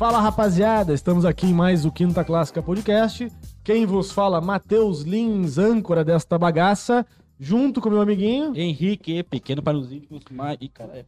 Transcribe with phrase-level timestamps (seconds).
[0.00, 3.30] Fala rapaziada, estamos aqui em mais o Quinta Clássica Podcast.
[3.62, 7.06] Quem vos fala, Matheus Lins, âncora desta bagaça,
[7.38, 8.56] junto com meu amiguinho.
[8.56, 10.56] Henrique, pequeno para os íntimos, mas...
[10.58, 11.04] Ih, caralho.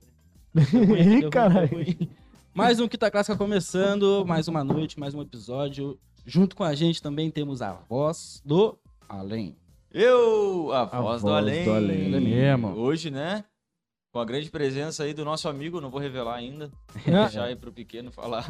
[1.25, 2.09] Ih, caralho.
[2.53, 5.99] Mais um Quinta Clássica começando, mais uma noite, mais um episódio.
[6.27, 8.77] Junto com a gente também temos a voz do
[9.09, 9.57] além.
[9.91, 11.65] Eu, a voz, do, voz além.
[11.65, 12.15] do além.
[12.15, 12.69] É mesmo.
[12.77, 13.43] Hoje, né?
[14.13, 16.71] Com a grande presença aí do nosso amigo, não vou revelar ainda.
[17.07, 17.11] É.
[17.11, 18.45] Vou deixar aí pro pequeno falar.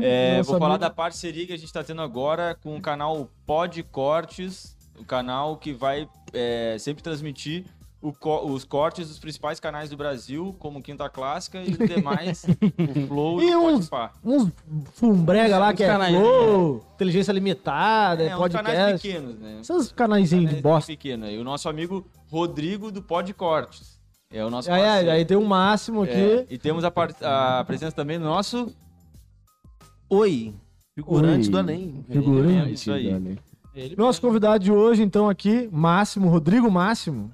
[0.00, 0.80] É, vou falar amigo.
[0.80, 5.58] da parceria que a gente tá tendo agora com o canal Pod Cortes, o canal
[5.58, 7.64] que vai é, sempre transmitir
[8.18, 13.42] co- os cortes dos principais canais do Brasil, como Quinta Clássica e demais, o Flow
[13.42, 13.90] E o uns-.
[14.24, 14.50] Uns
[14.94, 19.06] fumbrega lá Uns que é canais, flow, inteligência limitada, é, É, uns canais podcast.
[19.08, 19.58] pequenos, né?
[19.60, 20.90] Esses canaizinhos de Canais bosta.
[20.92, 21.28] pequeno.
[21.30, 23.93] E o nosso amigo Rodrigo do Pod Cortes.
[24.30, 25.10] É o nosso Aí, aí, parceiro.
[25.12, 26.12] aí tem um máximo aqui.
[26.12, 28.74] É, e temos a, par- a presença também do nosso.
[30.08, 30.54] Oi,
[30.94, 31.50] figurante Oi.
[31.52, 32.04] do além.
[32.10, 32.68] Figurante.
[32.68, 33.38] É, isso aí.
[33.74, 37.30] Ele Nosso convidado de hoje, então, aqui, Máximo, Rodrigo Máximo.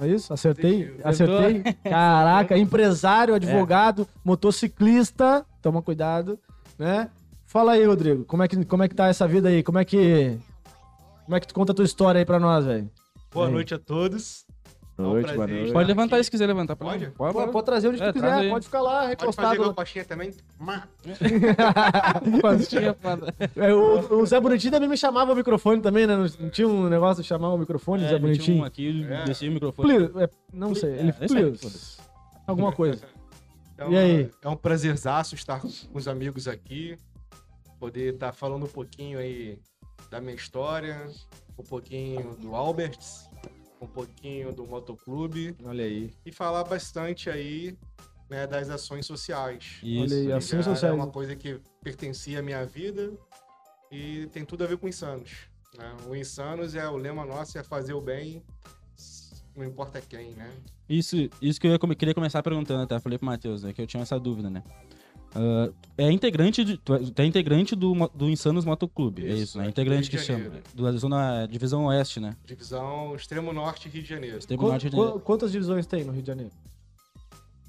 [0.00, 0.32] É isso?
[0.32, 0.96] Acertei?
[1.04, 1.62] Acertei?
[1.84, 5.44] Caraca, empresário, advogado, motociclista.
[5.60, 6.38] Toma cuidado,
[6.78, 7.08] né?
[7.46, 8.24] Fala aí, Rodrigo.
[8.24, 9.62] Como é que, como é que tá essa vida aí?
[9.62, 10.38] Como é que.
[11.24, 12.90] Como é que tu conta a tua história aí pra nós, velho?
[13.32, 13.52] Boa Aí.
[13.52, 14.41] noite a todos.
[15.02, 15.72] Noite, prazer boa noite.
[15.72, 16.24] Pode levantar aqui.
[16.24, 16.76] se quiser levantar.
[16.76, 17.10] Pode?
[17.10, 18.48] Pode, Pode, pode trazer onde É, tu quiser, aí.
[18.50, 19.64] pode ficar lá, Pode fazer recostado.
[19.70, 20.32] a coxinha também?
[23.56, 26.16] É, o, o Zé Bonitinho também me chamava o microfone também, né?
[26.16, 28.64] Não, não tinha um negócio de chamar o microfone, É, Zé ele tinha um Bonitinho?
[28.64, 29.24] aqui, É.
[29.24, 29.92] descia o microfone.
[30.22, 31.98] É, não sei, ele É, aí, please.
[32.46, 33.04] Alguma coisa.
[33.74, 34.30] Então, E aí?
[34.42, 36.96] É um prazerzaço estar com os amigos aqui.
[37.78, 39.58] Poder estar falando um pouquinho aí
[40.10, 41.06] da minha história,
[41.58, 43.28] um pouquinho do Alberts,
[43.82, 46.10] um pouquinho do motoclube Olha aí.
[46.24, 47.76] e falar bastante aí
[48.30, 49.80] né, das ações sociais.
[49.82, 50.02] Isso.
[50.02, 50.92] Olha aí, Que ações sociais.
[50.94, 53.12] É uma coisa que pertencia à minha vida
[53.90, 55.48] e tem tudo a ver com Insanos.
[55.76, 55.96] Né?
[56.08, 58.42] O Insanos é o lema nosso, é fazer o bem,
[59.56, 60.50] não importa quem, né?
[60.88, 62.98] Isso, isso que eu queria começar perguntando até.
[63.00, 63.72] Falei pro Matheus, né?
[63.72, 64.62] Que eu tinha essa dúvida, né?
[65.34, 66.74] Ah, é integrante, de,
[67.16, 69.64] é, é integrante do, do Insanos Motoclube, é Isso, né?
[69.64, 70.44] aqui Integrante do que Rio de chama.
[70.44, 70.64] Janeiro.
[70.74, 72.36] Da zona Divisão Oeste, né?
[72.44, 74.38] Divisão Extremo Norte, Rio de Janeiro.
[74.38, 76.52] Extremo Qu- Norte de qu- quantas divisões tem no Rio de Janeiro?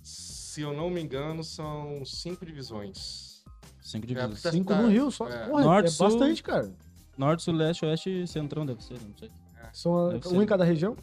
[0.02, 3.44] Se eu não me engano, são cinco divisões.
[3.82, 4.42] Cinco É, divisões.
[4.42, 5.28] Tá- Cinco tá- no Rio só.
[5.28, 5.48] é.
[5.48, 6.08] Porra, Norte, é Sul.
[6.10, 6.72] bastante, cara.
[7.18, 9.30] Norte, Sul, Leste, Oeste e Centrão deve ser, não sei.
[9.72, 10.44] São Deve um ser.
[10.44, 10.96] em cada região?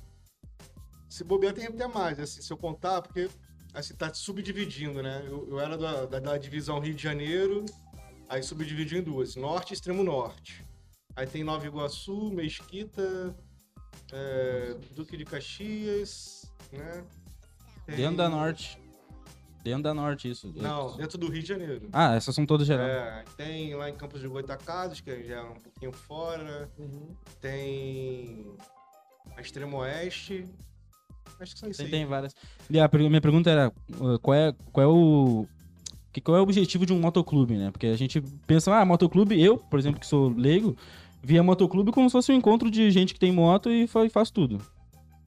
[1.08, 3.28] Se bobear, tem até mais, assim, se eu contar, porque
[3.74, 5.22] assim, tá subdividindo, né?
[5.26, 7.64] Eu, eu era da, da, da divisão Rio de Janeiro,
[8.28, 10.64] aí subdividiu em duas, Norte e Extremo Norte.
[11.16, 13.36] Aí tem Nova Iguaçu, Mesquita,
[14.12, 17.04] é, Duque de Caxias, né?
[17.86, 18.80] Tem- Dentro da Norte.
[19.62, 20.50] Dentro da Norte, isso.
[20.56, 21.88] Não, dentro do Rio de Janeiro.
[21.92, 22.86] Ah, essas são todas geral.
[22.86, 26.70] É, tem lá em Campos de Goitacazes, que já é um pouquinho fora.
[27.42, 28.46] Tem
[29.36, 30.48] a Extremo Oeste.
[31.38, 31.90] Acho que são isso Tem, aí.
[31.92, 32.34] tem várias.
[32.68, 35.46] E a minha pergunta era, uh, qual é, qual é o...
[36.12, 37.70] Que, qual é o objetivo de um motoclube, né?
[37.70, 40.76] Porque a gente pensa, ah, motoclube, eu, por exemplo, que sou leigo,
[41.22, 44.08] via motoclube como se fosse um encontro de gente que tem moto e fa- e
[44.10, 44.60] faz tudo.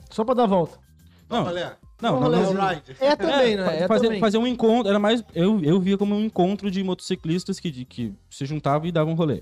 [0.09, 0.77] Só pra dar volta.
[1.29, 1.51] Não, Não,
[2.01, 2.69] Não, Um não, não.
[2.99, 3.63] É também, né?
[3.65, 4.19] fa- É fazer, também.
[4.19, 7.85] fazer um encontro, era mais, eu, eu via como um encontro de motociclistas que, de-
[7.85, 9.41] que se juntavam e davam um rolê.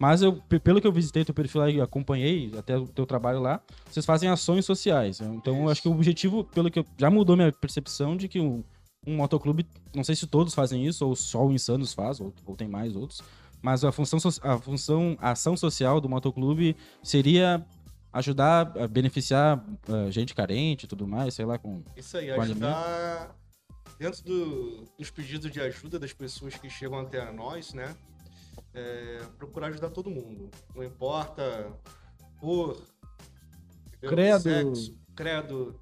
[0.00, 3.04] Mas eu, pe- pelo que eu visitei teu perfil lá e acompanhei até o teu
[3.04, 5.20] trabalho lá, vocês fazem ações sociais.
[5.20, 5.30] né?
[5.34, 8.40] Então eu acho que o objetivo, pelo que eu, já mudou minha percepção de que
[8.40, 8.64] um,
[9.06, 12.56] um motoclube, não sei se todos fazem isso ou só o Insanos faz, ou, ou
[12.56, 13.20] tem mais outros,
[13.60, 17.62] mas a função, a função, a ação social do motoclube seria
[18.10, 22.40] ajudar a beneficiar eh, gente carente e tudo mais, sei lá, com Isso aí, Com
[22.40, 23.36] ajudar
[23.98, 27.94] dentro do- dos pedidos de ajuda das pessoas que chegam até nós, né?
[28.74, 30.50] É, procurar ajudar todo mundo.
[30.74, 31.72] Não importa
[32.40, 32.82] por
[33.88, 34.10] entendeu?
[34.10, 34.40] Credo.
[34.40, 35.80] sexo, credo.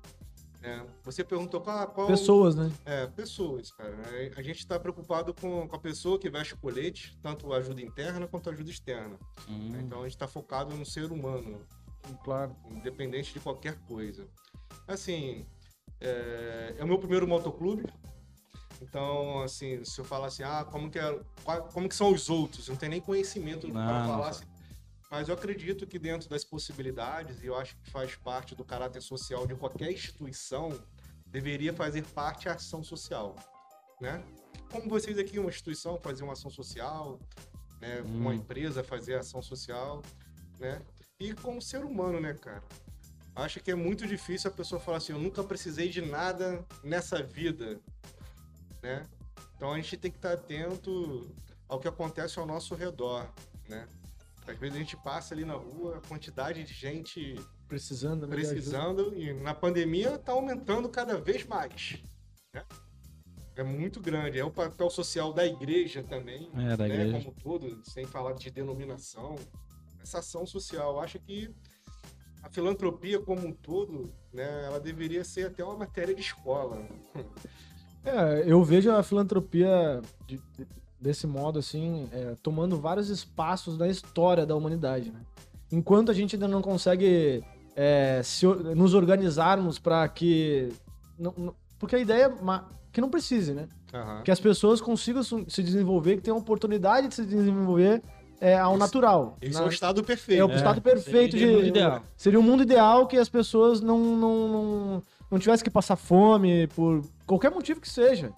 [0.61, 0.87] né?
[1.05, 2.71] Você perguntou qual, qual Pessoas, né?
[2.85, 3.95] É, pessoas, cara.
[4.13, 7.81] É, A gente está preocupado com, com a pessoa que veste o colete, tanto ajuda
[7.81, 9.19] interna quanto ajuda externa.
[9.49, 9.73] Hum.
[9.81, 11.61] Então a gente está focado no ser humano,
[12.25, 12.57] Claro.
[12.71, 14.27] independente de qualquer coisa.
[14.87, 15.47] Assim,
[16.01, 17.85] é, é o meu primeiro motoclube.
[18.81, 21.21] Então, assim, se eu falar assim, ah, como que, é,
[21.73, 22.69] como que são os outros?
[22.69, 24.29] Eu não tenho nem conhecimento Não, para falar.
[24.31, 24.45] assim.
[25.11, 29.01] Mas eu acredito que dentro das possibilidades, e eu acho que faz parte do caráter
[29.01, 30.79] social de qualquer instituição,
[31.27, 33.35] deveria fazer parte a ação social,
[34.01, 34.23] né?
[34.71, 37.19] Como vocês aqui, uma instituição, fazer uma ação social,
[37.81, 38.03] né?
[38.03, 38.35] Uma Hum.
[38.35, 40.03] empresa fazer ação social,
[40.61, 40.81] né?
[41.19, 42.63] E como ser humano, né, cara?
[43.35, 47.23] Acho que é muito difícil a pessoa falar assim, eu nunca precisei de nada nessa
[47.23, 47.81] vida,
[48.83, 49.03] né?
[49.57, 51.35] Então a gente tem que estar atento
[51.69, 53.29] ao que acontece ao nosso redor,
[53.69, 53.87] né?
[54.47, 57.35] Às vezes a gente passa ali na rua, a quantidade de gente
[57.69, 62.03] Precisando, né, precisando e na pandemia está aumentando cada vez mais.
[62.55, 62.65] né?
[63.57, 64.39] É muito grande.
[64.39, 66.95] É o papel social da igreja também, É, da né?
[66.95, 67.19] igreja.
[67.19, 69.35] como todo, sem falar de denominação.
[70.01, 71.53] Essa ação social, eu acho que
[72.43, 76.89] a filantropia como um todo, né, ela deveria ser até uma matéria de escola.
[78.05, 80.67] É, eu vejo a filantropia de- de-
[81.01, 85.21] desse modo, assim, é, tomando vários espaços na história da humanidade, né?
[85.71, 87.43] Enquanto a gente ainda não consegue
[87.81, 90.69] é, se nos organizarmos para que...
[91.19, 92.61] não- não- porque a ideia é
[92.93, 93.69] que não precise, né?
[93.95, 94.23] Aham.
[94.23, 98.03] Que as pessoas consigam se desenvolver, que tenham a oportunidade de se desenvolver
[98.41, 99.37] é, ao Esse- natural.
[99.41, 100.47] Esse Na- é o estado é perfeito.
[100.47, 101.53] o estado perfeito seria de.
[101.53, 102.03] o mundo ideal.
[102.17, 106.67] Seria um mundo ideal que as pessoas não, não, não, não tivessem que passar fome
[106.69, 108.33] por qualquer motivo que seja.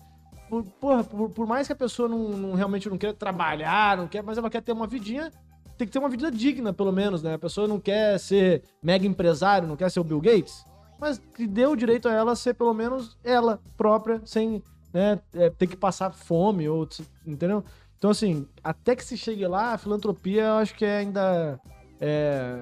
[0.49, 4.09] Por, porra, por, por mais que a pessoa não, não- realmente não queira trabalhar, não
[4.09, 5.31] quer, mas ela quer ter uma vidinha,
[5.79, 7.35] tem que ter uma vida digna, pelo menos, né?
[7.35, 10.65] A pessoa não quer ser mega empresário, não quer ser o Bill Gates,
[10.99, 15.49] mas que dê o direito a ela ser pelo menos ela própria, sem né, é,
[15.51, 16.87] ter que passar fome, ou,
[17.25, 17.65] entendeu?
[17.97, 21.61] Então, assim, até que se chegue lá, a filantropia eu acho que é ainda
[22.01, 22.59] é,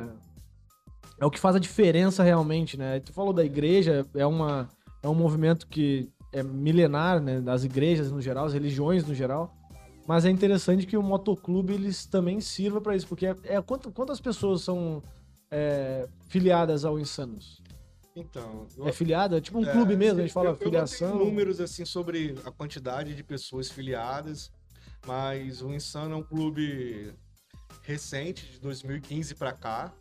[1.21, 3.01] é o que faz a diferença realmente, né?
[3.01, 4.69] Tu falou da igreja, é, uma,
[5.03, 7.41] é um movimento que é milenar, né?
[7.41, 9.55] Das igrejas no geral, as religiões no geral.
[10.07, 13.91] Mas é interessante que o motoclube eles também sirva para isso, porque é, é quanto-
[13.91, 15.03] quantas pessoas são
[15.51, 17.63] é, filiadas ao Insanos?
[18.15, 19.39] Então, eu- É filiada?
[19.39, 21.09] É tipo um É, clube mesmo, a gente eu- fala eu, filiação.
[21.09, 24.51] Eu não tenho números assim sobre a quantidade de pessoas filiadas,
[25.07, 27.13] mas o Insano é um clube
[27.83, 29.93] recente, de 2015 para cá.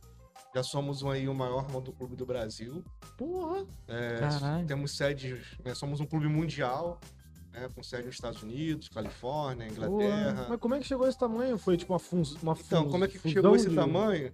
[0.58, 2.84] Já somos um, aí o maior motoclube do Brasil.
[3.16, 3.64] Porra!
[3.88, 4.20] É,
[4.66, 7.00] temos sede, né, somos um clube mundial,
[7.54, 10.32] né, com sede nos Estados Unidos, Califórnia, Inglaterra.
[10.34, 10.46] Porra.
[10.50, 11.60] Mas como é que chegou esse tamanho?
[11.60, 14.34] Foi tipo uma, fun uma Então, fun- como é que chegou esse de- tamanho?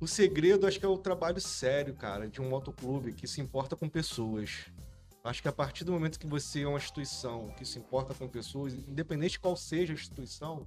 [0.00, 3.74] O segredo, acho que é o trabalho sério, cara, de um motoclube que se importa
[3.74, 4.66] com pessoas.
[5.24, 8.28] Acho que a partir do momento que você é uma instituição que se importa com
[8.28, 10.64] pessoas, independente de qual seja a instituição,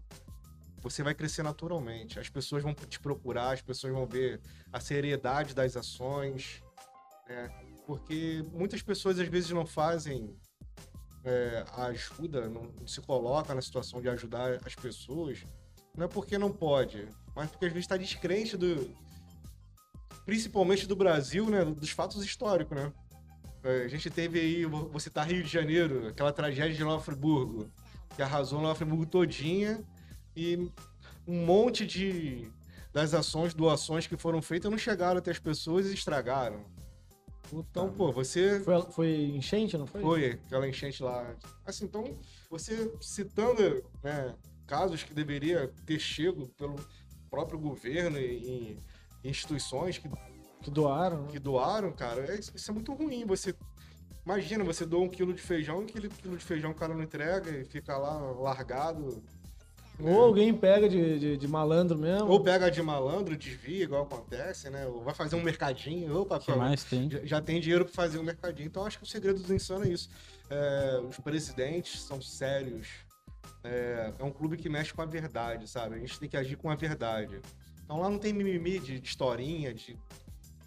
[0.81, 2.19] você vai crescer naturalmente.
[2.19, 4.41] As pessoas vão te procurar, as pessoas vão ver
[4.71, 6.61] a seriedade das ações,
[7.27, 7.49] né?
[7.85, 10.35] Porque muitas pessoas às vezes não fazem
[11.23, 15.45] é, a ajuda, não se coloca na situação de ajudar as pessoas,
[15.95, 18.93] não é porque não pode, mas porque às vezes está descrente do.
[20.25, 21.65] Principalmente do Brasil, né?
[21.65, 22.93] Dos fatos históricos, né?
[23.63, 27.69] É, A gente teve aí, vou citar Rio de Janeiro, aquela tragédia de Nova Friburgo,
[28.15, 29.83] que arrasou Nova Friburgo todinha
[30.35, 30.69] e
[31.27, 32.49] um monte de
[32.91, 36.65] das ações, doações que foram feitas não chegaram até as pessoas e estragaram.
[37.53, 40.01] Então, pô, você Foi, foi enchente, não foi?
[40.01, 41.35] foi aquela enchente lá.
[41.65, 42.17] Assim, então,
[42.49, 44.35] você citando né,
[44.67, 46.75] casos que deveria ter chego pelo
[47.29, 48.77] próprio governo e,
[49.23, 50.09] e instituições que,
[50.61, 51.23] Que doaram.
[51.23, 51.27] né?
[51.31, 53.25] que doaram, cara, é- isso é muito ruim.
[53.25, 53.55] Você
[54.25, 57.49] imagina, você doa um quilo de feijão, aquele quilo de feijão o cara não entrega
[57.51, 59.23] e fica lá largado.
[60.01, 62.29] Ou alguém pega de, de, de malandro mesmo.
[62.29, 64.85] Ou pega de malandro, desvia, igual acontece, né?
[64.87, 67.09] Ou vai fazer um mercadinho, opa, que mais tem?
[67.09, 68.67] já, já tem dinheiro para fazer um mercadinho.
[68.67, 70.09] Então acho que o segredo do Insano é isso.
[70.49, 72.87] É, os presidentes são sérios.
[73.63, 75.95] É, é um clube que mexe com a verdade, sabe?
[75.95, 77.41] A gente tem que agir com a verdade.
[77.83, 79.97] Então lá não tem mimimi de, de historinha, de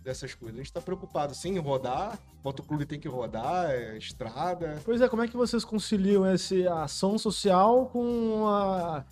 [0.02, 0.58] dessas coisas.
[0.58, 2.18] A gente tá preocupado sim em rodar.
[2.44, 4.80] O clube tem que rodar, é estrada.
[4.84, 9.04] Pois é, como é que vocês conciliam esse, a ação social com a.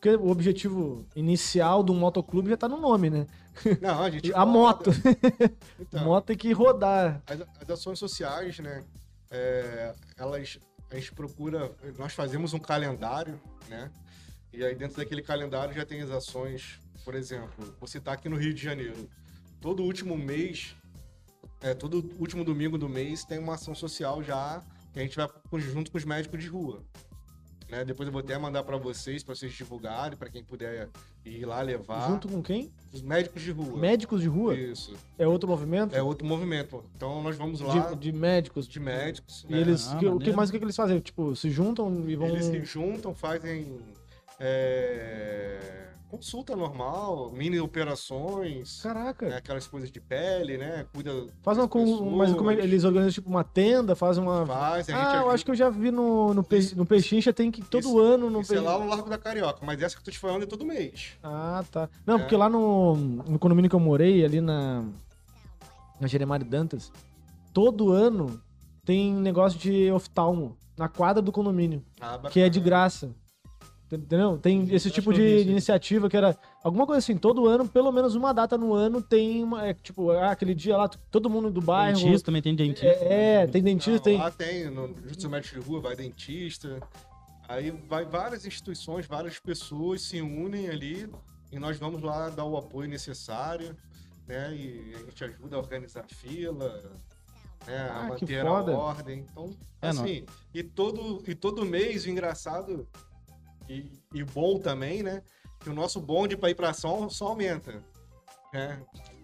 [0.00, 3.26] Porque o objetivo inicial do motoclube já tá no nome, né?
[3.82, 4.32] Não, a gente.
[4.34, 4.50] A roda.
[4.50, 4.90] moto.
[5.78, 7.22] Então, moto tem que rodar.
[7.26, 8.82] as, as ações sociais, né?
[9.30, 10.58] é, elas
[10.90, 13.90] a gente procura, nós fazemos um calendário, né?
[14.52, 18.36] E aí dentro daquele calendário já tem as ações, por exemplo, vou citar aqui no
[18.36, 19.08] Rio de Janeiro.
[19.60, 20.74] Todo último mês,
[21.60, 24.60] é, todo último domingo do mês tem uma ação social já
[24.92, 25.28] que a gente vai
[25.60, 26.82] junto com os médicos de rua.
[27.70, 27.84] Né?
[27.84, 30.88] Depois eu vou até mandar para vocês, para vocês divulgarem, para quem puder
[31.24, 32.08] ir lá levar.
[32.10, 32.70] Junto com quem?
[32.92, 33.78] Os médicos de rua.
[33.78, 34.54] Médicos de rua?
[34.56, 34.94] Isso.
[35.16, 35.94] É outro movimento?
[35.94, 36.84] É outro movimento.
[36.96, 38.66] Então nós vamos lá de, de médicos.
[38.66, 39.46] de médicos.
[39.48, 39.60] E né?
[39.60, 39.88] eles.
[39.88, 40.98] Ah, que- o que mais o que, que eles fazem?
[40.98, 42.28] Tipo, se juntam e vão.
[42.28, 43.78] Eles se juntam, fazem
[44.38, 49.28] é, consulta normal, mini operações, Caraca.
[49.28, 50.84] né, aquelas coisas de pele, né?
[50.92, 51.12] Cuida.
[51.42, 51.68] Faz uma.
[51.68, 54.44] Com, mas como é eles organizam tipo uma tenda, fazem uma.
[54.44, 57.32] Fazem, a gente Ah, eu acho que eu já vi no, no, Isso- no Pechincha,
[57.32, 60.00] tem que todo ano no é Pe- lá no Largo da Carioca, mas essa que
[60.00, 61.12] eu tô te falando é todo mês.
[61.22, 61.88] Ah, tá.
[62.04, 62.18] Não, É.
[62.18, 64.84] porque lá no, no condomínio que eu morei, ali na,
[66.00, 66.90] na Jeremário Dantas,
[67.54, 68.40] todo ano
[68.84, 73.10] tem negócio de oftalmo na quadra do condomínio, Ah, que é de graça.
[73.92, 74.38] Entendeu?
[74.38, 75.48] Tem esse tipo de isso.
[75.50, 79.42] iniciativa que era alguma coisa assim, todo ano, pelo menos uma data no ano tem
[79.42, 81.98] uma, é, tipo, ah, aquele dia lá, todo mundo do bairro.
[81.98, 82.86] Dentista também tem dentista.
[82.86, 84.18] É, é, tem dentista, Não, tem.
[84.18, 86.80] Lá tem, no Jutsu Médico de Rua, vai dentista.
[87.48, 91.10] Aí vai várias instituições, várias pessoas se unem ali
[91.50, 93.76] e nós vamos lá dar o apoio necessário,
[94.28, 94.54] né?
[94.54, 96.80] E a gente ajuda a organizar a fila,
[97.66, 97.90] né?
[97.90, 99.26] Ah, a manter a ordem.
[99.28, 99.50] Então,
[99.82, 102.86] É, não- assim, e todo, e todo mês, o engraçado
[103.70, 105.22] e, e bom também, né?
[105.60, 107.82] Que o nosso bonde para ir para ação só aumenta.
[108.52, 108.82] Né?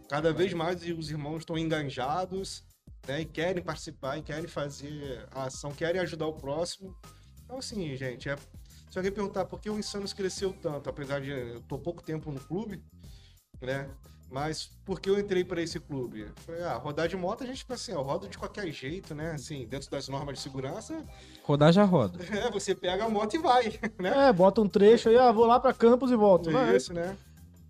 [0.09, 2.65] Cada vez mais os irmãos estão engajados
[3.09, 3.23] né?
[3.23, 6.97] e querem participar, e querem fazer a ação, querem ajudar o próximo.
[7.45, 8.37] Então, assim, gente, é...
[8.91, 12.31] se alguém perguntar por que o Insanos cresceu tanto, apesar de eu tô pouco tempo
[12.31, 12.83] no clube,
[13.61, 13.91] né?
[14.31, 16.29] Mas por que eu entrei para esse clube?
[16.45, 19.33] Falei, ah, rodar de moto a gente, tipo assim, ó, roda de qualquer jeito, né?
[19.33, 21.05] Assim, dentro das normas de segurança,
[21.45, 22.19] Rodar já roda.
[22.35, 24.29] é, você pega a moto e vai, né?
[24.29, 26.51] É, bota um trecho aí, ah, vou lá pra Campos e volto.
[26.51, 27.17] É isso, né?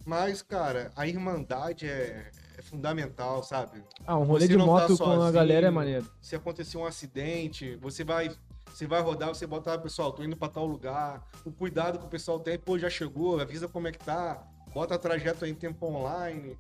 [0.04, 3.82] Mas, cara, a irmandade é, é fundamental, sabe?
[4.06, 5.32] Ah, um rolê Você de não tá moto com a sozinho.
[5.32, 6.06] galera é maneiro.
[6.22, 8.30] Se acontecer um acidente, você vai,
[8.72, 11.22] você vai rodar, você bota, ah, pessoal, tô indo pra tal lugar.
[11.44, 14.46] O cuidado que o pessoal tem, pô, já chegou, avisa como é que tá,
[14.76, 16.59] bota trajeto em tempo online.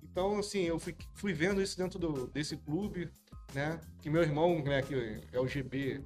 [0.00, 3.10] Então, assim, eu fui, fui vendo isso dentro do, desse clube,
[3.52, 3.80] né?
[4.00, 4.94] Que meu irmão, né, que
[5.32, 6.04] é o GB,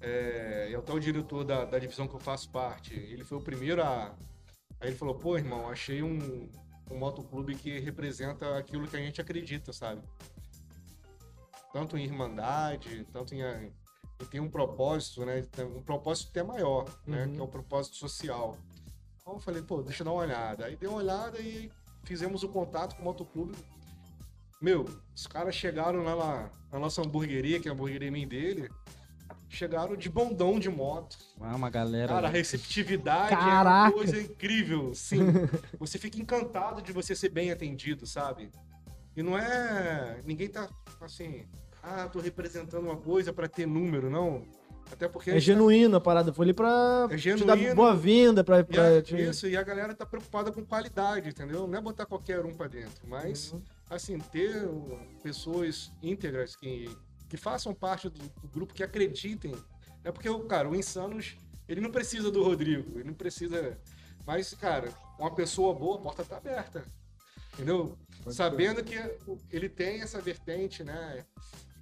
[0.00, 2.94] é, é até o diretor da, da divisão que eu faço parte.
[2.94, 4.16] Ele foi o primeiro a.
[4.80, 6.48] Aí ele falou, pô, irmão, achei um,
[6.90, 10.00] um motoclube que representa aquilo que a gente acredita, sabe?
[11.74, 13.42] Tanto em irmandade, tanto em.
[13.42, 15.44] E tem um propósito, né?
[15.76, 17.26] Um propósito até maior, né?
[17.26, 17.32] Uhum.
[17.34, 18.56] Que é o propósito social.
[19.26, 20.66] Então eu falei, pô, deixa eu dar uma olhada.
[20.66, 21.68] Aí dei uma olhada e
[22.04, 23.56] fizemos o contato com o motoclube.
[24.62, 28.70] Meu, os caras chegaram lá na, na nossa hamburgueria, que é a hamburgueria dele.
[29.48, 31.18] Chegaram de bondão de moto.
[31.40, 32.06] Ah, uma galera.
[32.06, 33.88] Cara, a receptividade é Caraca.
[33.88, 35.18] uma coisa incrível, sim.
[35.76, 38.52] você fica encantado de você ser bem atendido, sabe?
[39.16, 40.22] E não é.
[40.24, 40.68] Ninguém tá
[41.00, 41.44] assim.
[41.82, 44.46] Ah, tô representando uma coisa pra ter número, não.
[44.92, 45.30] Até porque.
[45.30, 46.32] É gente tá- genuíno a parada.
[46.32, 47.74] Foi ali pra É te dar genuíno.
[47.74, 49.16] boa-vinda, pra, pra te...
[49.20, 51.66] Isso, e a galera tá preocupada com qualidade, entendeu?
[51.66, 53.62] Não é botar qualquer um pra dentro, mas, Uhum.
[53.90, 54.68] assim, ter
[55.22, 56.88] pessoas íntegras que,
[57.28, 59.54] que façam parte do, do grupo, que acreditem.
[60.04, 61.36] É porque, o cara, o Insanos,
[61.68, 63.76] ele não precisa do Rodrigo, ele não precisa.
[64.24, 64.88] Mas, cara,
[65.18, 66.84] uma pessoa boa, a porta tá aberta.
[67.54, 67.96] Entendeu?
[68.30, 68.94] Sabendo que
[69.50, 71.24] ele tem essa vertente, né?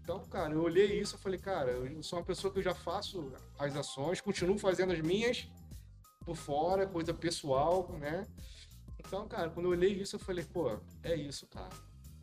[0.05, 2.75] Então, cara, eu olhei isso e falei, cara, eu sou uma pessoa que eu já
[2.75, 5.49] faço as ações, continuo fazendo as minhas
[6.27, 8.27] por fora, coisa pessoal, né?
[8.99, 11.71] Então, cara, quando eu olhei isso, eu falei, pô, é isso, cara.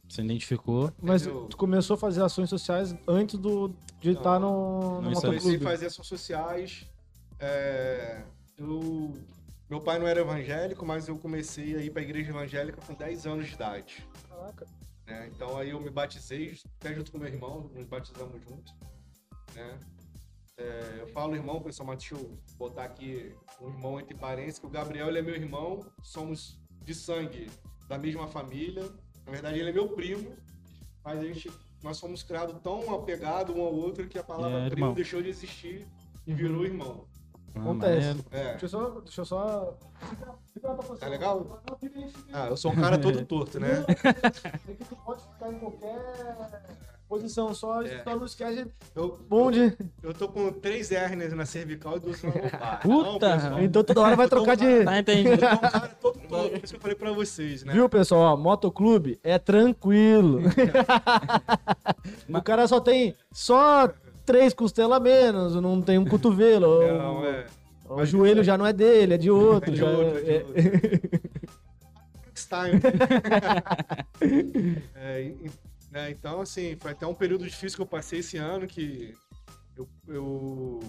[0.08, 0.94] Você identificou.
[1.02, 1.48] Mas Entendeu?
[1.48, 5.56] tu começou a fazer ações sociais antes do, de Não, estar no, no Eu comecei
[5.56, 6.86] a fazer ações sociais.
[7.40, 8.24] é,
[8.60, 9.12] eu,
[9.68, 13.26] meu pai não era evangélico, mas eu comecei a ir pra igreja evangélica com 10
[13.26, 14.08] anos de idade.
[14.30, 14.68] Caraca.
[15.06, 15.30] Né?
[15.34, 18.74] Então aí eu me batizei, até junto com meu irmão, nos batizamos juntos.
[19.56, 19.80] Né?
[20.58, 24.66] É, eu falo irmão, pessoal, mas deixa eu botar aqui um irmão entre parênteses, que
[24.66, 27.50] o Gabriel ele é meu irmão, somos de sangue
[27.88, 28.84] da mesma família.
[29.26, 30.36] Na verdade, ele é meu primo,
[31.04, 31.52] mas a gente,
[31.84, 34.94] nós fomos criados tão apegados um ao outro que a palavra É, primo irmão.
[34.94, 35.88] deixou de existir
[36.28, 37.08] e virou irmão.
[37.56, 38.26] Ah, Acontece.
[38.32, 38.44] É.
[38.52, 38.90] Deixa eu só.
[39.02, 39.78] Deixa eu só.
[40.54, 40.98] Fica na tua posição.
[40.98, 41.62] Tá legal?
[41.70, 42.08] Não.
[42.34, 43.86] Ah, eu sou um cara todo torto, né?
[43.88, 46.62] É que tu pode ficar em qualquer
[47.08, 48.04] posição, só, É.
[48.06, 48.72] só não esquece.
[48.96, 49.78] Eu, Bonde.
[50.02, 52.80] eu tô com três hérnias na cervical e duas na lombar.
[52.84, 53.34] Puta!
[53.36, 54.86] pessoal, Então toda hora vai Eu trocar um de.
[54.86, 55.30] Tá entendido.
[55.32, 57.74] Eu tô um cara todo torto, por isso que eu falei pra vocês, né?
[57.74, 58.34] Viu, pessoal?
[58.34, 60.40] Ó, motoclube é tranquilo.
[62.34, 63.90] o cara só tem só
[64.32, 66.88] três costelas a menos, não tem um cotovelo.
[66.88, 67.46] Não, o, é.
[67.90, 69.72] o joelho já não é dele, é de outro.
[69.72, 70.62] É de outro, é de é- outro.
[74.96, 75.32] É,
[75.90, 79.14] né, então, assim, foi até um período difícil que eu passei esse ano que
[79.78, 80.80] eu, eu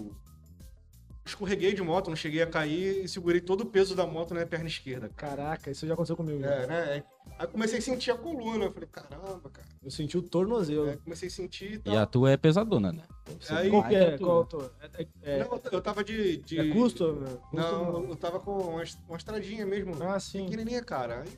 [1.25, 4.45] escorreguei de moto, não cheguei a cair e segurei todo o peso da moto na
[4.45, 5.09] perna esquerda.
[5.15, 6.39] Caraca, isso já aconteceu comigo.
[6.41, 6.47] já.
[6.49, 7.03] É, né?
[7.39, 8.65] Aí comecei a sentir a coluna.
[8.65, 9.67] Eu falei, caramba, cara.
[9.83, 10.89] Eu senti o tornozelo.
[10.89, 11.93] Aí comecei a sentir e tal.
[11.93, 13.03] E a tua é pesadona, né?
[13.39, 14.13] Você Aí- Qual que é?
[14.13, 14.45] a tua.
[14.45, 14.71] Qual?
[14.81, 16.37] É, é- é- Não, eu tava de.
[16.37, 16.59] de...
[16.59, 17.15] é custo?
[17.15, 19.95] Custo Não, eu tava com uma, uma estradinha mesmo.
[20.03, 20.43] Ah, sim.
[20.45, 21.21] Pequenininha, cara.
[21.21, 21.29] Aí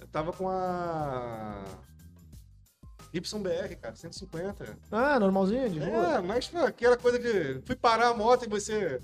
[0.00, 1.62] eu tava com a.
[3.18, 4.78] YBR, cara, 150.
[4.90, 6.16] Ah, normalzinho, de boa.
[6.16, 7.60] É, mas pô, aquela coisa de.
[7.62, 9.00] Fui parar a moto e você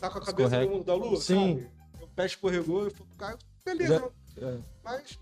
[0.00, 0.64] tá com a cabeça Escorrega.
[0.66, 1.58] no mundo da lua, Sim.
[1.60, 1.70] sabe?
[2.02, 4.10] O pé escorregou e fui, cara, beleza.
[4.38, 4.58] É.
[4.82, 5.18] Mas.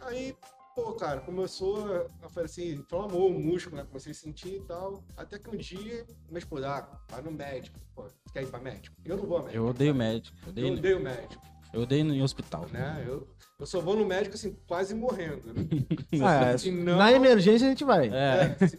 [0.00, 0.36] Aí
[0.76, 3.84] pô, cara, começou, eu falei assim, inflamou o músculo, né?
[3.88, 5.02] Comecei a sentir e tal.
[5.16, 7.80] Até que um dia, minha esposa, ah, vai no médico.
[7.94, 8.94] Pô, você quer ir pra médico?
[9.02, 9.56] Eu não vou a médico.
[9.56, 10.36] Eu odeio médico.
[10.42, 11.42] Eu Eu odeio, odeio médico,
[11.76, 12.66] eu odeio em hospital.
[12.72, 13.04] né?
[13.06, 13.26] Eu,
[13.58, 15.52] eu só vou no médico, assim, quase morrendo.
[15.52, 15.64] Né?
[16.22, 18.08] Ah, Se não- Na emergência a gente vai.
[18.08, 18.56] É.
[18.60, 18.76] É, se-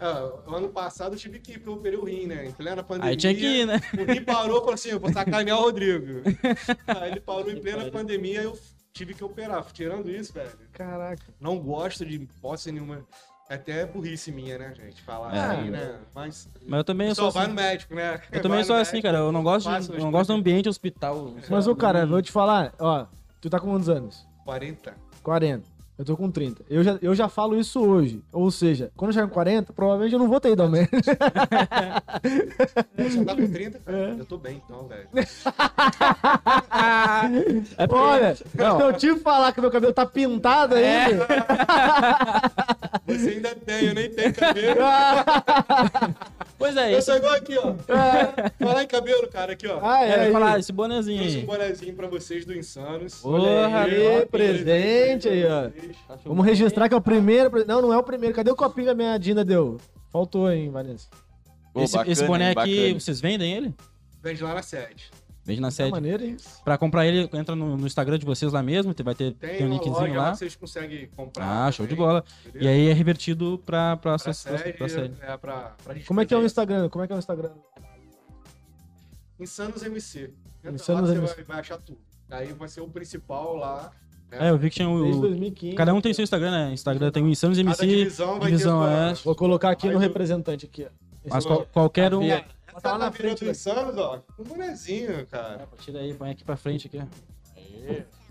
[0.00, 2.46] ah, ano passado eu tive que ir, porque eu operei o rim, né?
[2.46, 3.10] Em plena pandemia.
[3.10, 3.80] Aí tinha que ir, né?
[3.98, 6.22] O rim parou e falou assim: eu vou sacanear o Rodrigo.
[6.86, 8.58] Aí ele parou em plena pandemia eu
[8.92, 9.64] tive que operar.
[9.72, 11.22] Tirando isso, velho, Caraca.
[11.40, 13.04] não gosto de hipótese nenhuma.
[13.48, 15.00] É até burrice minha, né, gente?
[15.02, 15.38] Falar É.
[15.38, 15.98] assim, né?
[16.14, 17.50] Mas Mas eu também sou só vai assim.
[17.54, 18.20] no médico, né?
[18.32, 19.18] Eu também Vai sou assim, médico, cara.
[19.18, 21.32] Eu não gosto, de, eu não gosto do ambiente hospital.
[21.48, 23.06] Mas, ô, cara, eu vou te falar, ó,
[23.40, 24.26] tu tá com quantos anos?
[24.44, 24.94] 40.
[25.22, 25.75] 40.
[25.98, 26.62] Eu tô com 30.
[26.68, 28.22] Eu já, eu já falo isso hoje.
[28.30, 30.94] Ou seja, quando eu chegar com 40, provavelmente eu não vou ter ido ao médico.
[31.02, 31.14] Você
[33.24, 33.96] tá com 30, cara?
[33.98, 34.10] É.
[34.20, 35.08] Eu tô bem, então, velho.
[37.78, 41.26] É porque- Olha, se eu te falar que meu cabelo tá pintado ainda.
[43.06, 44.80] Você ainda tem, eu nem tenho cabelo.
[46.58, 47.74] Pois é, Eu sou igual aqui, ó.
[48.58, 49.78] Falar em cabelo, cara, aqui, ó.
[49.82, 50.60] Ah, É, é, falar, aí.
[50.60, 51.46] esse bonezinho Trouxe um aí.
[51.46, 53.16] bonezinho pra vocês do Insanos.
[53.20, 55.68] Porra, aí, presente aí, ó.
[56.24, 57.50] Vamos registrar que é o primeiro.
[57.50, 58.34] pre- Não, não é o primeiro.
[58.34, 59.78] Cadê o copinho que a minha Dina deu?
[60.10, 61.08] Faltou, hein, Vanessa?
[61.72, 63.00] Pô, Esse, bacana, esse boné aqui, bacana.
[63.00, 63.74] vocês vendem ele?
[64.22, 65.10] Vende lá na sede.
[65.44, 65.90] Vende na Tá sede.
[65.92, 66.36] maneiro, hein?
[66.64, 69.66] Pra comprar ele, entra no, no Instagram de vocês lá mesmo, vai ter, Tem, tem
[69.66, 71.66] um linkzinho loja lá vocês conseguem comprar.
[71.66, 72.24] Ah, show de bola.
[72.46, 72.62] entendeu?
[72.62, 75.14] E aí é revertido pra, pra, pra sede, pra sede.
[75.20, 76.44] é pra, pra gente Como é que é o.
[76.44, 76.88] Instagram?
[76.88, 77.50] Como é que é o Instagram?
[79.38, 80.32] Insanos MC.
[80.60, 81.28] Entra Insanos lá, MC.
[81.28, 81.98] Você vai, vai achar tudo.
[82.30, 83.92] Aí vai ser o principal lá.
[84.30, 85.20] É, eu vi que tinha Desde o.
[85.20, 85.76] 2015.
[85.76, 86.72] Cada um tem seu Instagram, né?
[86.72, 87.86] Instagram tem o Insanos Cada MC.
[87.86, 89.14] divisão vai divisão ter é.
[89.24, 90.86] Vou colocar aqui no Mas o- representante aqui, ó.
[90.86, 92.20] Esse Mas é qual- qualquer um.
[92.28, 92.34] Tá
[92.74, 93.50] lá tá na na frente, do?
[93.50, 94.20] Insanos, ó.
[94.38, 95.66] Um bonezinho, cara.
[95.78, 96.98] Tira aí, põe aqui pra frente aqui.
[96.98, 98.26] ó.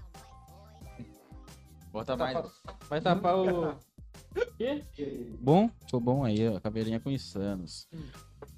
[1.92, 2.38] Bota mais.
[2.90, 3.74] Vai tapar o.
[4.58, 4.84] Quê?
[5.40, 5.70] Bom?
[5.86, 6.60] Ficou bom aí, ó.
[6.60, 7.88] Caveirinha com insanos.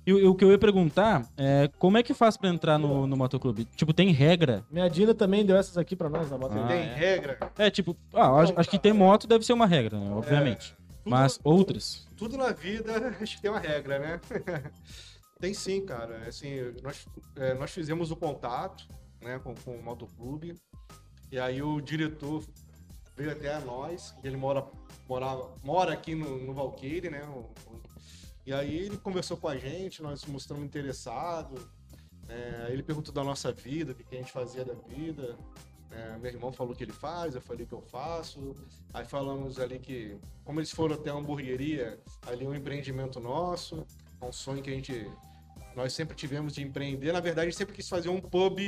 [0.08, 3.18] E o, que eu ia perguntar é como é que faz pra entrar no, no
[3.18, 3.66] motoclube?
[3.76, 4.64] Tipo, tem regra?
[4.72, 6.56] Minha Dina também deu essas aqui pra nós na bota.
[6.64, 6.94] Ah, Tem é.
[6.96, 7.38] regra.
[7.58, 10.10] É, tipo, ah, acho, acho que ter moto deve ser uma regra, né?
[10.14, 10.70] Obviamente.
[11.04, 12.08] Tudo- Mas outras.
[12.16, 14.22] Tudo na vida acho que tem uma regra, né?
[15.42, 16.22] tem sim, cara.
[16.26, 18.88] Assim, nós, é, nós fizemos o contato
[19.22, 20.56] né, com, com o motoclube.
[21.30, 22.46] E aí o diretor
[23.18, 24.16] veio até a nós.
[24.24, 24.64] Ele mora,
[25.10, 27.24] morava, mora aqui no, no Valqueire, né?
[27.26, 27.50] o-
[28.48, 31.56] e aí ele conversou com a gente, nós mostramos interessado.
[32.30, 35.38] É, ele perguntou da nossa vida, o que a gente fazia da vida.
[35.92, 38.56] É, meu irmão falou o que ele faz, eu falei o que eu faço.
[38.94, 43.86] Aí falamos ali que, como eles foram até a hamburgueria, ali é um empreendimento nosso,
[44.22, 45.10] é um sonho que a gente,
[45.76, 47.12] nós sempre tivemos de empreender.
[47.12, 48.60] Na verdade, a gente sempre quis fazer um pub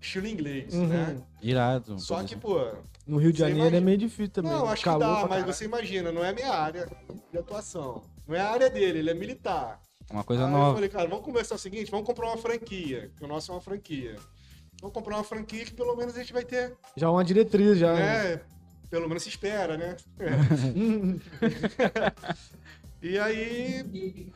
[0.00, 0.86] estilo inglês, Uhum.
[0.86, 1.20] né?
[1.42, 1.98] Irado.
[1.98, 2.58] Só que, pô,
[3.06, 4.52] No Rio de Janeiro é imagina- meio difícil também.
[4.52, 5.46] não, acho Calor que dá, mas caralho.
[5.54, 6.88] você imagina, não é a minha área
[7.32, 8.02] de atuação.
[8.28, 9.80] Não é a área dele, ele é militar.
[10.10, 10.74] Uma coisa Aí eu nova.
[10.74, 13.60] falei, cara, vamos conversar o seguinte, vamos comprar uma franquia, que o nosso é uma
[13.60, 14.16] franquia.
[14.80, 17.78] Vamos comprar uma franquia que pelo menos a gente vai ter, Já é uma diretriz,
[17.78, 17.94] já.
[17.94, 18.36] né?
[18.36, 18.40] né?
[18.90, 19.96] Pelo menos se espera, né?
[23.02, 24.32] e aí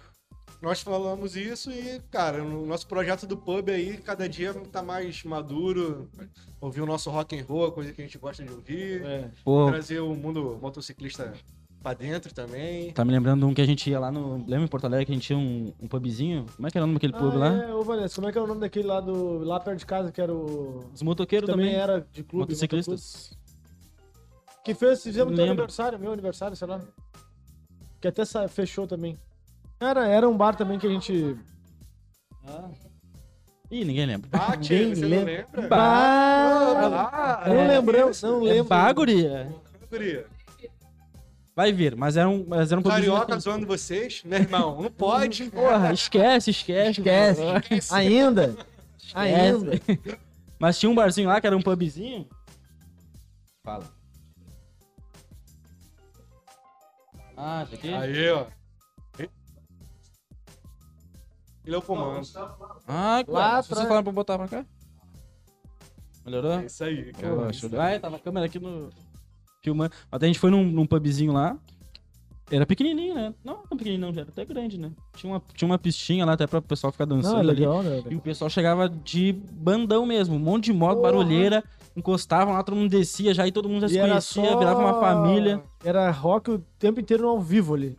[0.60, 5.22] nós falamos isso e, cara, o nosso projeto do pub aí, cada dia tá mais
[5.24, 6.08] maduro.
[6.60, 9.04] Ouvir o nosso rock and roll, coisa que a gente gosta de ouvir.
[9.04, 9.30] É.
[9.68, 11.32] Trazer o mundo motociclista
[11.82, 12.92] pra dentro também.
[12.92, 14.38] tá me lembrando um que a gente ia lá no.
[14.38, 16.46] Lembra em Porto Alegre que a gente tinha um, um pubzinho?
[16.56, 17.64] Como é que era o nome daquele pub ah, lá?
[17.64, 19.38] É, ô Vanessa, como é que é o nome daquele lá do.
[19.44, 20.84] Lá perto de casa, que era o.
[20.94, 21.80] Os motoqueiros também, também.
[21.80, 22.42] era de clube.
[22.44, 23.30] Motociclistas.
[23.30, 23.42] motoclube.
[24.64, 26.80] Que fez, fizemos teu aniversário, meu aniversário, sei lá.
[28.00, 29.18] Que até fechou também.
[29.80, 31.36] Era, era um bar também que a gente.
[32.46, 32.68] Ah.
[33.70, 34.28] Ih, ninguém lembra.
[34.32, 35.46] Ah, tia, Ninguém você não lembra.
[35.54, 35.68] lembra?
[35.68, 37.68] Bah, Ah, não é.
[37.68, 38.64] lembramos, não É lembro.
[38.68, 39.54] Baguria.
[39.90, 40.26] guria.
[41.54, 44.22] Vai vir, mas era um, mas era um Carioca zoando vocês?
[44.24, 45.50] Meu irmão, não pode.
[45.50, 47.00] Porra, esquece, esquece.
[47.00, 47.94] Esquece.
[47.94, 48.56] Ainda.
[49.14, 49.72] Ainda.
[50.58, 52.26] Mas tinha um barzinho lá que era um pubzinho.
[53.62, 53.84] Fala.
[57.36, 57.92] Ah, isso aqui?
[57.92, 58.46] Aí, ó.
[61.64, 62.26] Ele é o comando.
[62.88, 63.62] Ah, Lá claro.
[63.66, 64.64] Vocês falaram pra botar pra cá?
[66.24, 66.60] Melhorou?
[66.60, 67.50] É isso aí, cara.
[67.94, 68.90] Ah, tava a câmera aqui no.
[69.62, 69.92] Filmando.
[70.10, 71.56] Mas a gente foi num, num pubzinho lá.
[72.50, 73.32] Era pequenininho, né?
[73.42, 74.90] Não tão pequenininho, não, já era até grande, né?
[75.16, 77.60] Tinha uma, tinha uma pistinha lá até pra o pessoal ficar dançando Não, é ali.
[77.60, 78.02] legal, né?
[78.10, 81.12] E o pessoal chegava de bandão mesmo, um monte de moto, Porra.
[81.12, 81.64] barulheira,
[81.96, 84.80] encostavam lá, todo mundo descia já e todo mundo já se E conhecia, só- virava
[84.80, 85.62] uma família.
[85.82, 87.96] Era rock o tempo inteiro ao vivo ali.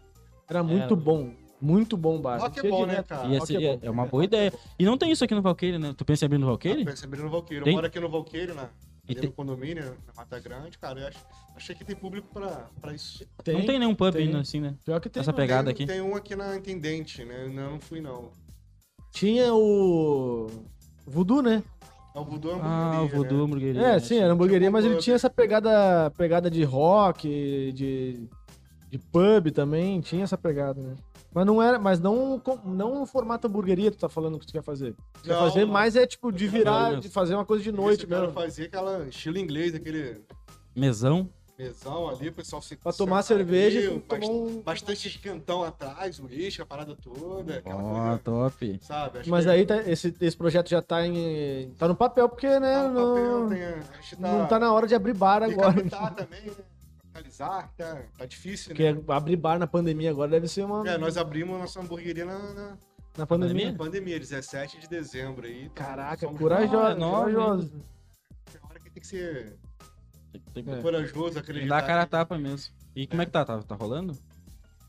[0.48, 0.96] Era muito Era.
[0.96, 1.32] bom.
[1.60, 2.40] Muito bom o bar.
[2.42, 3.26] Rock é bom, né, cara?
[3.30, 3.92] Ia rock ser- é é, bom.
[3.92, 4.54] uma boa ideia.
[4.78, 5.94] E não tem isso aqui no Valqueire, né?
[5.98, 6.82] Tu pensa em abrir no Valqueire?
[6.82, 7.64] Ah, Pensa bem no Valqueiro.
[7.64, 7.72] Tem?
[7.72, 11.08] Eu moro aqui no Valqueiro, E ali tem- no condomínio, na Mata Grande, cara, eu
[11.08, 11.18] acho,
[11.56, 13.26] achei que tem público pra, pra isso.
[13.46, 14.28] não tem nenhum pub tem.
[14.28, 14.76] indo assim, né?
[14.86, 15.20] Pior que tem.
[15.22, 15.86] Essa pegada tem, aqui.
[15.86, 17.48] Tem um aqui na Intendente, né?
[17.54, 18.32] Não, não fui não.
[19.12, 20.48] Tinha o.
[21.06, 21.62] Voodoo, né?
[22.16, 23.44] É o Voodoo é uma Ah, o hamburgueria, Voodoo né?
[23.44, 23.82] Hamburgueria.
[23.82, 24.00] É, né?
[24.00, 28.28] sim, era hamburgueria, mas ele tinha essa pegada, pegada de rock, de,
[28.90, 30.96] de pub também, tinha essa pegada, né?
[31.34, 34.62] Mas não era, mas não, não no formato hamburgueria tu tá falando que tu quer
[34.64, 34.96] fazer.
[35.14, 35.74] Tu quer fazer não.
[35.74, 38.32] mais é tipo de virar, de fazer uma coisa de noite mesmo.
[38.32, 40.22] fazia aquela estilo inglês, aquele
[40.76, 41.30] Mesão.
[41.58, 44.62] mesão ali, o pessoal se Pra tomar cerveja ali, bast- um...
[44.62, 48.80] bastante esquentão atrás, o uísque, a parada toda, aquela Ó, coisa, top.
[48.82, 49.20] sabe?
[49.20, 51.72] Acho Mas que aí tá- esse, esse projeto já tá em.
[51.78, 52.74] tá no papel, porque, né?
[52.74, 55.42] tá no não, papel, tem- a gente tá, não tá na hora de abrir bar
[55.42, 55.82] tem que agora.
[55.82, 56.54] captar também, né?
[57.14, 59.02] Capitalizar, tá, tá difícil, Porque né?
[59.10, 60.88] abrir bar na pandemia agora deve ser uma.
[60.90, 62.78] É, nós abrimos nossa hamburgueria na, na-
[63.16, 63.72] na pandemia.
[63.72, 65.66] na pandemia, 17 de dezembro aí.
[65.66, 66.76] então Caraca, somos- corajoso.
[66.88, 67.70] É nove, corajoso.
[68.52, 69.56] Tem hora que tem que ser
[70.56, 70.82] Tem que É.
[70.82, 71.68] corajoso, acreditar.
[71.68, 72.74] dar a cara a que- tapa mesmo.
[72.96, 73.46] E como é que tá?
[73.46, 74.18] Tá, tá rolando?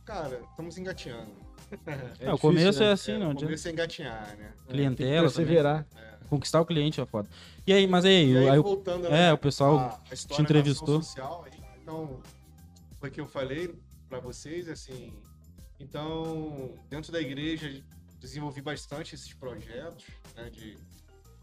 [0.07, 1.31] Cara, estamos engatinhando.
[1.71, 2.87] É, o difícil, começo né?
[2.87, 3.45] é assim, é, não o adianta.
[3.47, 4.53] começo é engatinhar, né?
[4.67, 5.23] Que Clientela também.
[5.23, 5.87] perseverar.
[6.31, 7.29] Conquistar o cliente é foda.
[7.67, 10.15] E aí, mas aí, E aí, aí o- voltando, é, né, o pessoal a- a
[10.15, 11.03] história te entrevistou.
[11.03, 11.54] Social, aí,
[11.85, 12.23] então,
[12.99, 15.13] foi que eu falei para vocês, assim.
[15.79, 17.85] Então, dentro da igreja,
[18.19, 20.79] desenvolvi bastante esses projetos, né, de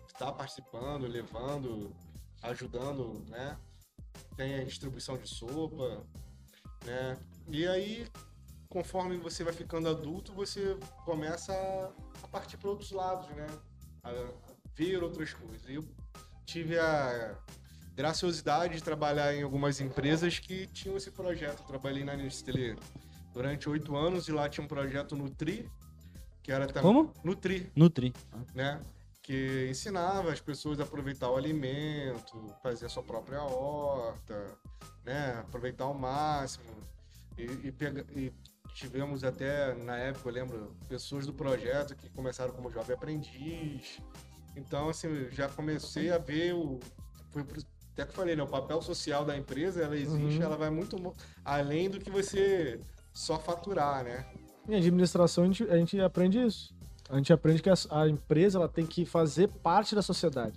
[0.07, 1.95] estar participando, levando,
[2.41, 3.55] ajudando, né?
[4.35, 6.03] Tem a distribuição de sopa,
[6.85, 7.19] né?
[7.47, 8.07] E aí,
[8.67, 10.75] conforme você vai ficando adulto, você
[11.05, 13.45] começa a, a partir para outros lados, né?
[14.01, 14.11] A
[14.73, 15.69] ver outras coisas.
[15.69, 15.87] E eu
[16.47, 17.37] tive a
[18.01, 21.59] graciosidade de trabalhar em algumas empresas que tinham esse projeto.
[21.59, 22.75] Eu trabalhei na Nestlé
[23.31, 25.69] durante oito anos e lá tinha um projeto Nutri,
[26.41, 26.81] que era também...
[26.81, 27.13] Como?
[27.23, 28.11] Nutri, Nutri.
[28.55, 28.81] né?
[29.21, 34.57] Que ensinava as pessoas a aproveitar o alimento, fazer a sua própria horta,
[35.05, 35.35] né?
[35.41, 36.65] Aproveitar ao máximo.
[37.37, 38.33] E, e pega- e
[38.73, 43.99] tivemos até, na época, eu lembro, pessoas do projeto que começaram como jovem aprendiz.
[44.55, 46.79] Então, assim, já comecei a ver o...
[47.31, 47.45] Por-
[47.93, 48.43] até que eu falei, né?
[48.43, 50.43] O papel social da empresa, ela existe, Uhum.
[50.43, 52.79] ela vai muito além do que você
[53.13, 54.25] só faturar, né?
[54.67, 56.73] Em administração, a gente, a gente aprende isso.
[57.09, 60.53] A gente aprende que a, a empresa ela tem que fazer parte da sociedade.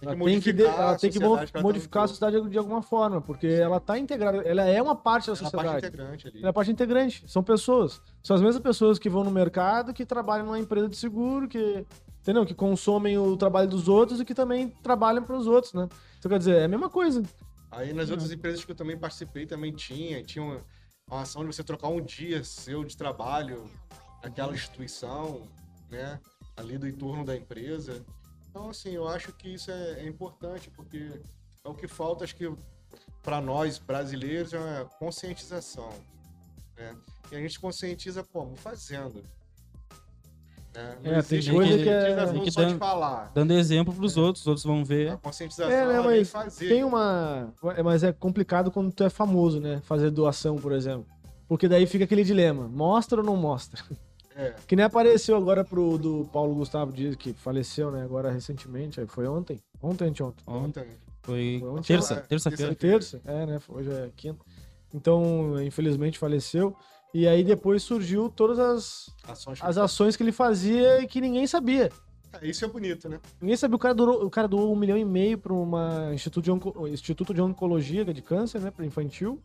[0.00, 2.02] Tem Ela que tem que, de- modificar ela a tem que sociedade tá modificar a
[2.02, 5.44] no sociedade de, alguma forma, porque ela está integrada, ela é uma parte da Ela
[5.44, 5.86] é a parte sociedade.
[5.86, 6.38] integrante ali.
[6.38, 7.24] Ela é a parte integrante.
[7.30, 8.02] São pessoas.
[8.20, 11.86] São as mesmas pessoas que vão no mercado, que trabalham numa empresa de seguro, que,
[12.24, 12.46] entendeu?
[12.46, 15.86] Que consomem o trabalho dos outros e que também trabalham para os outros, né?
[16.18, 17.22] Então, quer dizer, é a mesma coisa.
[17.70, 20.64] Aí nas outras empresas que eu também participei também tinha, tinha uma,
[21.06, 23.68] uma ação de você trocar um dia seu de trabalho
[24.22, 25.42] naquela instituição,
[25.90, 26.18] né?
[26.56, 28.02] Ali do entorno da empresa.
[28.48, 31.20] Então, assim, eu acho que isso é, é importante, porque
[31.62, 32.50] é o que falta, acho que,
[33.22, 35.92] para nós brasileiros, é conscientização.
[36.76, 36.96] Né?
[37.32, 38.56] E a gente conscientiza como?
[38.56, 39.22] Fazendo.
[40.74, 40.96] Né?
[41.18, 43.30] É, tem coisa que é- tem que só dar- falar.
[43.32, 45.10] Dando exemplo pros outros, os outros vão ver.
[45.12, 46.68] A conscientização É, né, mas fazer.
[46.68, 47.52] Tem uma.
[47.76, 49.80] é, Mas é complicado quando tu é famoso, né?
[49.84, 51.06] Fazer doação, por exemplo.
[51.46, 53.80] Porque daí fica aquele dilema: mostra ou não mostra?
[54.36, 54.52] É.
[54.66, 58.02] Que nem apareceu agora pro do Paulo Gustavo Dias, que faleceu, né?
[58.02, 58.98] Agora recentemente.
[58.98, 59.60] aí Foi ontem?
[59.80, 60.42] Ontem, anteontem.
[60.44, 60.84] Ontem.
[61.22, 62.66] Foi Foi ontem, terça, é, terça-feira.
[62.72, 63.20] Foi terça?
[63.24, 63.60] É, né?
[63.68, 64.44] Hoje é quinta.
[64.92, 66.76] Então, infelizmente, faleceu.
[67.14, 71.46] E aí depois surgiu todas as, Ações as ações que ele fazia e que ninguém
[71.46, 71.90] sabia.
[72.42, 73.20] É, Isso é bonito, né?
[73.40, 73.76] Ninguém sabia.
[73.76, 76.88] O cara doou, o cara doou um milhão e meio para uma instituto de, onco-
[76.88, 78.72] Instituto de Oncologia de Câncer, né?
[78.72, 79.40] Para infantil.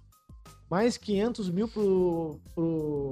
[0.70, 3.12] Mais 500 mil pro, pro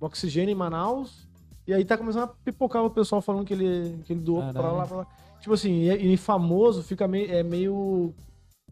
[0.00, 1.28] oxigênio em Manaus.
[1.66, 4.52] E aí tá começando a pipocar o pessoal falando que ele, que ele doou pra
[4.54, 4.76] Caralho.
[4.78, 5.06] lá, pra lá.
[5.42, 8.14] Tipo assim, e, e famoso fica meio, é meio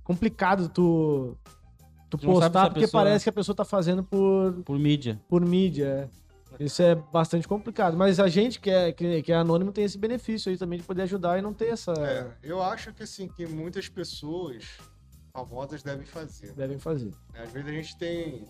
[0.03, 1.37] complicado tu,
[2.11, 5.21] tu postar, a porque pessoa- parece que a pessoa tá fazendo por, Por mídia.
[5.29, 6.11] por mídia.
[6.13, 6.65] é.
[6.65, 7.97] Isso é bastante complicado.
[7.99, 10.85] Mas a gente que é, que, que é anônimo tem esse benefício aí também de
[10.87, 11.93] poder ajudar e não ter essa.
[11.93, 14.65] É, eu acho que assim, que muitas pessoas
[15.35, 16.53] famosas devem fazer.
[16.55, 17.11] Devem fazer.
[17.35, 17.43] né?
[17.43, 18.45] Às vezes a gente tem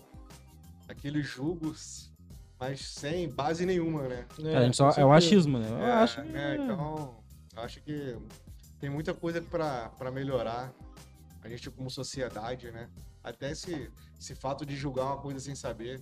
[0.87, 2.09] aqueles julgos,
[2.57, 4.25] mas sem base nenhuma, né?
[4.41, 5.67] É, a gente só, é o achismo, né?
[5.69, 6.21] Eu É, acho.
[6.21, 6.55] né?
[6.63, 7.15] Então,
[7.57, 8.15] eu acho que
[8.79, 10.71] tem muita coisa pra melhorar
[11.43, 12.87] a gente como sociedade, né?
[13.29, 16.01] Até esse, esse fato de julgar uma coisa sem saber.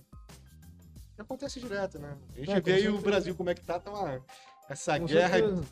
[1.18, 2.16] Acontece direto, né?
[2.34, 2.98] A gente É, vê aí o.
[3.00, 4.20] Brasil como é que tá, tá uma,
[4.68, 5.64] essa Com guerra, certeza.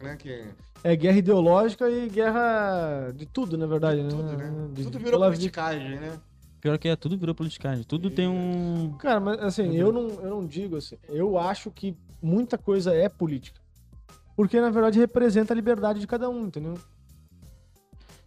[0.00, 0.16] né?
[0.16, 0.48] Que
[0.82, 4.02] É guerra ideológica e guerra de tudo, na verdade.
[4.08, 4.50] tudo, né?
[4.50, 4.68] né?
[4.72, 6.18] De- Tudo virou politicagem, né?
[6.60, 7.84] Pior que é, tudo virou politicagem.
[7.84, 8.96] Tudo tem um.
[8.98, 10.96] Cara, mas assim, eu não, eu não digo assim.
[11.08, 13.60] Eu acho que muita coisa é política.
[14.34, 16.74] Porque, na verdade, representa a liberdade de cada um, entendeu?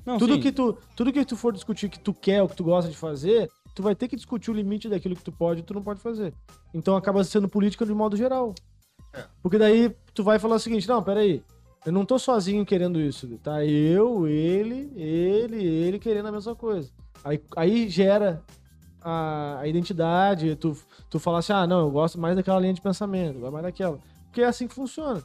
[0.10, 0.42] Não, tudo sim.
[0.42, 2.98] que tu, tudo que tu for discutir que tu quer, o que tu gosta de
[2.98, 5.84] fazer, tu vai ter que discutir o limite daquilo que tu pode e tu não
[5.84, 6.34] pode fazer.
[6.74, 8.56] Então acaba sendo política de modo geral.
[9.14, 9.24] É.
[9.44, 11.44] Porque daí tu vai falar o seguinte, não, peraí,
[11.86, 13.64] eu não tô sozinho querendo isso, tá?
[13.64, 16.90] Eu, ele, ele, ele querendo a mesma coisa.
[17.24, 18.44] Aí, aí gera
[19.02, 20.76] a, a identidade, tu,
[21.08, 24.00] tu fala assim, ah, não, eu gosto mais daquela linha de pensamento, gosto mais daquela.
[24.26, 25.24] Porque é assim que funciona.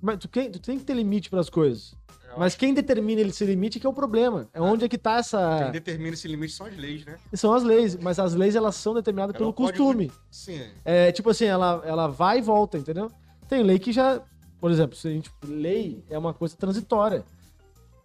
[0.00, 1.94] Mas tu, tem- tu tem que ter limite pras coisas.
[2.36, 4.48] Mas quem determina esse limite que é o problema.
[4.52, 5.62] É onde é que tá essa.
[5.62, 7.18] Quem determina esse limite são as leis, né?
[7.32, 10.12] São as leis, mas as leis elas são determinadas Ela pelo pode costume.
[10.30, 10.60] Sim.
[10.84, 13.10] É tipo assim, ela, ela vai e volta, entendeu?
[13.48, 14.20] Tem lei que já.
[14.60, 17.24] Por exemplo, se a gente, lei é uma coisa transitória.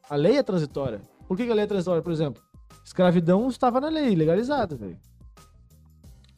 [0.10, 1.02] A lei é transitória.
[1.28, 2.02] Por que, que a lei é transitória?
[2.02, 2.41] Por exemplo,
[2.86, 5.00] escravidão estava na lei, legalizada, velho.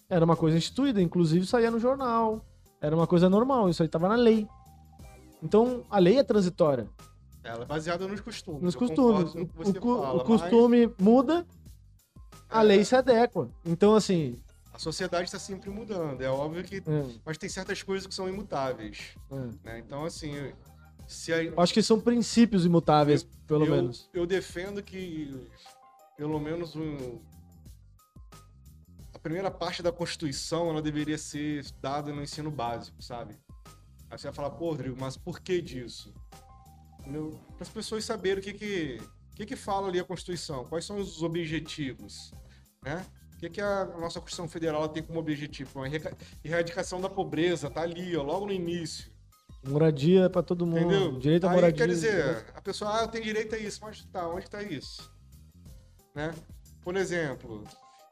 [0.09, 2.45] Era uma coisa instituída, inclusive saía no jornal.
[2.79, 4.47] Era uma coisa normal, isso aí estava na lei.
[5.41, 6.87] Então, a lei é transitória.
[7.43, 8.61] Ela é baseada nos costumes.
[8.61, 9.35] Nos eu costumes.
[9.35, 11.45] O, fala, o mas costume muda,
[12.49, 12.63] a É.
[12.63, 13.49] lei se adequa.
[13.65, 14.41] Então, assim.
[14.73, 16.21] A sociedade está sempre mudando.
[16.21, 16.77] É óbvio que.
[16.77, 16.81] é,
[17.25, 19.15] Mas tem certas coisas que são imutáveis.
[19.31, 19.35] é.
[19.63, 19.79] Né?
[19.79, 20.33] Então, assim,
[21.07, 24.09] se a, Eu Acho que são princípios imutáveis, pelo eu, menos.
[24.13, 25.47] Eu defendo que,
[26.17, 27.19] pelo menos, um,
[29.13, 33.35] a primeira parte da Constituição ela deveria ser dada no ensino básico, sabe?
[34.09, 36.13] Aí você vai falar, pô, Rodrigo, mas por que disso?
[37.03, 39.01] Para as pessoas saberem o que que,
[39.35, 42.31] que que fala ali a Constituição, quais são os objetivos,
[42.83, 43.05] né?
[43.35, 45.81] O que, que a nossa Constituição Federal tem como objetivo?
[45.83, 49.11] A erra- erradicação da pobreza, tá ali, ó, logo no início.
[49.65, 50.79] Moradia pra todo mundo.
[50.93, 51.19] Entendeu?
[51.19, 51.77] Direito à Aí, moradia.
[51.77, 55.11] quer dizer, a pessoa, ah, eu tenho direito a isso, mas tá, onde tá isso?
[56.15, 56.33] Né?
[56.81, 57.63] Por exemplo,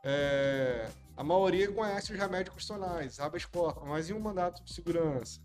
[0.04, 5.40] é, a maioria conhece os remédios constitucionais, habeas corpus, mas e um mandato de segurança?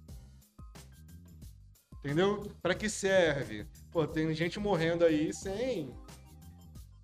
[2.07, 2.40] Entendeu?
[2.62, 3.66] Para que serve?
[3.90, 5.92] Pô, tem gente morrendo aí sem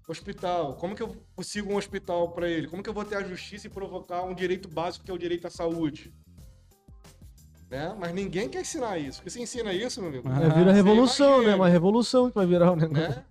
[0.07, 0.75] hospital.
[0.77, 2.69] Como que eu consigo um hospital para ele?
[2.69, 5.19] Como que eu vou ter a justiça e provocar um direito básico que é o
[5.19, 6.15] direito à saúde?
[7.69, 7.97] Né?
[7.99, 9.19] Mas ninguém quer ensinar isso.
[9.19, 10.29] Porque você ensina isso, meu amigo.
[10.29, 11.55] Ah, É, vira você revolução, né?
[11.57, 13.09] Uma revolução que vai virar o negócio.
[13.09, 13.25] né?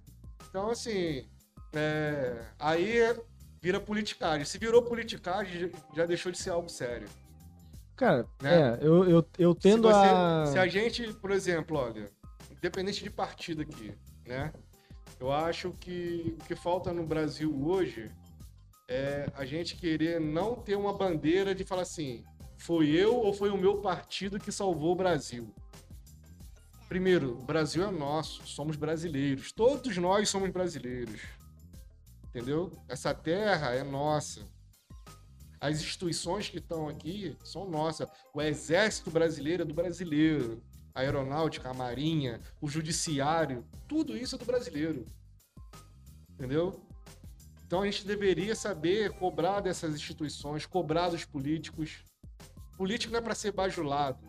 [0.50, 1.26] Então, assim,
[1.72, 3.16] é, aí
[3.62, 4.44] vira politicagem.
[4.46, 7.08] Se virou politicagem, já deixou de ser algo sério.
[8.02, 8.50] Cara, Né?
[8.52, 10.46] é, eu, eu, eu tendo se, você- a.
[10.48, 12.10] se a gente, por exemplo, olha,
[12.50, 13.94] independente de partido aqui,
[14.26, 14.52] né?
[15.20, 18.10] Eu acho que o que falta no Brasil hoje
[18.90, 22.24] é a gente querer não ter uma bandeira de falar assim,
[22.58, 25.54] foi eu ou foi o meu partido que salvou o Brasil.
[26.90, 29.52] Primeiro, o Brasil é nosso, somos brasileiros.
[29.52, 31.22] Todos nós somos brasileiros.
[32.30, 32.72] Entendeu?
[32.90, 34.42] Essa terra é nossa.
[35.62, 38.10] As instituições que estão aqui são nossas.
[38.34, 40.60] O exército brasileiro é do brasileiro.
[40.94, 45.06] A aeronáutica, a marinha, o judiciário, tudo isso é do brasileiro.
[46.32, 46.82] Entendeu?
[47.68, 52.04] Então a gente deveria saber cobrar dessas instituições, cobrar dos políticos.
[52.76, 54.20] Político não é para ser bajulado.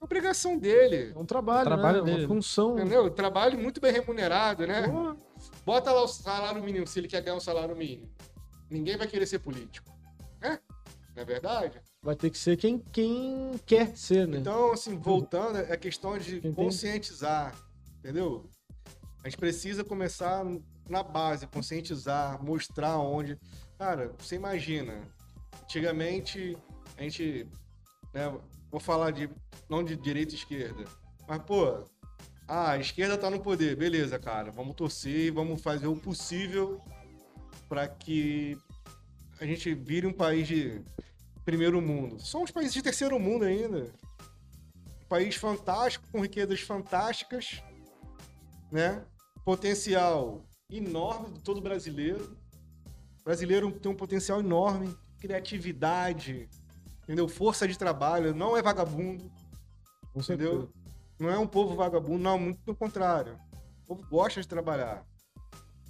[0.00, 1.12] É obrigação dele.
[1.14, 2.10] É um trabalho, Trabalho né?
[2.10, 2.26] dele.
[2.26, 2.76] Uma função.
[2.76, 3.08] Entendeu?
[3.10, 4.88] Trabalho muito bem remunerado, né?
[4.88, 5.16] Pô,
[5.64, 8.10] Bota lá o salário mínimo, se ele quer ganhar um salário mínimo.
[8.68, 9.93] Ninguém vai querer ser político.
[11.14, 11.80] Não é verdade?
[12.02, 14.38] Vai ter que ser quem, quem quer ser, né?
[14.38, 16.54] Então, assim, voltando, é questão de Entendi.
[16.54, 17.54] conscientizar,
[17.98, 18.50] entendeu?
[19.22, 20.44] A gente precisa começar
[20.88, 23.38] na base, conscientizar, mostrar onde.
[23.78, 25.02] Cara, você imagina,
[25.62, 26.56] antigamente
[26.96, 27.48] a gente,
[28.12, 28.36] né,
[28.70, 29.30] vou falar de
[29.68, 30.84] não de direita e esquerda,
[31.28, 31.84] mas pô,
[32.46, 36.80] ah, a esquerda tá no poder, beleza, cara, vamos torcer e vamos fazer o possível
[37.68, 38.58] para que
[39.40, 40.80] a gente vire um país de
[41.44, 42.20] primeiro mundo.
[42.20, 43.92] Somos países de terceiro mundo ainda.
[45.02, 47.62] Um país fantástico, com riquezas fantásticas,
[48.70, 49.04] né?
[49.44, 52.36] Potencial enorme de todo brasileiro.
[53.20, 56.48] O brasileiro tem um potencial enorme, criatividade,
[57.02, 57.28] entendeu?
[57.28, 59.30] Força de trabalho, não é vagabundo,
[60.12, 60.50] Com certeza.
[60.50, 60.72] entendeu?
[61.18, 63.38] Não é um povo vagabundo, não, muito pelo contrário.
[63.82, 65.06] O povo gosta de trabalhar,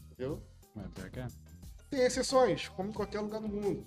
[0.06, 0.42] entendeu?
[0.76, 1.26] É, pior que é.
[1.94, 3.84] Tem exceções, como em qualquer lugar do mundo.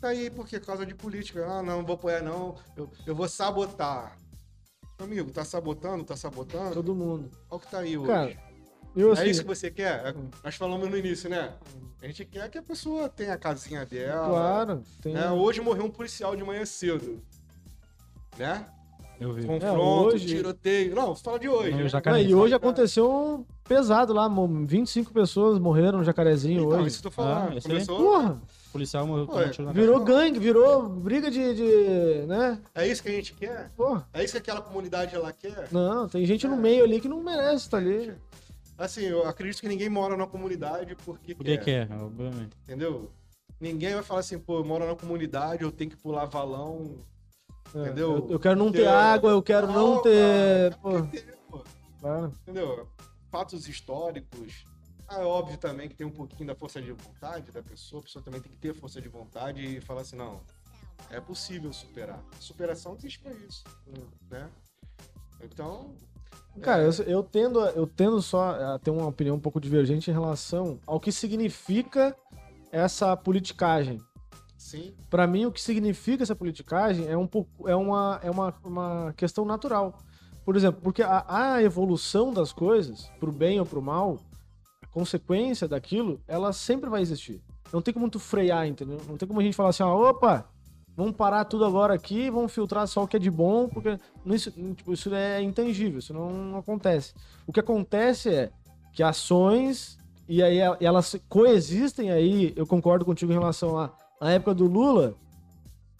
[0.00, 1.44] Tá aí porque causa de política.
[1.46, 4.16] Ah, não, não vou apoiar não, eu, eu vou sabotar.
[4.98, 6.72] Meu amigo, tá sabotando, tá sabotando?
[6.72, 7.30] Todo mundo.
[7.50, 8.08] Olha o que tá aí hoje.
[8.10, 8.36] Cara,
[8.96, 10.06] Eu, assim, é isso que você quer?
[10.06, 11.52] É- Nós falamos no início, né?
[12.00, 14.26] A gente quer que a pessoa tenha a casinha dela.
[14.28, 15.12] claro, tem...
[15.12, 15.30] né?
[15.32, 17.22] Hoje morreu um policial de manhã cedo.
[18.38, 18.66] Né?
[19.20, 19.44] Eu vi.
[19.44, 20.94] Confronto, hoje- tiroteio.
[20.94, 21.72] Não, fala de hoje.
[21.72, 21.90] Né?
[22.06, 26.88] Não, e hoje aconteceu um pesado lá, mo- 25 pessoas morreram no Jacarezinho Então, hoje.
[26.88, 27.56] isso que eu tô falando.
[27.58, 27.60] Ah?
[27.62, 27.96] Começou.
[27.96, 30.04] Porra, O policial morreu com Ué, um tiro na virou não.
[30.04, 32.60] gangue, virou briga de, de, né?
[32.74, 33.70] É isso que a gente quer?
[33.76, 35.68] Porra, É isso que aquela comunidade ela quer?
[35.72, 36.58] não, tem gente no É.
[36.58, 38.12] meio ali que não merece estar ali.
[38.76, 42.50] Assim, eu acredito que ninguém mora na comunidade porque Porque quer, quer, obviamente.
[42.64, 43.10] entendeu?
[43.60, 46.96] Ninguém vai falar assim, pô, eu moro na comunidade, eu tenho que pular valão,
[47.74, 48.16] entendeu?
[48.28, 50.72] Eu, eu quero não ter Porque- água, eu quero não Não, ter.
[50.72, 51.62] cara, Pô, quer ter, pô.
[52.00, 52.32] claro.
[52.42, 52.88] entendeu?
[53.34, 54.64] Fatos históricos.
[55.08, 58.04] Ah, é óbvio também que tem um pouquinho da força de vontade da pessoa, a
[58.04, 60.40] pessoa também tem que ter força de vontade e falar assim, não,
[61.10, 62.22] é possível superar.
[62.38, 63.64] Superação existe pra isso,
[64.30, 64.48] né?
[65.42, 65.96] Então,
[66.62, 70.14] Cara, eu, eu tendo, eu tendo só a ter uma opinião um pouco divergente em
[70.14, 72.16] relação ao que significa
[72.70, 74.00] essa politicagem.
[74.56, 78.54] sim, Pra mim, o que significa essa politicagem é um pouco é uma, é uma,
[78.62, 79.98] uma questão natural.
[80.44, 84.18] Por exemplo, porque a, a evolução das coisas, pro bem ou pro mal,
[84.82, 87.42] a consequência daquilo, ela sempre vai existir.
[87.72, 89.00] Não tem como tu frear, entendeu?
[89.08, 90.48] Não tem como a gente falar assim, ó, opa,
[90.96, 94.50] vamos parar tudo agora aqui, vamos filtrar só o que é de bom, porque isso,
[94.50, 97.14] tipo, isso é intangível, isso não, acontece.
[97.46, 98.52] O que acontece é
[98.92, 104.54] que ações e aí elas coexistem aí, eu concordo contigo em relação a na época
[104.54, 105.14] do Lula,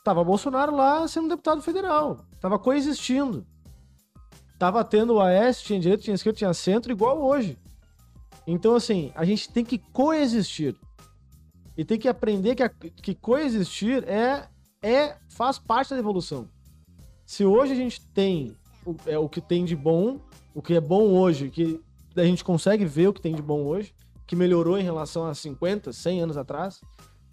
[0.03, 2.25] tava Bolsonaro lá sendo deputado federal.
[2.41, 3.47] Tava coexistindo.
[4.59, 7.59] Tava tendo o AS, tinha direita, tinha esquerda, tinha centro, igual hoje.
[8.47, 10.77] Então, assim, a gente tem que coexistir.
[11.77, 14.49] E tem que aprender que, a- que coexistir é,
[14.83, 16.49] é faz parte da evolução.
[17.27, 20.21] Se hoje a gente tem o, é, o que tem de bom,
[20.55, 21.81] o que é bom hoje, que
[22.17, 23.93] a gente consegue ver o que tem de bom hoje,
[24.27, 26.81] que melhorou em relação a 50, 100 anos atrás,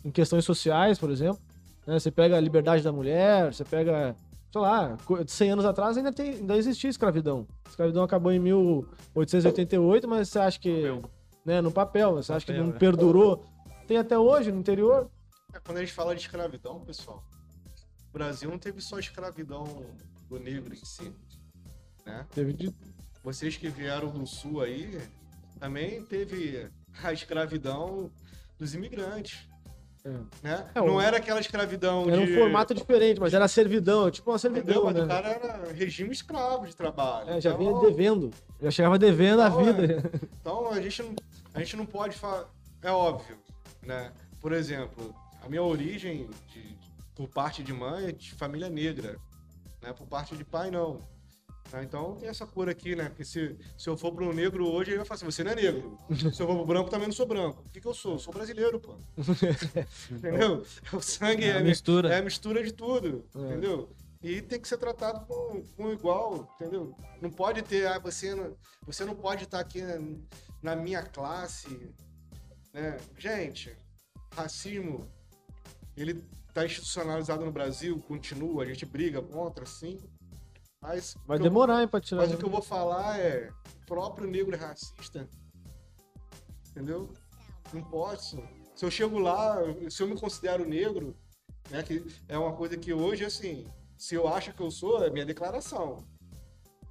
[0.03, 1.39] em questões sociais, por exemplo.
[1.85, 1.99] né?
[1.99, 4.15] Você pega a liberdade da mulher, você pega,
[4.51, 7.47] sei lá, co- 100 anos atrás ainda, tem, ainda existia escravidão.
[7.65, 10.83] A escravidão acabou em 1888, mas você acha que.
[11.43, 12.77] Né, no papel, você acha que Papel, não é.
[12.77, 13.43] perdurou?
[13.87, 15.09] Tem até hoje no interior.
[15.53, 17.23] É, quando a gente fala de escravidão, pessoal,
[18.09, 19.63] o Brasil não teve só escravidão
[20.29, 21.11] do negro em si,
[22.05, 22.27] né?
[22.33, 22.71] Teve de
[23.23, 25.01] Vocês que vieram do sul aí,
[25.59, 26.69] também teve
[27.03, 28.11] a escravidão
[28.59, 29.49] dos imigrantes,
[30.03, 30.09] É.
[30.41, 30.67] né?
[30.73, 32.33] É, não era aquela escravidão Era um de...
[32.35, 34.63] formato diferente, mas era servidão, tipo uma Entendeu?
[34.63, 35.03] servidão, Mas né?
[35.03, 37.29] o cara era regime escravo de trabalho.
[37.29, 38.31] É, já vinha Então- devendo.
[38.61, 40.11] Já chegava devendo a Não, vida.
[40.41, 41.15] Então a gente não,
[41.53, 42.49] a gente não pode falar.
[42.81, 43.37] É óbvio,
[43.83, 44.11] né?
[44.39, 46.75] Por exemplo, a minha origem de-
[47.15, 49.17] por parte de mãe é de família negra,
[49.83, 49.93] né?
[49.93, 50.99] Por parte de pai não.
[51.71, 51.83] Né?
[51.83, 53.09] Então tem essa cor aqui, né?
[53.09, 55.55] Porque se, se eu for um negro hoje, ele vai falar assim: você não é
[55.55, 55.97] negro.
[56.33, 57.63] Se eu for pro branco, também não sou branco.
[57.65, 58.13] O que, que eu sou?
[58.13, 58.95] Eu sou brasileiro, pô.
[60.11, 60.65] entendeu?
[60.93, 62.13] O sangue É é, a mistura.
[62.13, 63.39] é a mistura de tudo, É.
[63.39, 63.89] entendeu?
[64.23, 66.95] E tem que ser tratado com, com igual, entendeu?
[67.19, 69.95] Não pode ter, ah, você não, você não pode estar aqui na,
[70.61, 71.91] na minha classe,
[72.71, 72.99] né?
[73.17, 73.75] Gente,
[74.35, 75.07] racismo,
[75.97, 79.97] ele tá institucionalizado no Brasil, continua, a gente briga contra, sim.
[80.81, 82.21] Mas Vai que eu- demorar, hein, pra tirar.
[82.21, 83.51] mas o que eu vou falar é
[83.83, 85.27] o próprio negro é racista.
[86.71, 87.13] Entendeu?
[87.71, 88.41] Não posso.
[88.75, 89.57] Se eu chego lá,
[89.89, 91.15] se eu me considero negro,
[91.69, 95.09] né, que é uma coisa que hoje, assim, se eu acho que eu sou, é
[95.11, 96.03] minha declaração.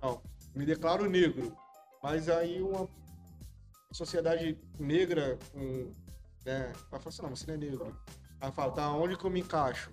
[0.00, 0.22] Não,
[0.54, 1.56] me declaro negro.
[2.02, 2.88] Mas aí uma
[3.92, 5.90] sociedade negra, com,
[6.46, 8.00] né, vai falar assim, não, você não é negro.
[8.40, 9.90] Aí fala, tá, onde que eu me encaixo?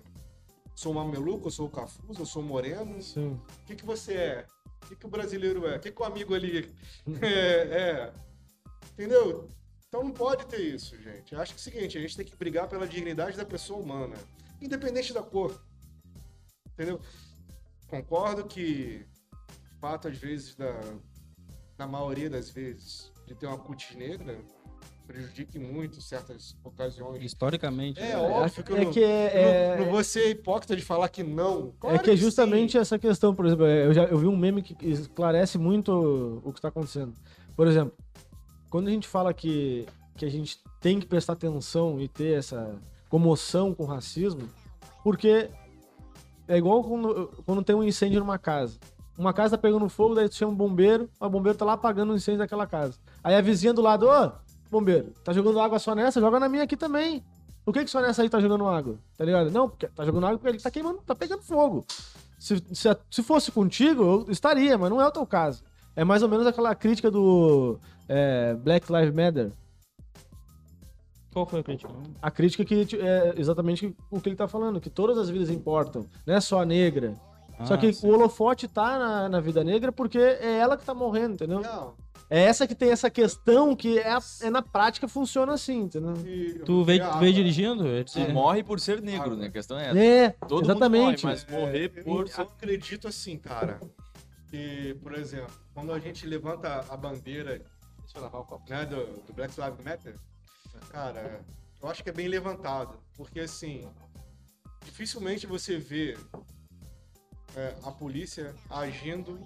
[0.78, 3.32] Sou mameluco, eu sou cafuso, eu sou moreno, Sim.
[3.32, 4.46] o que, que você é?
[4.80, 5.76] O que, que o brasileiro é?
[5.76, 6.72] O que, que o amigo ali
[7.20, 8.12] é, é?
[8.92, 9.50] Entendeu?
[9.88, 11.34] Então não pode ter isso, gente.
[11.34, 13.80] Eu acho que é o seguinte, a gente tem que brigar pela dignidade da pessoa
[13.80, 14.14] humana,
[14.62, 15.60] independente da cor.
[16.74, 17.00] Entendeu?
[17.88, 19.04] Concordo que
[19.74, 20.80] o fato, às vezes, da,
[21.76, 24.40] na maioria das vezes, de ter uma cutis negra
[25.08, 27.24] prejudique muito certas ocasiões.
[27.24, 27.98] Historicamente.
[27.98, 28.16] É né?
[28.18, 31.08] óbvio que eu é não, que é, não, é- não vou ser hipócrita de falar
[31.08, 31.68] que não.
[31.68, 32.22] É Claro que é sim.
[32.22, 36.52] justamente essa questão, por exemplo, eu já eu vi um meme que esclarece muito o
[36.52, 37.14] que está acontecendo.
[37.56, 37.94] Por exemplo,
[38.68, 42.78] quando a gente fala que, que a gente tem que prestar atenção e ter essa
[43.08, 44.42] comoção com o racismo,
[45.02, 45.48] porque
[46.46, 48.78] é igual quando, quando tem um incêndio numa casa.
[49.16, 52.12] Uma casa tá pegando fogo, daí tu chama um bombeiro, o bombeiro tá lá apagando
[52.12, 52.98] o incêndio daquela casa.
[53.24, 54.32] Aí a vizinha do lado, ô,
[54.70, 56.20] bombeiro, tá jogando água só nessa?
[56.20, 57.24] Joga na minha aqui também.
[57.64, 58.98] Por que, que só nessa aí tá jogando água?
[59.16, 59.50] Tá ligado?
[59.50, 61.84] Não, porque tá jogando água porque ele tá queimando, tá pegando fogo.
[62.38, 65.62] Se, se, se fosse contigo, eu estaria, mas não é o teu caso.
[65.94, 69.52] É mais ou menos aquela crítica do é, Black Lives Matter.
[71.32, 71.92] Qual foi a crítica?
[72.22, 76.06] A crítica que é exatamente o que ele tá falando, que todas as vidas importam,
[76.26, 77.14] não é só a negra.
[77.66, 78.06] Só Ah, que sim.
[78.06, 81.60] o holofote tá na, na vida negra porque é ela que tá morrendo, entendeu?
[81.60, 81.94] Não,
[82.30, 86.14] É essa que tem essa questão que é, a- é na prática funciona assim, entendeu?
[86.26, 87.86] e- Tu veio, veio dirigindo?
[87.88, 88.28] É, Se é.
[88.32, 89.46] morre por ser negro, né?
[89.46, 89.98] A questão é essa.
[89.98, 91.24] É, Todo exatamente.
[91.24, 92.40] mundo morre, mas morrer eu, por eu ser...
[92.42, 93.80] acredito assim, cara,
[94.50, 97.62] que, por exemplo, quando a gente levanta a bandeira
[98.02, 98.64] Deixa eu lavar o copo.
[98.70, 98.96] né, do,
[99.26, 100.16] do Black Lives Matter,
[100.90, 101.40] cara,
[101.82, 102.98] eu acho que é bem levantado.
[103.16, 103.88] Porque, assim,
[104.84, 106.16] dificilmente você vê
[107.56, 109.38] é, a polícia agindo.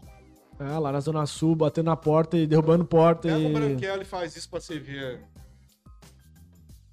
[0.58, 3.52] É, lá na Zona Sul, batendo na porta e derrubando porta o e...
[3.52, 5.24] Branquela e faz isso pra você ver.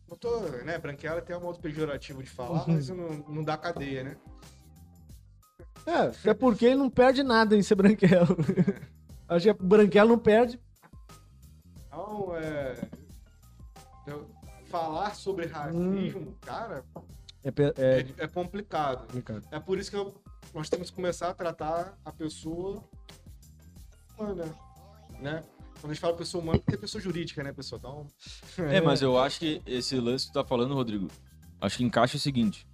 [0.09, 2.73] Não tô, né, Branquela tem um modo pejorativo de falar, Uhum.
[2.75, 4.17] mas não, não dá cadeia, né?
[5.85, 8.35] É, até porque ele não perde nada em ser branquelo.
[9.27, 10.59] Acho que branquelo não perde.
[11.87, 12.75] Então, é...
[14.65, 16.83] falar sobre racismo, cara,
[17.43, 19.01] É, é é, é complicado.
[19.05, 19.43] complicado.
[19.51, 20.13] É por isso que eu-
[20.53, 22.83] nós temos que começar a tratar a pessoa
[24.17, 24.45] humana,
[25.19, 25.43] né?
[25.79, 28.05] Quando a gente fala pessoa humana, porque é pessoa jurídica, né, pessoal?
[28.55, 31.07] Então, É, mas eu acho que esse lance que tu tá falando, Rodrigo,
[31.61, 32.67] acho que encaixa o seguinte.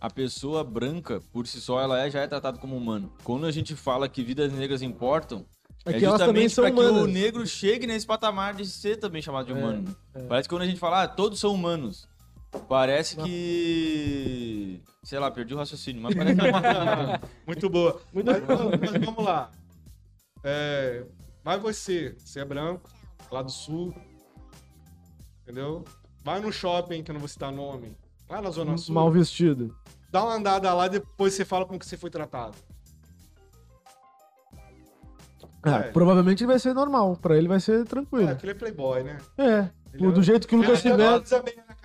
[0.00, 3.12] A pessoa branca, por si só, ela é, já é tratada como humano.
[3.24, 5.44] Quando a gente fala que vidas negras importam,
[5.84, 9.52] É é, justamente pra que o negro chegue nesse patamar de ser também chamado de
[9.52, 9.96] humano.
[10.14, 10.22] é.
[10.22, 12.08] Parece que quando a gente fala, ah, todos são humanos,
[12.68, 14.82] parece que...
[15.02, 16.42] Sei lá, perdi o raciocínio, mas parece que...
[17.46, 18.00] muito boa.
[18.12, 18.24] Mas,
[18.80, 19.50] mas vamos lá.
[20.42, 21.04] É,
[21.44, 22.88] vai você, você é branco,
[23.30, 23.94] lá do sul,
[25.42, 25.84] entendeu?
[26.24, 27.96] Vai no shopping, que eu não vou citar nome,
[28.28, 29.76] lá na Zona Sul, Mal vestido.
[30.10, 32.56] dá uma andada lá, depois você fala como que você foi tratado.
[35.62, 35.90] Ah, É.
[35.90, 37.16] Provavelmente vai ser normal.
[37.16, 38.30] Pra ele vai ser É, tranquilo.
[38.30, 39.18] aquele é playboy, né?
[39.36, 39.68] É.
[39.92, 40.94] Ele do é- jeito que o Lucas Ele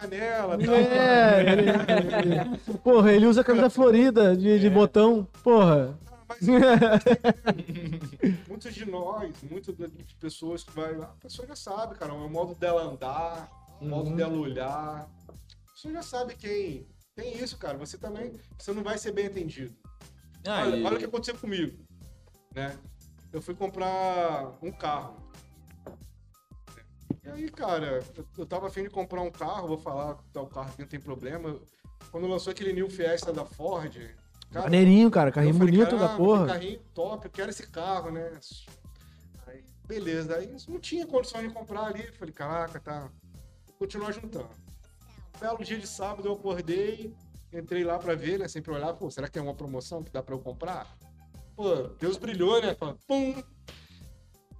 [0.01, 0.75] canela, tal.
[0.75, 5.27] É, ele, porra, ele usa camisa florida de, de botão.
[5.43, 5.97] Porra.
[6.27, 6.39] Mas
[8.47, 12.29] muitos de nós, muitas de pessoas que vai lá, a pessoa já sabe, cara, o
[12.29, 13.49] modo dela andar,
[13.81, 14.15] o modo Uhum.
[14.15, 15.09] dela olhar.
[15.29, 16.87] A pessoa já sabe quem.
[17.15, 17.77] Tem isso, cara.
[17.77, 18.33] Você também.
[18.57, 19.73] Você não vai ser bem atendido.
[20.47, 21.77] Ah, olha, e- olha o que aconteceu comigo.
[22.55, 22.73] Né?
[23.33, 25.15] Eu fui comprar um carro.
[27.23, 28.03] E aí, cara,
[28.37, 30.87] eu, tava afim de comprar um carro, vou falar que tá o carro aqui não
[30.87, 31.59] tem problema.
[32.11, 33.95] Quando lançou aquele New Fiesta da Ford,
[34.51, 35.31] cara, Maneirinho, cara.
[35.31, 36.45] Carrinho falei, bonito da "Caramba, porra.
[36.45, 38.31] Que carrinho top, eu quero esse carro, né?
[39.45, 42.11] Aí, beleza, aí não tinha condições de comprar ali.
[42.13, 43.09] Falei, caraca, tá.
[43.67, 44.49] Vou continuar juntando.
[45.39, 47.13] Belo dia de sábado eu acordei,
[47.53, 48.47] entrei lá pra ver, né?
[48.47, 50.87] Sempre olhar, pô, será que tem uma promoção que dá pra eu comprar?
[51.55, 52.75] Pô, Deus brilhou, né?
[53.07, 53.43] Pum!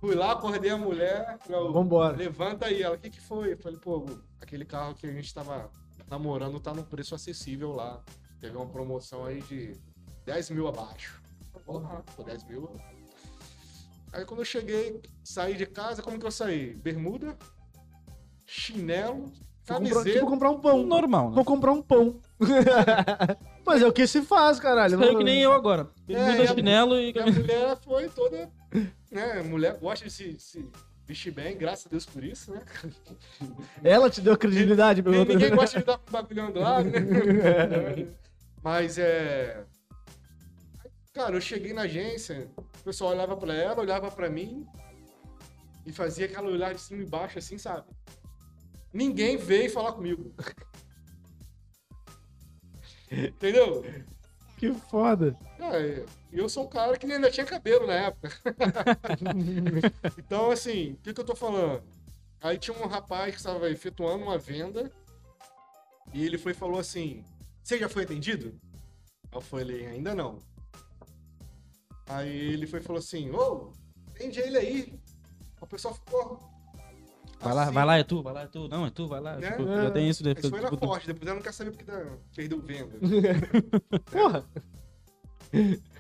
[0.02, 2.18] Fui lá, acordei a mulher, falei, Vambora.
[2.18, 2.82] levanta aí.
[2.82, 3.54] Ela, o que que foi?
[3.54, 4.04] Eu falei, pô,
[4.42, 5.70] aquele carro que a gente tava
[6.10, 8.02] namorando tá num preço acessível lá.
[8.40, 9.78] Teve uma promoção aí de
[10.26, 11.22] 10 mil abaixo.
[11.64, 12.68] Porra, pô, 10 mil.
[14.12, 16.74] Aí quando eu cheguei, saí de casa, como que eu saí?
[16.74, 17.38] Bermuda,
[18.48, 20.12] chinelo, Vou camiseta.
[20.12, 20.82] tipo, comprar um pão.
[20.84, 21.36] Normal, né?
[21.36, 22.20] Vou comprar um pão.
[23.64, 25.02] Mas é o que se faz, caralho.
[25.04, 25.88] É que nem eu agora.
[26.08, 28.50] Bermuda, é, chinelo e E a mulher foi toda.
[29.12, 30.70] Né, mulher gosta de se, se
[31.06, 32.62] vestir bem, graças a Deus por isso, né?
[33.84, 35.40] Ela te deu credibilidade, Ninguém, pergunta.
[35.40, 37.00] ninguém gosta de dar com bagulhão do lado, né?
[38.64, 39.66] Mas é.
[41.14, 44.66] Cara, eu cheguei na agência, o pessoal olhava pra ela, olhava pra mim
[45.86, 47.86] e fazia aquela olhar de cima e baixo, assim, sabe?
[48.94, 50.34] Ninguém veio falar comigo.
[53.12, 53.84] Entendeu?
[54.58, 55.36] Que foda.
[55.60, 56.06] É,
[56.40, 58.30] eu sou um cara que ainda tinha cabelo na época.
[60.18, 61.84] então, assim, o que, que eu tô falando?
[62.42, 64.92] Aí tinha um rapaz que estava efetuando uma venda
[66.14, 67.24] e ele foi e falou assim:
[67.64, 68.60] Você já foi atendido?
[69.32, 70.40] Aí eu falei: Ainda não.
[72.08, 73.72] Aí ele foi e falou assim: Ô,
[74.10, 75.00] atende ele aí.
[75.60, 76.40] O pessoal ficou.
[77.40, 78.68] Vai lá, assim, vai lá, é tu, vai lá, é tu.
[78.68, 79.36] Não, é tu, vai lá.
[79.38, 79.52] Né?
[79.52, 80.28] Tipo, já tem isso.
[80.28, 83.00] Isso foi na tipo, Ford, depois ela não quer saber porque dá- perdeu venda.
[84.12, 84.46] Porra.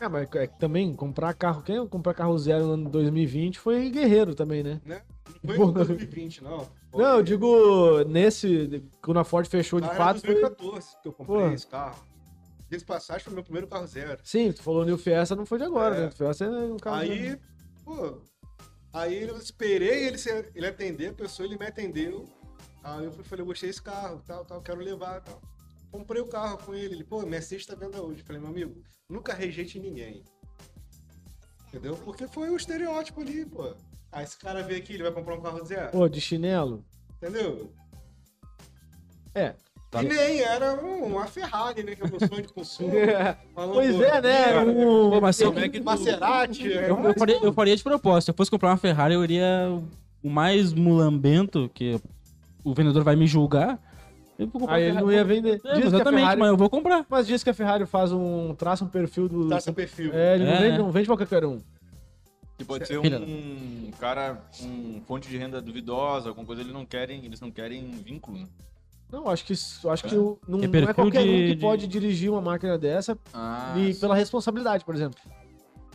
[0.00, 4.34] É, mas é também comprar carro, quem comprar carro zero no ano 2020 foi guerreiro
[4.34, 4.80] também, né?
[4.84, 5.02] né?
[5.42, 6.66] Não foi em 2020, não.
[6.90, 10.30] Foi- Não, eu digo nesse, quando a Ford fechou de Ah, fato, foi...
[10.40, 11.54] 2014 que eu comprei Porra.
[11.54, 12.02] esse carro.
[12.70, 14.18] Esse passagem foi meu primeiro carro zero.
[14.24, 16.00] Sim, tu falou New Fiesta, não foi de agora, É.
[16.06, 16.10] né?
[16.10, 17.40] Fiesta é um carro aí, zero.
[17.84, 18.18] pô,
[18.92, 22.24] aí eu esperei ele, ser, ele atender a pessoa, ele me atendeu.
[22.82, 25.42] Aí eu falei, eu gostei desse carro, tal, tal, quero levar, tal.
[25.90, 28.22] Comprei o carro com ele, ele, pô, Mercedes tá vendo hoje.
[28.22, 30.22] Falei, meu amigo, nunca rejeite ninguém.
[31.68, 31.96] Entendeu?
[31.96, 33.74] Porque foi o estereótipo ali, pô.
[34.12, 35.90] Ah, esse cara veio aqui, ele vai comprar um carro zero.
[35.92, 36.84] Pô, de chinelo.
[37.16, 37.72] Entendeu?
[39.34, 39.54] É.
[39.92, 41.96] E nem era um- uma Ferrari, né?
[41.96, 42.90] Que é o sonho de consumo.
[43.54, 44.60] Pois é, né?
[44.62, 45.10] Um...
[45.10, 46.72] Pô, mas se eu- é que Maserati.
[46.72, 48.26] é, Eu, eu, faria, eu faria de propósito.
[48.26, 49.68] Se eu fosse comprar uma Ferrari, eu iria
[50.22, 52.00] o mais mulambento, que
[52.64, 53.80] o vendedor vai me julgar.
[54.68, 55.54] Aí ele não ia vender.
[55.54, 57.04] É, Diz que a exatamente, Ferrari- mas eu vou comprar.
[57.08, 58.54] Mas diz que a Ferrari faz um.
[58.54, 59.48] traça um perfil do.
[59.48, 60.10] Tá seu perfil.
[60.14, 60.58] É, ele não, É.
[60.60, 61.60] vende, não vende pra qualquer um.
[62.58, 63.18] Que pode ser Filha.
[63.18, 67.90] um cara com fonte de renda duvidosa, alguma coisa, eles não querem, eles não querem
[67.92, 68.38] vínculo.
[68.38, 68.46] né?
[69.10, 71.60] Não, acho que, acho que não, É não é perfil qualquer um de- que de-
[71.60, 75.18] pode dirigir uma máquina dessa Ah, e pela responsabilidade, por exemplo.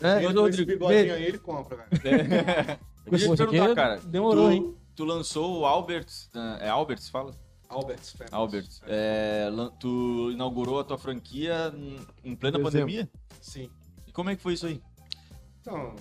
[0.01, 1.91] É, E eu- com esse bigodinho aí, ele compra, velho.
[3.05, 3.99] Eu ia te perguntar, cara.
[4.03, 4.75] demorou, tu, hein?
[4.95, 6.07] Tu lançou o Albert,
[6.59, 7.31] é Albert, se fala?
[7.75, 8.33] Albert's Family.
[8.35, 8.69] Albert.
[8.87, 11.71] É, lan- tu inaugurou a tua franquia
[12.23, 12.71] em- plena Dezembro.
[12.85, 13.09] pandemia?
[13.41, 13.69] Sim.
[14.07, 14.81] E como é que foi isso aí?
[15.61, 15.95] Então,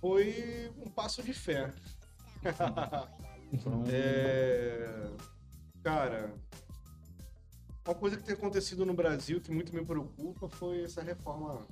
[0.00, 1.72] foi um passo de fé.
[3.92, 5.10] É,
[5.82, 6.32] Cara,
[7.84, 11.66] uma coisa que tem acontecido no Brasil que muito me preocupa foi essa reforma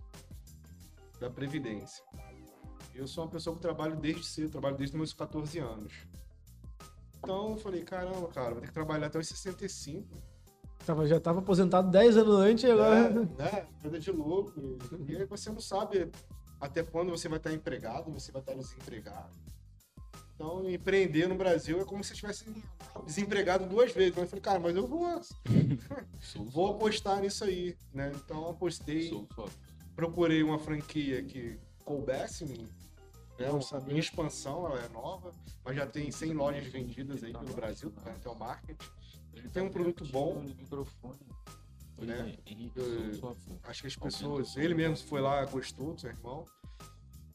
[1.20, 2.02] da Previdência.
[2.92, 5.92] Eu sou uma pessoa que trabalho desde cedo, trabalho desde os meus 14 anos.
[7.18, 10.06] Então eu falei, caramba, cara, vou ter que trabalhar até os 65.
[10.84, 12.98] tava, já tava aposentado 10 anos antes e agora.
[12.98, 13.66] É, né?
[13.82, 14.78] Coisa de louco.
[15.06, 16.10] E aí você não sabe
[16.60, 19.36] até quando você vai estar empregado, você vai estar desempregado.
[20.34, 22.64] Então, empreender no Brasil é como se você estivesse
[23.04, 24.16] desempregado duas vezes.
[24.16, 25.20] Eu falei, cara, mas eu vou,
[26.52, 28.12] vou apostar nisso aí, né?
[28.14, 29.10] Então, apostei,
[29.96, 32.68] procurei uma franquia que coubesse em,
[33.38, 33.94] né, saber.
[33.94, 35.32] em expansão, ela é nova,
[35.64, 38.76] mas já tem 100 lojas vendidas aí pelo Brasil, né, até o market.
[39.52, 40.42] Tem um produto bom,
[42.00, 42.36] né?
[42.76, 46.44] Eu- acho que as pessoas, ele mesmo foi lá, gostou, seu irmão.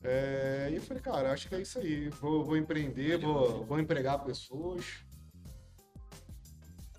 [0.04, 2.10] É, e eu falei, cara, acho que é isso aí.
[2.10, 5.06] Vou, vou empreender, vou, vou empregar pessoas.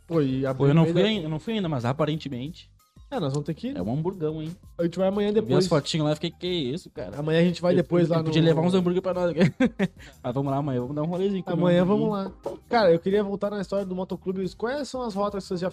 [0.07, 2.71] Pô, e a Pô, eu não fui ainda, eu não fui ainda, mas aparentemente
[3.15, 3.77] É, nós vamos ter que ir.
[3.77, 4.57] é um hamburgão, hein?
[4.77, 5.67] A gente vai amanhã Vi as depois.
[5.69, 7.17] fotinhas lá e fiquei, que isso, cara?
[7.17, 8.25] Amanhã a gente vai depois lá Eu no.
[8.27, 9.33] Podia levar uns hambúrguer pra nós.
[10.23, 11.45] mas vamos lá amanhã, vamos dar um rolezinho.
[11.47, 12.33] Amanhã um vamos lá.
[12.69, 14.49] Cara, eu queria voltar na história do motoclube.
[14.57, 15.71] Quais são as rotas que vocês já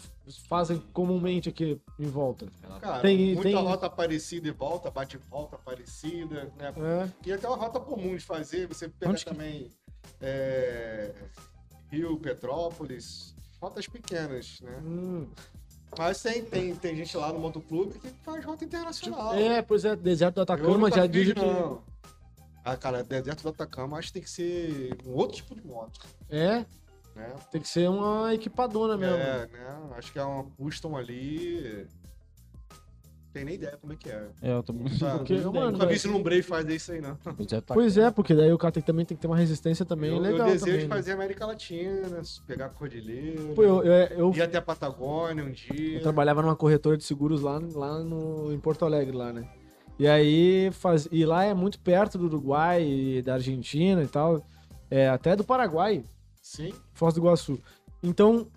[0.47, 2.45] fazem comumente aqui em volta?
[2.79, 6.73] Cara, Tem- muita tem- rota parecida e volta, bate e volta parecida, né?
[6.77, 7.09] É.
[7.25, 9.67] E até uma rota comum de fazer, você pega Onde que- também
[10.21, 11.11] é,
[11.89, 14.79] Rio, Petrópolis, rotas pequenas, né?
[14.83, 15.27] Hum.
[15.97, 19.33] Mas tem, tem, tem gente lá no motoclube que faz rota internacional.
[19.33, 21.39] É, pois é, deserto do Atacama já fiz, diz que.
[21.39, 21.81] não.
[22.63, 25.99] Ah, cara, deserto do Atacama acho que tem que ser um outro tipo de moto,
[26.29, 26.65] É,
[27.15, 27.33] né?
[27.51, 29.15] tem que ser uma equipadona mesmo.
[29.15, 29.89] É, né?
[29.97, 31.87] Acho que é uma custom ali.
[33.33, 34.27] Tem nem ideia como é que é.
[34.41, 35.19] É, eu tô Sabe?
[35.19, 37.17] Porque, mano, Nunca lumbrei fazer isso aí, não.
[37.67, 40.17] Pois é, porque daí o cara tem, também tem que ter uma resistência também eu,
[40.17, 40.81] eu legal desejo também.
[40.81, 40.95] né?
[40.95, 45.51] fazer América Latina, pegar a cordilheira, Pô, eu, eu, eu, ir até a Patagônia um
[45.51, 45.95] dia.
[45.97, 49.47] eu trabalhava numa corretora de seguros lá, lá no, em Porto Alegre, lá, né?
[49.97, 54.45] E aí, faz, e lá é muito perto do Uruguai e da Argentina e tal,
[54.89, 56.03] é, até do Paraguai,
[56.41, 56.73] Sim.
[56.93, 57.59] Foz do Iguaçu.
[58.03, 58.47] Então,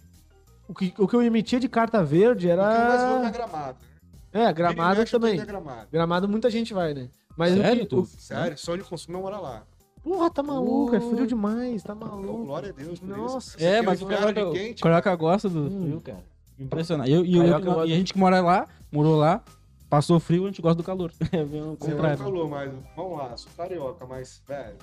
[0.66, 3.20] o que, o que eu emitia de carta verde O que eu mais vou é
[3.20, 3.30] era...
[3.30, 3.78] gramado.
[3.80, 3.93] né?
[4.34, 5.40] É, Gramado mexe, eu também.
[5.40, 5.88] a Gramado.
[5.92, 7.08] Gramado muita gente vai, né?
[7.36, 8.04] Mas Sério, que- tu?
[8.18, 9.62] Sério, sonho de consumo é morar lá.
[10.02, 12.44] Porra, tá maluco, é frio demais, tá maluco.
[12.44, 13.56] glória a Deus por Nossa.
[13.56, 13.64] isso.
[13.66, 15.82] É, mas o Carioca, quente, Carioca gosta do Hum.
[15.82, 16.24] frio, cara.
[16.58, 17.10] Impressionante.
[17.10, 19.42] Eu, e, eu- eu- gosta e a gente que mora lá, morou lá,
[19.88, 21.10] passou frio, a gente gosta do calor.
[21.32, 22.18] É bem o Você não contrário.
[22.18, 24.76] falou, mas vamos lá, sou carioca, mas, velho,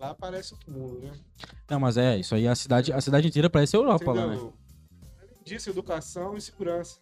[0.00, 1.12] lá parece outro mundo, né?
[1.70, 4.34] Não, mas é, isso aí, a cidade, a cidade inteira parece Europa lá, né?
[4.34, 4.52] Entendeu?
[5.20, 6.98] Além disso, educação e segurança.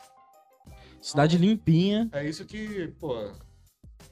[1.05, 2.09] Cidade limpinha.
[2.12, 3.14] É isso que, pô,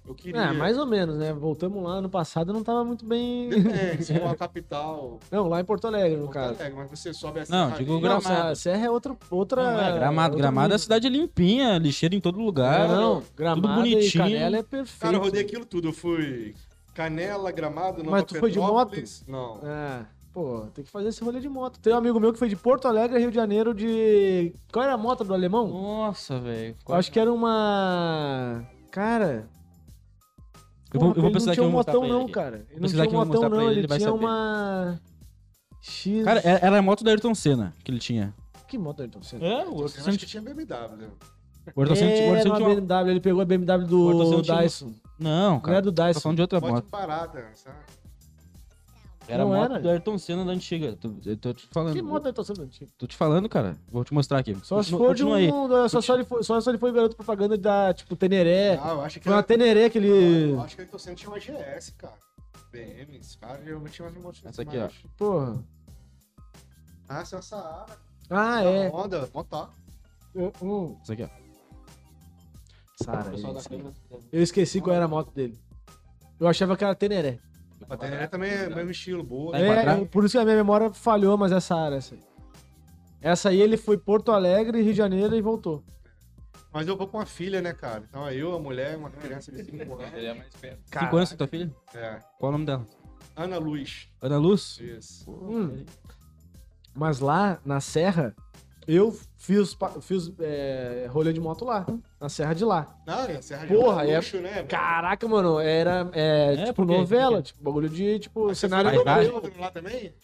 [0.07, 0.41] eu queria.
[0.43, 1.33] É, mais ou menos, né?
[1.33, 3.49] Voltamos lá ano passado, não tava muito bem.
[3.49, 6.55] Depende, se for uma capital, Não, lá em Porto Alegre, no Porto caso.
[6.61, 8.25] Alegre, mas você sobe a Não, digo ali, Não, Gramado.
[8.25, 9.17] Serra- Serra é outra.
[9.31, 10.33] outra Não, é, gramado.
[10.35, 12.89] outro Gramado é a cidade limpinha, lixeira em todo lugar.
[12.89, 14.25] Não, Gramado e bonitinho.
[14.25, 15.01] Canela é perfeito.
[15.01, 15.89] Cara, eu rodei aquilo tudo.
[15.89, 16.55] Eu fui
[16.93, 19.03] Canela, Gramado, Nova Mas tu foi de moto?
[19.27, 19.61] Não.
[19.67, 21.79] É, pô, tem que fazer esse rolê de moto.
[21.81, 24.55] Tem um amigo meu que foi de Porto Alegre a Rio de Janeiro de.
[24.73, 25.69] Qual era a moto do alemão?
[25.69, 26.77] Nossa, velho.
[26.89, 28.65] Eu acho que era uma.
[28.91, 29.49] Cara.
[30.93, 32.33] Eu vou, porra, eu vou ele precisar não tinha um motão, não, aqui.
[32.33, 32.67] cara.
[32.71, 33.71] Ele não tinha um motão, não.
[33.71, 34.13] ele, Ele, tinha saber.
[34.13, 35.01] uma.
[35.81, 36.25] X.
[36.25, 38.35] Cara, era era a moto da Ayrton Senna que ele tinha.
[38.69, 39.45] Que moto ele tá sendo?
[39.45, 41.09] É, o acho que tinha BMW.
[41.75, 44.45] O Ayrton Senna tinha- É, Ayrton Senna uma BMW, ele pegou a BMW Ayrton do
[44.45, 44.93] Senna Dyson.
[45.19, 45.83] Não, Não é cara.
[45.83, 46.21] do Tá Dyson.
[46.21, 46.85] falando de outra Moto moto.
[46.91, 47.77] parada, sabe?
[49.29, 49.81] Era a Não moto era?
[49.81, 50.97] do Ayrton Senna da antiga.
[50.97, 51.95] Tô- Eu tô te falando.
[51.95, 52.91] Que moto ele tá sendo antigo?
[52.99, 53.77] Tô te falando, cara.
[53.91, 54.57] Vou te mostrar aqui.
[54.65, 55.51] Só se for de continua aí.
[55.51, 55.89] um.
[55.89, 58.79] Só, só, ele foi, só se ele foi garoto propaganda da, tipo, Teneré.
[58.83, 59.47] Ah, eu acho que Foi uma era...
[59.47, 60.51] Teneré que ele.
[60.53, 62.15] Eu acho que ele tô sendo tinha uma GS, cara.
[62.73, 65.63] BM, esse cara geralmente tinha umas motos Essa aqui, mais- Porra.
[67.09, 67.99] Ah, essa é uma Saara.
[68.31, 68.89] Ah, é.
[68.89, 69.71] Honda, motar.
[70.35, 70.97] Hum.
[71.03, 71.29] Isso aqui, ó.
[73.05, 73.93] Sara, é.
[74.33, 75.59] Eu esqueci qual era a moto dele.
[76.41, 77.39] Eu achava que era Teneré.
[77.93, 79.53] A Teneré também é mesmo estilo, boa.
[79.53, 82.21] Vai É, por isso que a minha memória falhou, mas é Sara essa aí.
[83.21, 85.85] Essa aí ele foi Porto Alegre, Rio de Janeiro e voltou.
[86.73, 88.03] Mas eu vou com a filha, né, cara?
[88.09, 90.15] Então é eu, a mulher, uma criança de 5 anos.
[90.15, 90.81] Ele é mais perto.
[90.87, 91.71] Cinco anos com tua filha?
[91.95, 92.19] É.
[92.39, 92.87] Qual o nome dela?
[93.37, 94.09] Ana Luz.
[94.23, 94.81] Ana Luz?
[94.81, 95.31] Isso.
[95.31, 95.85] Hum.
[96.95, 98.35] Mas lá na serra,
[98.87, 101.87] eu fiz, fiz é, rolê de moto lá,
[102.21, 102.97] na serra de lá.
[103.07, 104.63] Não, é Serra Porra, de é- luxo, né?
[104.65, 108.91] Caraca, mano, era é, É, tipo novela, Por tipo bagulho de tipo Mas você cenário
[108.91, 109.27] foi do no vai.
[109.27, 110.15] autódromo lá também?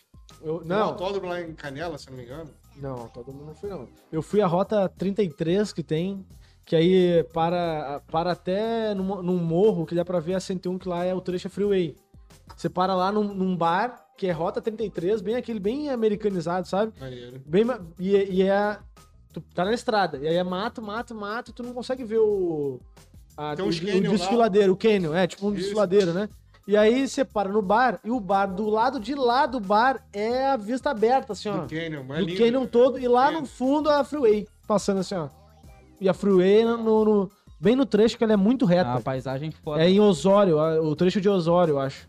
[0.42, 0.78] Eu, Não.
[0.78, 2.50] não, autódromo lá em Canela, se eu não me engano.
[2.76, 3.88] não, todo mundo não fui não.
[4.12, 6.24] Eu fui a rota 33 que tem,
[6.64, 10.88] que aí para para até num, num morro que dá pra ver a 101 que
[10.88, 11.96] lá é o trecho freeway.
[12.56, 16.92] Você para lá num, num bar que é rota 33, bem aquele bem americanizado, sabe?
[17.00, 17.40] Maneiro.
[17.46, 17.64] Bem,
[17.98, 18.76] e, é- e é.
[19.32, 20.18] Tu tá na estrada.
[20.18, 22.80] E aí é mato, mato, mato, tu não consegue ver o.
[23.36, 24.16] A, Tem o, uns o canyon lá.
[24.16, 25.58] desfiladeiro, o canyon, é, tipo um Isso.
[25.62, 26.28] desfiladeiro, né?
[26.66, 30.04] E aí você para no bar, e o bar, do lado de lá do bar,
[30.12, 31.58] é a vista aberta, assim, ó.
[31.58, 32.38] Do Canyon, mas é do lindo.
[32.42, 33.40] canyon todo, e lá Canyon.
[33.42, 35.28] no fundo a freeway, passando assim, ó.
[36.00, 39.00] E a freeway no, no- no- bem no trecho que ela é muito A reta.
[39.00, 39.82] paisagem foda.
[39.82, 42.07] é em Osório, a- o trecho de Osório, eu acho.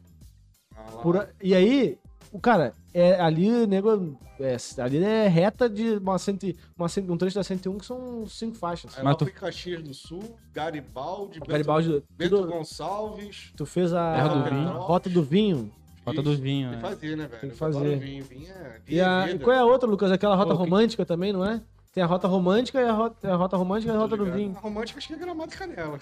[1.02, 1.98] Por a- e aí,
[2.32, 6.46] o cara, é, ali, nego, é, ali é reta de uma cento,
[6.78, 8.92] uma cento, um trecho da 101 que são cinco faixas.
[8.98, 13.52] Aí Mas lá tu- foi Caxias do Sul, Garibaldi, Beto, Garibaldi, Beto Gonçalves.
[13.56, 14.70] tu fez a, Terra do vinho.
[14.80, 15.72] rota do vinho.
[16.06, 16.90] Rota do vinho, Tem que é.
[16.90, 17.42] fazer, né, velho?
[17.42, 18.00] Tem que fazer.
[18.00, 18.24] Vinho.
[18.24, 19.36] Vinho é E, a, vida.
[19.36, 20.12] e qual é a outra, Lucas?
[20.12, 21.62] Aquela rota Pô, que- romântica também, não é?
[21.94, 24.38] Tem a rota romântica e a rota, a rota romântica e a rota do ligado.
[24.38, 24.56] vinho.
[24.58, 26.00] A romântica acho que é Gramado e Canela.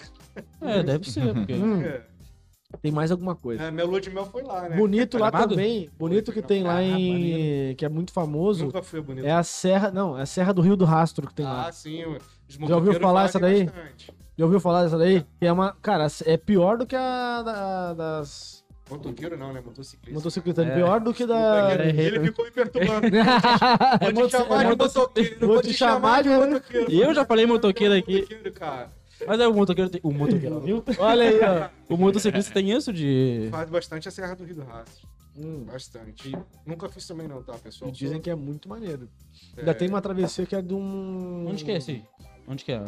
[0.62, 1.52] É, deve ser, porque...
[1.54, 2.02] Hum, É.
[2.82, 3.64] tem mais alguma coisa.
[3.64, 4.76] É, minha lua de mel foi lá, né?
[4.76, 5.54] Bonito lá Gramado?
[5.54, 5.88] também.
[5.98, 7.74] Bonito que tem lá em.
[7.74, 8.66] que é muito famoso.
[8.66, 9.26] Nunca fui bonito.
[9.26, 9.90] É a Serra.
[9.90, 11.68] Não, é a Serra do Rio do Rastro que tem lá.
[11.68, 12.04] ah, sim.
[12.48, 13.64] Já ouviu falar essa daí?
[13.64, 14.12] bastante.
[14.36, 15.24] Já ouviu falar dessa daí?
[15.40, 15.72] Que é uma.
[15.80, 18.64] Cara, é pior do que a da- das.
[18.90, 19.60] Motoqueiro não, né?
[19.60, 20.14] Motociclista.
[20.14, 20.62] Motociclista.
[20.62, 20.74] É.
[20.74, 21.74] Pior do que da.
[21.74, 23.06] Ele, ele ficou me perturbando.
[23.06, 25.46] É Vou te chamar de motoqueiro.
[25.46, 26.90] Vou te chamar de motoqueiro.
[26.90, 28.20] E eu já falei motoqueiro aqui.
[28.20, 28.90] Motoqueiro, cara.
[29.26, 30.00] Mas é o motoqueiro tem...
[30.04, 30.84] O motoqueiro, viu?
[30.98, 31.40] Olha aí,
[31.88, 31.94] ó.
[31.94, 33.48] O motociclista tem isso de...
[33.50, 35.08] Faz bastante a Serra do Rio do Rastro.
[35.36, 36.36] Hum, Bastante.
[36.66, 37.88] Nunca fiz também não, tá, pessoal?
[37.88, 39.08] e dizem que é muito maneiro.
[39.56, 39.60] É.
[39.60, 41.46] Ainda tem uma travessia que é de um.
[41.48, 42.02] Onde que é esse?
[42.48, 42.84] Onde que é?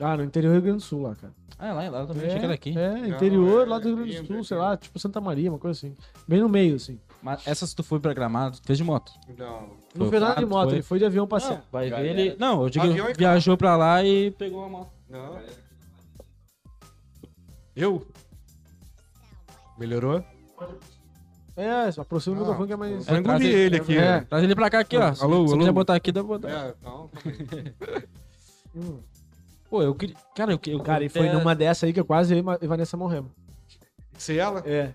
[0.00, 1.34] Ah, no interior do Rio Grande do Sul lá, cara.
[1.58, 2.26] Ah, é lá, lá também.
[2.26, 2.78] Achei que era aqui.
[2.78, 5.50] É, interior é lá do Rio Grande do Sul, é sei lá, tipo Santa Maria,
[5.50, 5.94] uma coisa assim.
[6.26, 6.98] Bem no meio, assim.
[7.22, 9.12] Mas essa se tu foi pra Gramado, tu fez de moto.
[9.36, 9.68] Não.
[9.94, 10.76] Não fez nada de moto, foi.
[10.76, 11.62] ele foi de avião passear.
[11.70, 12.14] vai Galera.
[12.14, 12.36] ver ele...
[12.38, 14.90] Não, eu digo, Avião viajou pra lá e pegou a moto.
[15.06, 15.38] Não.
[17.80, 18.06] Eu?
[19.78, 20.22] Melhorou?
[21.56, 23.08] É, só aproxima o Ah, microfone que é mais.
[23.08, 23.96] É, engolir traz ele aqui.
[23.98, 24.20] É.
[24.22, 25.12] Traz ele pra cá aqui, ó.
[25.14, 25.58] Se- Alô, se alô?
[25.58, 26.48] quiser botar aqui, dá pra botar.
[26.50, 27.10] É, não.
[28.74, 28.98] Hum.
[29.70, 30.16] Pô, eu queria...
[30.34, 32.42] Cara, eu, eu Cara, e foi até- numa dessa aí que eu quase eu e
[32.42, 33.30] Ma- e Vanessa morremos.
[34.18, 34.62] Se ela?
[34.66, 34.92] É.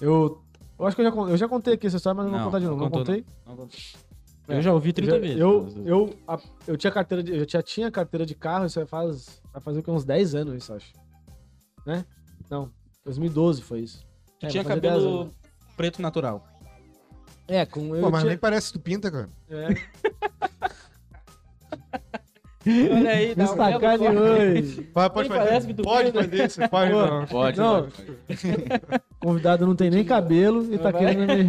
[0.00, 0.42] Eu.
[0.78, 2.38] Eu acho que eu já, con- eu já contei aqui essa história, mas não, vou
[2.40, 2.80] Não, contar de novo.
[2.82, 3.24] Não, contei?
[3.46, 3.68] Não, não.
[4.48, 4.56] É.
[4.58, 5.38] Eu já ouvi 30 Eu já- vezes.
[5.38, 7.36] Eu, eu, a- eu tinha carteira de.
[7.36, 9.42] Eu já tinha carteira de carro, isso aí faz.
[9.52, 9.90] Vai fazer o quê?
[9.90, 10.92] uns 10 anos, isso, acho.
[11.84, 12.04] Né?
[12.50, 12.70] Não.
[13.04, 14.04] 2012 foi isso.
[14.40, 15.34] Tu É, tinha vai fazer 10 cabelo anos.
[15.76, 16.46] preto natural.
[17.48, 17.94] É, com.
[17.94, 19.28] Eu Pô, mas tinha- nem parece que tu pinta, cara.
[19.48, 19.68] É.
[22.68, 24.82] Olha aí, Me sacaneou hoje.
[24.92, 25.74] Pode fazer.
[25.84, 27.06] pode fazer isso, pode Pô.
[27.06, 27.26] não.
[27.26, 27.82] Pode, Não.
[27.82, 29.02] pode, pode.
[29.20, 31.00] Convidado não tem nem cabelo e tá Vai.
[31.06, 31.44] querendo me.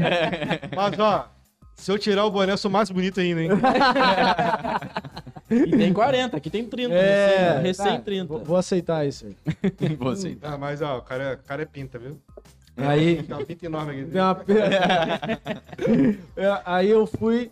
[0.75, 1.27] Mas, ó,
[1.75, 3.49] se eu tirar o boné, eu sou mais bonito ainda, hein?
[5.49, 6.93] E tem 40, aqui tem 30.
[6.93, 8.25] É, recém, tá, recém 30.
[8.27, 9.25] Vou, vou aceitar isso
[9.81, 9.95] aí.
[9.97, 10.37] Você.
[10.41, 12.17] Ah, mas, ó, o cara, é- o cara é pinta, viu?
[12.75, 13.23] Aí.
[13.23, 14.05] Tem uma pinta enorme aqui.
[14.11, 14.37] Tem uma
[16.35, 17.51] É, aí eu fui.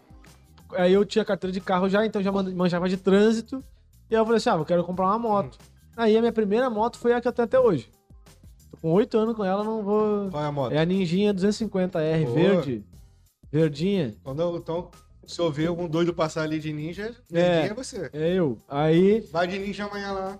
[0.74, 3.64] Aí eu tinha carteira de carro já, então já man- manjava de trânsito.
[4.10, 5.58] E aí eu falei assim: ah, eu quero comprar uma moto.
[5.96, 7.90] Aí a minha primeira moto foi a que eu tenho até hoje.
[8.72, 10.30] Tô com oito anos com ela, não vou.
[10.30, 10.72] Qual é a moto?
[10.74, 12.34] É a Ninjinha 250R, Boa.
[12.36, 12.84] verde.
[13.52, 14.14] Verdinha.
[14.24, 14.90] Quando eu- então,
[15.28, 17.40] se eu ver algum doido passar ali de ninja, É.
[17.42, 18.10] é, é você.
[18.14, 18.58] É eu.
[18.68, 19.22] Aí.
[19.32, 20.40] Vai de ninja amanhã lá.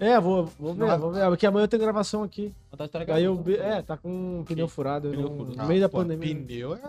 [0.00, 1.26] É, vou, vou ver, vou ver.
[1.28, 2.52] Porque amanhã eu tenho gravação aqui.
[2.76, 3.16] Tá estragado.
[3.18, 3.36] Aí eu.
[3.36, 5.56] be- É, tá com um pneu furado Pneu no, furado.
[5.56, 6.34] no meio da pô, pandemia.
[6.34, 6.80] Pneu é...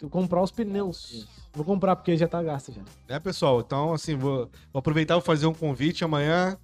[0.00, 1.26] Vou comprar os pneus.
[1.54, 2.82] Vou comprar porque já tá gasto já.
[3.08, 3.60] Né, pessoal?
[3.60, 6.58] Então, assim, vou, vou aproveitar e vou fazer um convite amanhã,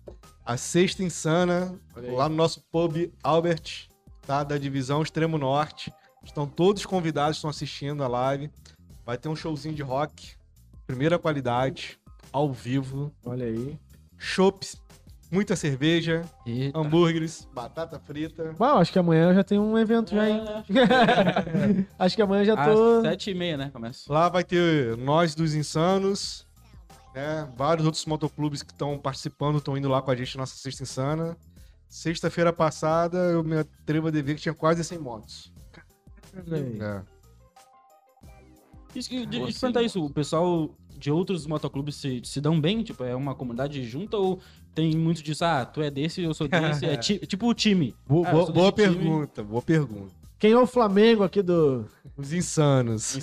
[0.44, 1.74] a Sexta Insana,
[2.14, 3.88] lá no nosso pub Albert,
[4.26, 4.44] tá?
[4.44, 5.90] Da divisão Extremo Norte.
[6.22, 8.50] Estão todos convidados, estão assistindo a live.
[9.04, 10.34] Vai ter um showzinho de rock,
[10.86, 11.98] primeira qualidade,
[12.32, 13.78] ao vivo, Olha aí.
[14.16, 14.76] chopps,
[15.30, 16.78] muita cerveja, Eita.
[16.78, 18.52] hambúrgueres, batata frita.
[18.56, 20.42] Bom, acho que amanhã eu já tenho um evento já, hein?
[21.98, 22.98] acho que amanhã já tô.
[22.98, 23.70] Às 7h30, né?
[23.72, 24.12] Começa.
[24.12, 26.46] Lá vai ter nós dos Insanos,
[27.14, 27.48] né?
[27.56, 30.82] Vários outros motoclubes que estão participando, estão indo lá com a gente na nossa Sexta
[30.84, 31.36] Insana.
[31.88, 35.52] Sexta-feira passada, eu me atrevo a dever que tinha quase 100 motos.
[36.80, 37.02] É.
[38.94, 39.60] Isso que, Pô, deixa eu te sim.
[39.60, 40.04] perguntar isso.
[40.04, 42.82] O pessoal de outros motoclubes se, se dão bem?
[42.82, 44.38] Tipo, é uma comunidade junta ou
[44.74, 45.44] tem muito disso?
[45.44, 46.84] Ah, tu é desse, eu sou desse.
[46.86, 47.94] É ti- tipo o time.
[48.06, 48.72] Boa, Ah, boa- time.
[48.72, 50.22] pergunta, boa pergunta.
[50.38, 51.84] Quem é o Flamengo aqui do.
[52.16, 53.16] Os insanos.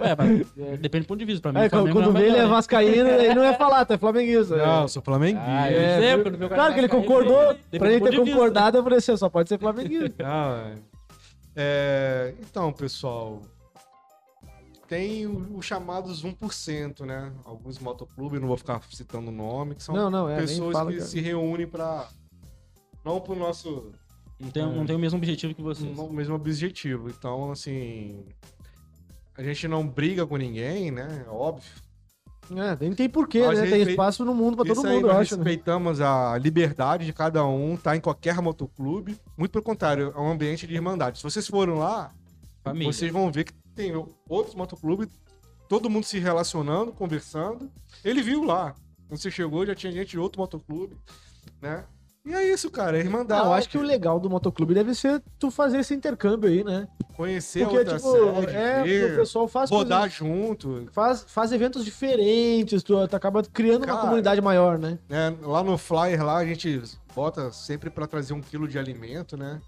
[0.00, 1.42] Ué, mas é, depende do ponto de vista.
[1.42, 2.50] Pra mim, É, Flamengo quando é vê ele é maior.
[2.50, 4.56] vascaíno, ele não ia falar, tu é flamenguista.
[4.56, 5.44] Não, eu sou flamenguista.
[5.46, 7.54] Ah, É, cara Claro que ele concordou.
[7.76, 10.22] Pra ele ter de concordado, eu falei assim, só pode ser flamenguista.
[10.22, 10.74] Não, é.
[11.54, 13.42] É, então, pessoal,
[14.88, 17.32] tem o- os chamados 1%, né?
[17.44, 20.90] Alguns motoclubes, não vou ficar citando o nome, que são Não, não, é, pessoas fala,
[20.90, 21.08] que cara.
[21.08, 22.08] se reúnem para
[23.04, 23.92] não para o nosso
[24.38, 25.98] Não tem, não tem o mesmo objetivo que vocês.
[25.98, 27.08] o mesmo objetivo.
[27.08, 28.24] Então, assim,
[29.36, 31.24] a gente não briga com ninguém, né?
[31.28, 31.70] Óbvio.
[32.56, 33.66] É, nem tem porquê, Nós né?
[33.70, 35.36] Tem espaço no mundo pra todo Isso mundo, eu nós acho.
[35.36, 35.42] né?
[35.44, 39.18] respeitamos a liberdade de cada um, tá em qualquer motoclube.
[39.36, 41.18] Muito pelo contrário, é um ambiente de irmandade.
[41.18, 42.12] Se vocês foram lá,
[42.62, 42.92] Família.
[42.92, 43.92] vocês vão ver que tem
[44.28, 45.08] outros motoclubes,
[45.68, 47.70] todo mundo se relacionando, conversando.
[48.04, 48.74] Ele viu lá.
[49.08, 50.96] Quando você chegou, já tinha gente de outro motoclube,
[51.60, 51.84] né?
[52.24, 53.42] E é isso, cara, é irmandade.
[53.42, 56.62] Ah, eu acho que o legal do motoclube deve ser tu fazer esse intercâmbio aí,
[56.62, 56.86] né?
[57.16, 60.86] Conhecer Porque, a outra tipo, sede, é, ver, o pessoal faz rodar coisas- junto.
[60.92, 64.98] Faz, faz eventos diferentes, tu, tu acaba criando uma Cara, comunidade maior, né?
[65.08, 65.34] né?
[65.42, 66.80] Lá no flyer lá a gente
[67.14, 69.60] bota sempre pra trazer um quilo de alimento, né?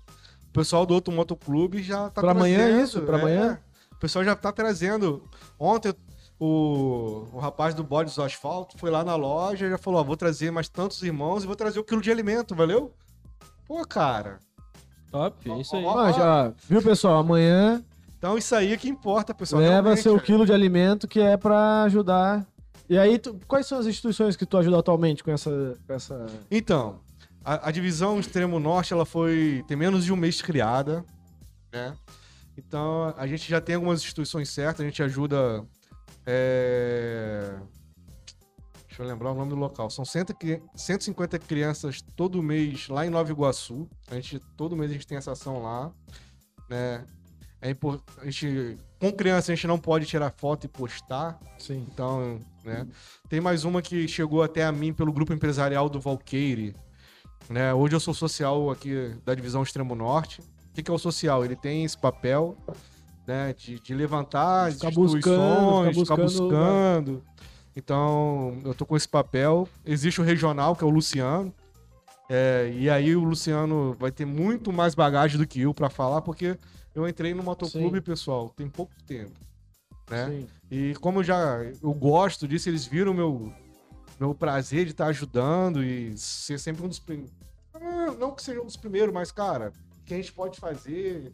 [0.48, 3.02] O pessoal do outro motoclube já tá Pra amanhã é isso?
[3.02, 3.20] Pra é.
[3.20, 3.58] amanhã?
[3.92, 5.24] O pessoal já tá trazendo.
[5.58, 5.92] Ontem
[6.38, 10.04] o, o rapaz do Bodes do Asfalto foi lá na loja e já falou: ó,
[10.04, 12.92] vou trazer mais tantos irmãos e vou trazer o quilo de alimento, valeu?
[13.66, 14.38] Pô, cara.
[15.10, 15.84] Top, é isso aí.
[15.84, 17.18] Ó, Ah, já, viu, pessoal?
[17.20, 17.82] Amanhã
[18.18, 19.62] Então isso aí é que importa, pessoal.
[19.62, 20.26] leva realmente, seu cara.
[20.26, 22.44] quilo de alimento que é pra ajudar.
[22.90, 25.74] E aí, tu- quais são as instituições que tu ajuda atualmente com essa.
[25.86, 26.26] Com essa...
[26.50, 26.98] Então,
[27.44, 31.04] a, a divisão extremo norte, ela foi tem menos de um mês criada,
[31.72, 31.94] né?
[32.58, 35.64] Então a gente já tem algumas instituições certas, a gente ajuda.
[36.26, 37.54] É,
[38.86, 39.90] Deixa eu lembrar o nome do local.
[39.90, 43.88] São 100 cri- 150 crianças todo mês lá em Nova Iguaçu.
[44.08, 45.92] A gente todo mês a gente tem essa ação lá,
[46.70, 47.04] né?
[47.60, 51.84] É impor- a gente com criança a gente não pode tirar foto e postar, Sim.
[51.90, 52.86] então, né?
[53.28, 56.76] Tem mais uma que chegou até a mim pelo grupo empresarial do Valqueire.
[57.50, 57.74] Né?
[57.74, 60.40] Hoje eu sou social aqui da divisão Extremo Norte.
[60.40, 61.44] O que, que é o social?
[61.44, 62.56] Ele tem esse papel
[63.26, 67.24] né, de, de levantar as Ficar buscando, instituições, ficar ficar buscando- buscando.
[67.76, 69.68] Então, eu tô com esse papel.
[69.84, 71.52] Existe o regional, que é o Luciano.
[72.30, 76.22] É, e aí o Luciano vai ter muito mais bagagem do que eu pra falar,
[76.22, 76.56] porque
[76.94, 78.02] eu entrei no motoclube, Sim.
[78.02, 79.38] pessoal, tem pouco tempo.
[80.08, 80.26] Né?
[80.28, 80.46] Sim.
[80.70, 83.52] E como eu já eu gosto disso, eles viram meu
[84.20, 87.34] meu prazer de estar ajudando e ser sempre um dos primeiros.
[88.18, 91.32] Não que seja um dos primeiros, mas, cara, o que a gente pode fazer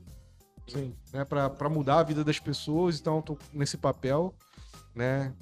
[0.73, 0.95] Sim.
[1.12, 3.01] né, pra mudar a vida das pessoas.
[3.01, 4.35] Então, tô nesse papel,
[4.95, 5.33] né?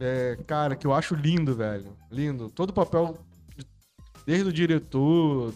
[0.00, 1.96] É, cara, que eu acho lindo, velho.
[2.10, 2.50] Lindo.
[2.50, 3.18] Todo papel,
[4.24, 5.52] desde o diretor,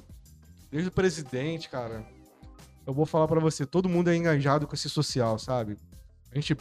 [0.70, 2.04] desde o presidente, cara.
[2.84, 5.76] Eu vou falar pra você, todo mundo é engajado com esse social, sabe?
[6.32, 6.56] A gente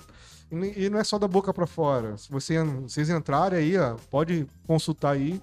[0.52, 2.18] e não é só da boca pra fora.
[2.18, 5.42] Se você, vocês entrarem aí, ó, pode consultar aí,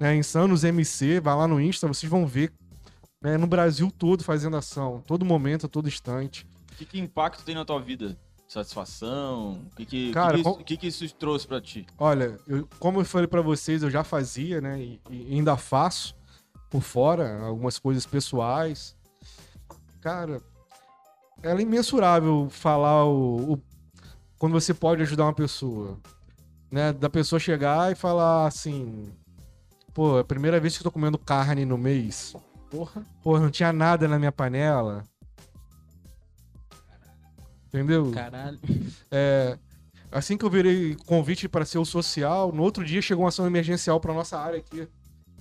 [0.00, 2.52] né, Insanos MC, vai lá no Insta, vocês vão ver,
[3.22, 6.44] né, no Brasil todo fazendo ação, todo momento, a todo instante.
[6.78, 8.16] O que, que impacto tem na tua vida?
[8.46, 9.62] Satisfação?
[9.72, 11.84] O que, que, Cara, que, que, com- isso, que que isso trouxe pra ti?
[11.98, 14.80] Olha, eu- como eu falei pra vocês, eu já fazia, né?
[14.80, 16.14] E, e ainda faço
[16.70, 18.96] por fora algumas coisas pessoais.
[20.00, 20.40] Cara,
[21.42, 23.62] é imensurável falar o, o-
[24.38, 25.98] quando você pode ajudar uma pessoa,
[26.70, 26.92] né?
[26.92, 29.12] Da pessoa chegar e falar assim,
[29.92, 32.34] pô, é a primeira vez que eu tô comendo carne no mês.
[32.70, 33.04] Porra.
[33.22, 35.02] Pô, não tinha nada na minha panela.
[37.68, 38.10] Entendeu?
[38.12, 38.58] Caralho.
[39.10, 39.58] É,
[40.10, 43.46] assim que eu virei convite para ser o social, no outro dia chegou uma ação
[43.46, 44.88] emergencial para nossa área aqui,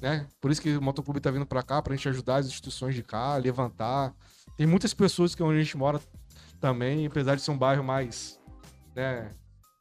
[0.01, 0.27] né?
[0.39, 3.01] Por isso que o motoclube tá vindo para cá pra gente ajudar as instituições de
[3.01, 4.13] cá, levantar.
[4.57, 6.01] Tem muitas pessoas que onde a gente mora
[6.59, 8.39] também, apesar de ser um bairro mais,
[8.95, 9.31] né,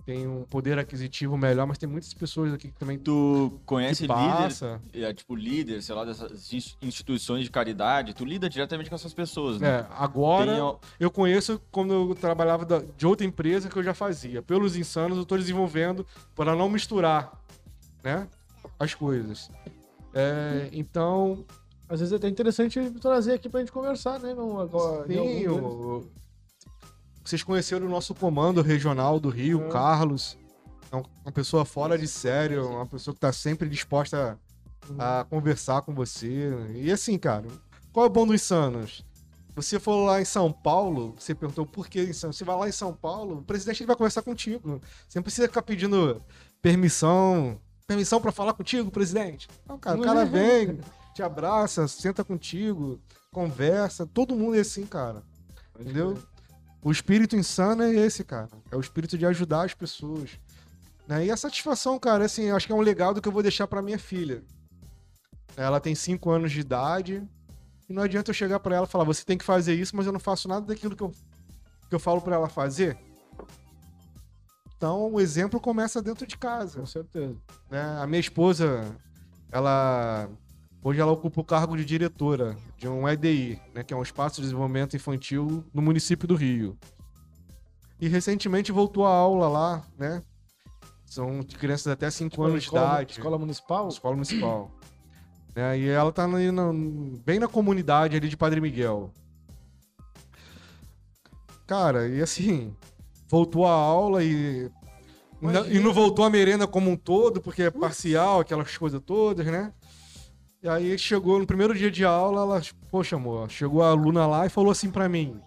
[0.07, 4.80] tem um poder aquisitivo melhor, mas tem muitas pessoas aqui que também Tu conhece passa.
[4.92, 8.14] líder, é, tipo líder, sei lá, dessas ins- instituições de caridade?
[8.14, 9.80] Tu lida diretamente com essas pessoas, né?
[9.80, 13.92] É, agora Tem eu conheço quando eu trabalhava da- de outra empresa que eu já
[13.92, 14.40] fazia.
[14.40, 17.32] Pelos insanos eu tô desenvolvendo para não misturar,
[18.04, 18.28] né,
[18.78, 19.50] as coisas.
[20.14, 21.44] É, então,
[21.88, 24.32] Às vezes é até interessante trazer aqui pra gente conversar, né?
[24.34, 26.09] Não, agora, sim, o-
[27.28, 29.68] vocês conheceram o nosso comando regional do Rio, É.
[29.70, 30.38] Carlos.
[30.92, 34.38] É um- uma pessoa fora de sério, uma pessoa que tá sempre disposta
[34.98, 36.50] a conversar com você.
[36.74, 37.46] E assim, cara,
[37.92, 39.04] qual é o bom dos insanos?
[39.56, 42.68] você for lá em São Paulo, você perguntou por que em São Você vai lá
[42.68, 44.78] em São Paulo, o presidente ele vai conversar contigo.
[45.08, 46.20] Você não precisa ficar pedindo
[46.60, 47.58] permissão.
[47.86, 49.48] Permissão pra falar contigo, presidente?
[49.66, 50.78] Não, cara, o cara vem,
[51.14, 53.00] te abraça, senta contigo,
[53.32, 54.04] conversa.
[54.06, 55.22] Todo mundo é assim, cara.
[55.80, 56.18] Entendeu?
[56.87, 58.49] O espírito insano é esse, cara.
[58.70, 60.39] É o espírito de ajudar as pessoas.
[61.09, 61.26] Né?
[61.26, 63.66] E a satisfação, cara, assim, eu acho que é um legado que eu vou deixar
[63.66, 64.45] pra minha filha.
[65.57, 67.28] Ela tem 5 anos de idade.
[67.89, 70.07] E não adianta eu chegar pra ela e falar, você tem que fazer isso, mas
[70.07, 71.11] eu não faço nada daquilo que eu,
[71.89, 72.97] que eu falo pra ela fazer.
[74.76, 76.78] Então, o exemplo começa dentro de casa.
[76.78, 77.37] Com certeza.
[77.68, 77.99] né?
[78.01, 78.97] A minha esposa,
[79.51, 80.30] ela
[80.89, 84.37] hoje ela ocupa o cargo de diretora de um EDI, né, que é um espaço
[84.37, 86.78] de desenvolvimento infantil no município do Rio.
[88.01, 90.22] E recentemente voltou a aula lá, né?
[91.05, 93.12] São crianças até 5 anos de idade.
[93.12, 93.89] escola municipal?
[93.89, 94.70] Escola municipal.
[95.55, 95.78] né?
[95.78, 96.39] E ela tá na-
[97.24, 99.11] bem na comunidade ali de Padre Miguel.
[101.66, 102.74] Cara, e assim,
[103.28, 104.70] voltou a aula e.
[105.41, 109.47] não- e não voltou a merenda como um todo, porque é parcial, aquelas coisas todas,
[109.47, 109.72] né?
[110.66, 112.60] E aí chegou no primeiro dia de aula, ela,
[112.90, 115.40] poxa, amor, chegou a aluna lá e falou assim pra mim.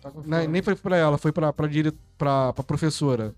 [0.00, 1.92] Tá com né, nem foi pra ela, foi pra, pra, dire...
[2.16, 3.34] pra, pra professora.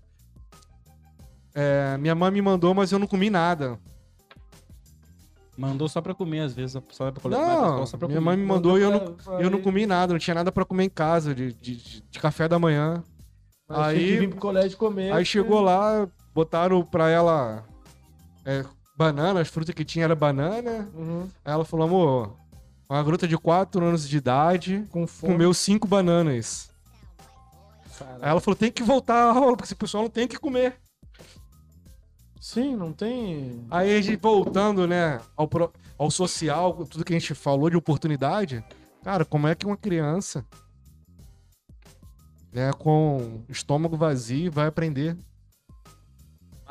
[1.53, 3.77] É, minha mãe me mandou, mas eu não comi nada.
[5.57, 6.81] Mandou só pra comer, às vezes.
[6.91, 8.25] Só pra coletar, Não, só pra minha comer.
[8.37, 10.63] mãe me mandou e eu não, pra- eu não comi nada, não tinha nada pra
[10.63, 13.03] comer em casa de, de, de- de café da manhã.
[13.67, 15.11] Mas Aí- pro colégio comer.
[15.11, 17.65] Aí chegou lá, botaram pra ela
[18.45, 18.63] é,
[18.95, 20.89] banana, as frutas que tinha era banana.
[20.93, 21.23] Uhum.
[21.43, 22.37] Aí ela falou, amor,
[22.89, 25.33] uma garota de 4 anos de idade Com fome.
[25.33, 26.69] comeu cinco bananas.
[27.97, 28.23] Caralho.
[28.23, 30.75] Aí ela falou, tem que voltar à aula, porque esse pessoal não tem que comer.
[32.39, 33.65] Sim, não tem.
[33.71, 37.77] Aí a gente voltando, né, ao, pro- ao social, tudo que a gente falou de
[37.77, 38.63] oportunidade,
[39.01, 40.45] cara, como é que uma criança,
[42.51, 45.17] né, com estômago vazio vai aprender?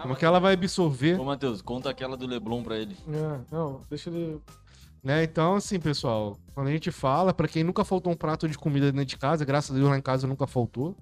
[0.02, 1.18] Como é que ela vai absorver?
[1.20, 2.96] Ô, Matheus, conta aquela do Leblon pra ele.
[3.08, 4.40] É, não, deixa ele.
[5.02, 5.24] Né?
[5.24, 8.90] Então, assim, pessoal, quando a gente fala, pra quem nunca faltou um prato de comida
[8.92, 10.96] dentro de casa, graças a Deus lá em casa nunca faltou,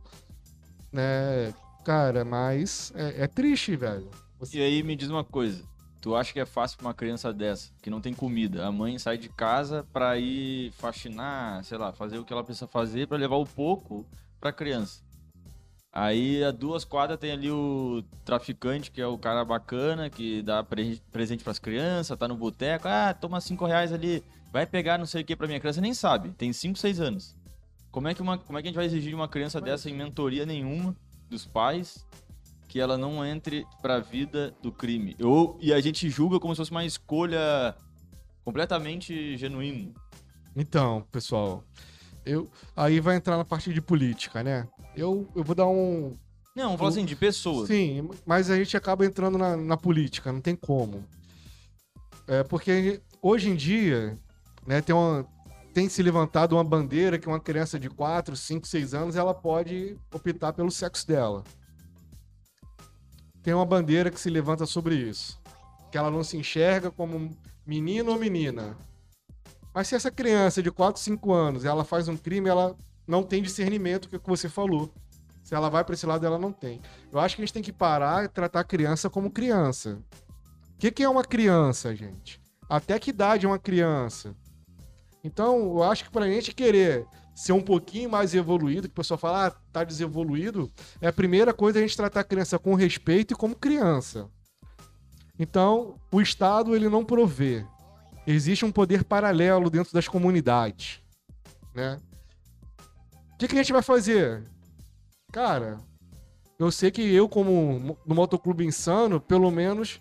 [0.93, 1.53] né?
[1.85, 4.09] Cara, mas é, é triste, velho.
[4.39, 5.63] Você- E aí me diz uma coisa.
[6.01, 8.67] Tu acha que é fácil pra uma criança dessa, que não tem comida?
[8.67, 12.67] A mãe sai de casa pra ir faxinar, sei lá, fazer o que ela precisa
[12.67, 14.07] fazer pra levar o pouco
[14.41, 15.03] pra criança.
[15.93, 20.63] Aí a duas quadras tem ali o traficante, que é o cara bacana, que dá
[20.63, 24.23] pre- presente pras crianças, tá no boteco, ah, toma cinco reais ali,
[24.53, 27.35] vai pegar não sei o que pra minha criança, nem sabe, tem cinco, seis anos.
[27.91, 29.91] Como é que, uma, como é que a gente vai exigir de uma criança dessa
[29.91, 30.95] em mentoria nenhuma
[31.29, 32.07] dos pais
[32.69, 35.17] que ela não entre pra vida do crime?
[35.21, 37.75] Ou, e a gente julga como se fosse uma escolha
[38.45, 39.93] completamente genuína.
[40.55, 41.65] Então, pessoal,
[42.25, 44.69] eu aí vai entrar na parte de política, né?
[44.95, 46.17] Eu, eu vou dar um.
[46.55, 47.69] Não, vamos falar assim, de pessoas.
[47.69, 51.05] Sim, mas a gente acaba entrando na, na política, não tem como.
[52.27, 54.19] É porque hoje em dia,
[54.67, 55.27] né, tem, uma,
[55.73, 59.97] tem se levantado uma bandeira que uma criança de 4, 5, 6 anos ela pode
[60.13, 61.45] optar pelo sexo dela.
[63.43, 65.41] Tem uma bandeira que se levanta sobre isso.
[65.91, 67.35] Que ela não se enxerga como
[67.67, 68.77] menino ou menina.
[69.73, 72.77] Mas se essa criança de 4, 5 anos ela faz um crime, ela
[73.11, 74.91] não tem discernimento, que é o que você falou.
[75.43, 76.81] Se ela vai para esse lado, ela não tem.
[77.13, 79.99] Eu acho que a gente tem que parar e tratar a criança como criança.
[80.75, 82.41] O que, que é uma criança, gente?
[82.69, 84.35] Até que idade é uma criança?
[85.25, 87.05] Então, eu acho que pra gente querer
[87.35, 91.53] ser um pouquinho mais evoluído, que o pessoal fala, ah, tá desevoluído, é a primeira
[91.53, 94.29] coisa a gente tratar a criança com respeito e como criança.
[95.39, 97.67] Então, o Estado, ele não provê.
[98.27, 101.01] Existe um poder paralelo dentro das comunidades,
[101.75, 101.99] né?
[103.41, 104.43] O que, que a gente vai fazer?
[105.33, 105.79] Cara,
[106.59, 109.99] eu sei que eu, como mo- no motoclube insano, pelo menos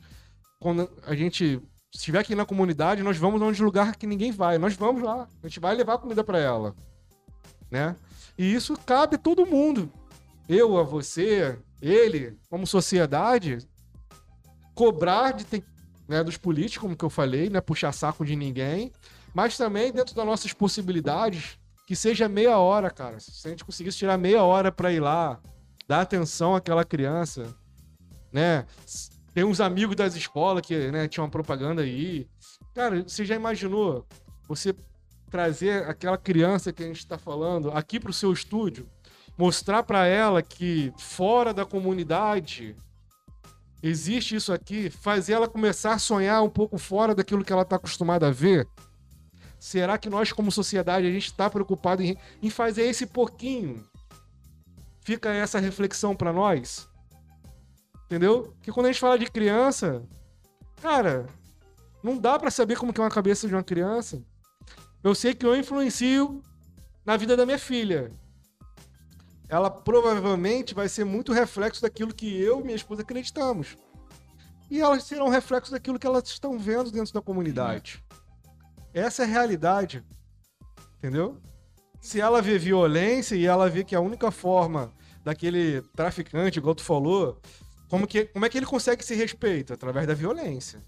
[0.60, 1.62] quando a gente
[1.96, 4.58] estiver aqui na comunidade, nós vamos onde lugar que ninguém vai.
[4.58, 5.26] Nós vamos lá.
[5.42, 6.76] A gente vai levar comida para ela.
[7.72, 7.96] Né?
[8.38, 9.90] E isso cabe a todo mundo.
[10.50, 13.60] Eu, a você, ele, como sociedade,
[14.76, 15.64] cobrar de
[16.10, 18.92] né, dos políticos, como que eu falei, né, puxar saco de ninguém,
[19.34, 21.58] mas também dentro das nossas possibilidades,
[21.90, 23.20] que seja meia hora, cara.
[23.20, 25.40] Se a gente conseguisse tirar meia hora para ir lá,
[25.88, 27.52] dar atenção àquela criança,
[28.32, 28.68] né?
[29.34, 32.30] Tem uns amigos das escolas que né, tinham uma propaganda aí.
[32.76, 34.06] Cara, você já imaginou
[34.48, 34.76] você
[35.32, 38.88] trazer aquela criança que a gente está falando aqui para o seu estúdio,
[39.36, 42.76] mostrar para ela que fora da comunidade
[43.82, 47.78] existe isso aqui, fazer ela começar a sonhar um pouco fora daquilo que ela está
[47.78, 48.68] acostumada a ver?
[49.60, 53.86] Será que nós, como sociedade, a gente está preocupado em, em fazer esse pouquinho?
[55.02, 56.88] Fica essa reflexão para nós.
[58.06, 58.54] Entendeu?
[58.62, 60.02] Que quando a gente fala de criança,
[60.82, 61.28] cara,
[62.02, 64.24] não dá para saber como que é uma cabeça de uma criança.
[65.04, 66.42] Eu sei que eu influencio
[67.06, 68.12] na vida da minha filha.
[69.50, 73.76] Ela provavelmente vai ser muito reflexo daquilo que eu e minha esposa acreditamos.
[74.70, 78.04] E elas serão reflexo daquilo que elas estão vendo dentro da comunidade.
[78.94, 80.04] Essa é a realidade.
[80.98, 81.38] Entendeu?
[82.02, 84.92] Se ela vê violência e ela vê que a única forma
[85.24, 87.40] daquele traficante, igual tu falou,
[87.90, 89.74] como, que, como é que ele consegue se respeito?
[89.74, 90.82] Através da violência.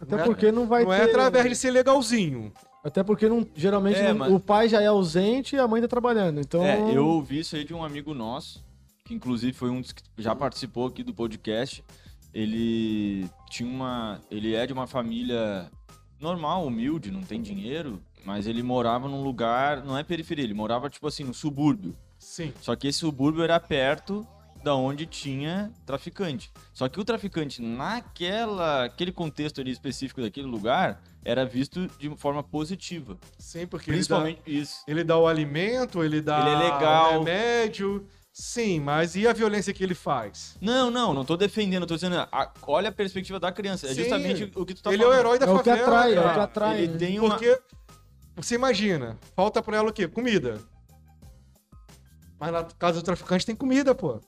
[0.00, 0.96] Até Não é- porque não vai não ter.
[1.00, 2.52] é através de ser legalzinho.
[2.84, 5.80] Até porque não, geralmente É, não- mas- o pai já é ausente e a mãe
[5.80, 6.40] tá trabalhando.
[6.40, 6.62] Então.
[6.62, 8.62] É, eu ouvi isso aí de um amigo nosso,
[9.06, 11.82] que inclusive foi um dos que já participou aqui do podcast.
[12.34, 14.20] Ele tinha uma.
[14.30, 15.70] Ele é de uma família
[16.20, 19.84] normal, humilde, não tem dinheiro, mas ele morava num lugar.
[19.84, 21.96] Não é periferia, ele morava, tipo assim, no subúrbio.
[22.18, 22.52] Sim.
[22.60, 24.26] Só que esse subúrbio era perto
[24.62, 26.50] da onde tinha traficante.
[26.72, 32.42] Só que o traficante, naquela aquele contexto ali específico daquele lugar, era visto de forma
[32.42, 33.18] positiva.
[33.38, 34.82] Sim, porque Principalmente isso.
[34.86, 37.20] ele dá, ele dá o alimento, ele dá Ele é legal.
[37.20, 38.06] o remédio.
[38.36, 40.56] Sim, mas e a violência que ele faz?
[40.60, 43.86] Não, não, não tô defendendo, tô dizendo, a- olha a perspectiva da criança.
[43.86, 44.00] É Sim.
[44.02, 45.20] justamente o que tu tá ele é o falando.
[45.20, 45.86] herói da É o que favela.
[45.86, 46.34] atrai, é o cara.
[46.34, 46.80] que atrai.
[46.80, 47.28] Ele tem uma.
[47.30, 47.62] Porque
[48.34, 50.08] você imagina, falta pra ela o quê?
[50.08, 50.60] Comida.
[52.40, 54.20] Mas na casa do traficante tem comida, pô.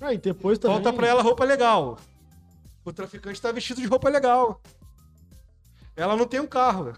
[0.00, 0.76] Ah, e depois também.
[0.76, 1.98] Falta pra ela roupa legal.
[2.84, 4.62] O traficante tá vestido de roupa legal.
[5.96, 6.92] Ela não tem um carro.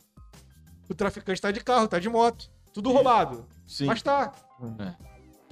[0.91, 2.51] O traficante tá de carro, tá de moto.
[2.75, 3.47] Tudo roubado.
[3.67, 3.87] Sim.
[3.87, 4.31] Mas tá.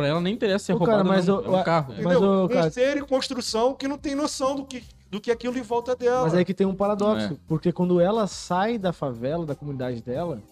[0.01, 1.89] Pra ela nem interessa ser Ô, roubado cara, mas não, o- é um carro.
[1.97, 2.23] Mas, Entendeu?
[2.23, 5.59] ô, um cara- ser em construção que não tem noção do que, do que aquilo
[5.59, 6.23] em volta dela.
[6.23, 7.37] Mas é que tem um paradoxo, É.
[7.47, 10.43] porque quando ela sai da favela, da comunidade dela,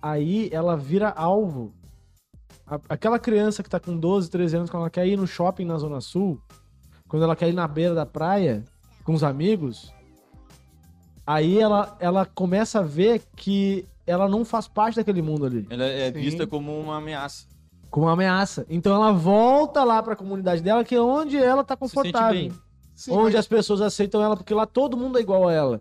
[0.00, 1.72] aí ela vira alvo.
[2.88, 5.76] Aquela criança que tá com 12, 13 anos, quando ela quer ir no shopping na
[5.78, 6.40] Zona Sul,
[7.08, 8.64] quando ela quer ir na beira da praia
[9.04, 9.92] com os amigos,
[11.26, 15.84] aí ela, ela começa a ver que ela não faz parte daquele mundo ali, Ela
[15.84, 16.20] é Sim.
[16.20, 17.46] vista como uma ameaça.
[17.92, 18.64] Como uma ameaça.
[18.70, 22.32] Então ela volta lá pra comunidade dela, que é onde ela tá Se sente confortável.
[22.40, 22.52] bem.
[22.96, 25.80] Sim, onde mas- as pessoas aceitam ela, porque lá todo mundo é igual a ela.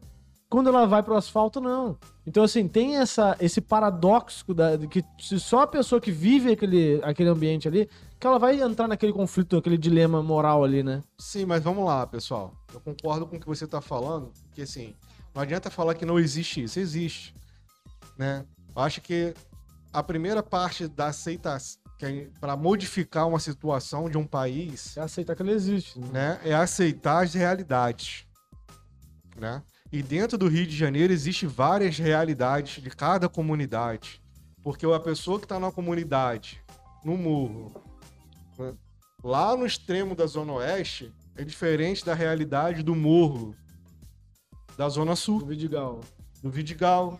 [0.49, 1.97] Quando ela vai pro asfalto, não.
[2.27, 6.51] Então, assim, tem essa, esse paradoxo da, de que se só a pessoa que vive
[6.51, 7.89] aquele, aquele ambiente ali,
[8.19, 11.01] que ela vai entrar naquele conflito, aquele dilema moral ali, né?
[11.17, 12.51] Sim, mas vamos lá, pessoal.
[12.73, 14.93] Eu concordo com o que você tá falando, porque assim,
[15.33, 17.33] não adianta falar que não existe isso, existe.
[18.17, 18.45] Né?
[18.75, 19.33] Eu acho que
[19.93, 21.80] a primeira parte da aceitação,
[22.39, 25.99] para modificar uma situação de um país, Você aceitar que ela existe.
[25.99, 26.09] Né?
[26.11, 28.25] né, é aceitar as realidades,
[29.37, 29.61] né?
[29.91, 34.21] E dentro do Rio de Janeiro existe várias realidades de cada comunidade,
[34.63, 36.63] porque a pessoa que está na comunidade,
[37.03, 37.73] no morro,
[38.57, 38.73] né,
[39.23, 43.55] lá no extremo da zona oeste, é diferente da realidade do morro
[44.77, 45.99] da zona sul, Vidigal.
[46.41, 47.19] do Vidigal.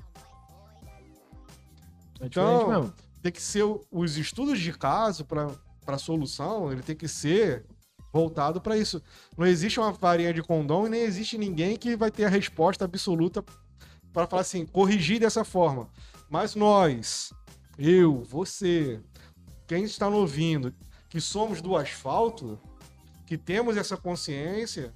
[2.19, 2.93] É diferente Então, mesmo.
[3.21, 5.51] Tem que ser os estudos de caso para
[5.87, 7.65] a solução, ele tem que ser
[8.11, 9.01] voltado para isso.
[9.37, 12.85] Não existe uma varinha de condom e nem existe ninguém que vai ter a resposta
[12.85, 13.43] absoluta
[14.11, 15.89] para falar assim, corrigir dessa forma.
[16.29, 17.33] Mas nós,
[17.77, 18.99] eu, você,
[19.67, 20.73] quem está nos ouvindo,
[21.09, 22.59] que somos do asfalto,
[23.25, 24.93] que temos essa consciência,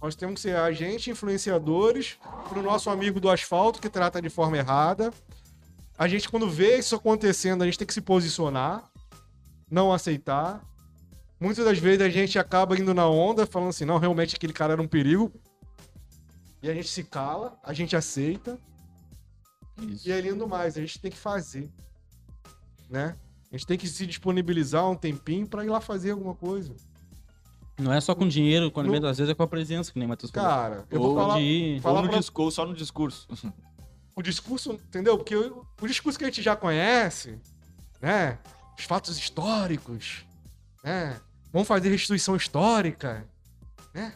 [0.00, 4.28] nós temos que ser agentes influenciadores para o nosso amigo do asfalto que trata de
[4.28, 5.12] forma errada.
[5.98, 8.90] A gente, quando vê isso acontecendo, a gente tem que se posicionar,
[9.70, 10.62] não aceitar.
[11.38, 14.72] Muitas das vezes a gente acaba indo na onda, falando assim, não, realmente aquele cara
[14.74, 15.32] era um perigo.
[16.62, 18.58] E a gente se cala, a gente aceita.
[19.80, 20.08] Isso.
[20.08, 21.68] E aí, lindo mais, a gente tem que fazer.
[22.88, 23.16] Né?
[23.50, 26.74] A gente tem que se disponibilizar um tempinho pra ir lá fazer alguma coisa.
[27.78, 29.98] Não é só com dinheiro, com alimento, Não- às vezes é com a presença, que
[29.98, 30.48] nem o Matheus falou.
[30.48, 31.80] Cara, eu Ou vou falar de ir.
[31.80, 33.26] Fala ou, no pra- discurso, ou só no discurso.
[34.14, 35.16] o discurso, entendeu?
[35.16, 37.38] Porque o, o discurso que a gente já conhece,
[38.00, 38.38] né?
[38.78, 40.24] Os fatos históricos,
[40.82, 41.20] né?
[41.52, 43.28] Vamos fazer restituição histórica,
[43.94, 44.14] né?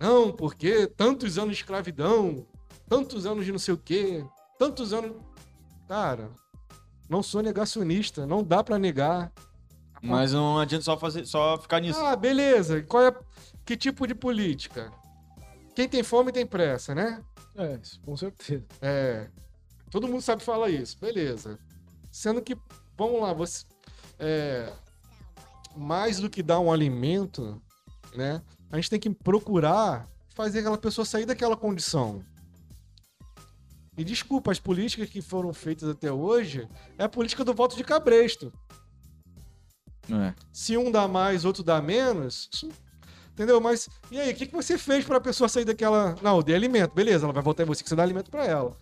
[0.00, 2.46] Não, porque tantos anos de escravidão,
[2.88, 4.24] tantos anos de não sei o quê,
[4.58, 5.12] tantos anos.
[5.88, 6.30] Cara,
[7.08, 9.32] não sou negacionista, não dá pra negar.
[10.02, 11.98] Mas não adianta só, fazer, só ficar nisso.
[11.98, 12.82] Ah, beleza.
[12.82, 13.14] Qual é
[13.64, 14.92] que tipo de política?
[15.74, 17.22] Quem tem fome tem pressa, né?
[17.56, 18.64] É, isso, com certeza.
[18.82, 19.28] É.
[19.90, 21.58] Todo mundo sabe falar isso, beleza.
[22.10, 22.56] Sendo que,
[22.96, 23.64] vamos lá, você.
[24.18, 24.72] é,
[25.76, 27.60] mais do que dar um alimento,
[28.14, 28.42] né?
[28.70, 32.24] A gente tem que procurar fazer aquela pessoa sair daquela condição.
[33.96, 37.84] E desculpa, as políticas que foram feitas até hoje é a política do voto de
[37.84, 38.52] cabresto.
[40.10, 40.34] É.
[40.52, 42.48] Se um dá mais, outro dá menos.
[42.52, 42.68] isso-
[43.34, 43.60] entendeu?
[43.60, 46.14] Mas e aí, o que, que você fez pra pessoa sair daquela.
[46.22, 46.94] Não, eu dei alimento.
[46.94, 48.74] Beleza, ela vai votar em você que você dá alimento pra ela.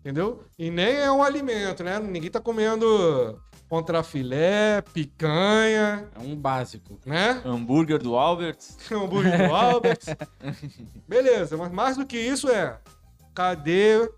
[0.00, 0.42] Entendeu?
[0.58, 1.98] E nem é um alimento, né?
[1.98, 3.38] Ninguém tá comendo
[3.68, 6.98] contrafilé, picanha, É um básico.
[7.06, 7.40] né?
[7.44, 8.56] Hambúrguer do Albert.
[8.90, 10.00] hambúrguer do Albert.
[11.06, 12.78] Beleza, mas mais do que isso é.
[13.34, 14.10] Cadê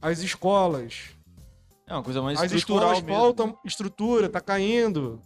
[0.00, 1.10] as escolas?
[1.86, 3.18] É uma coisa mais As estrutural escolas mesmo.
[3.20, 5.20] faltam estrutura, tá caindo.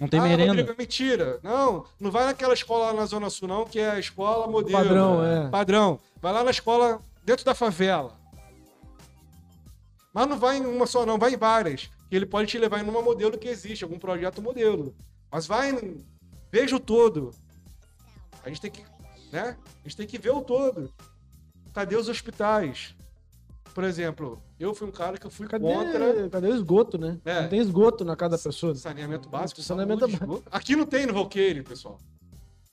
[0.00, 0.52] Não tem ah, merenda.
[0.54, 1.38] Rodrigo, mentira.
[1.42, 4.72] Não, não vai naquela escola lá na Zona Sul, não, que é a escola modelo.
[4.72, 5.50] Padrão, é.
[5.50, 6.00] Padrão.
[6.20, 8.18] Vai lá na escola dentro da favela.
[10.12, 11.90] Mas não vai em uma só, não, vai em várias.
[12.08, 14.94] Que ele pode te levar em uma modelo que existe, algum projeto modelo.
[15.30, 16.04] Mas vai, em-
[16.50, 17.32] veja o todo.
[18.42, 18.82] A gente tem que,
[19.30, 19.56] né?
[19.84, 20.90] A gente tem que ver o todo.
[21.74, 22.94] Cadê os hospitais?
[23.74, 27.18] Por exemplo, eu fui um cara que eu fui Cadê, contra cadê o esgoto, né?
[27.24, 27.42] É.
[27.42, 28.74] Não tem esgoto na casa da pessoa.
[28.74, 29.62] saneamento básico.
[29.62, 30.42] Saneamento saúde, básico.
[30.50, 31.98] Aqui não tem no Valqueire, pessoal.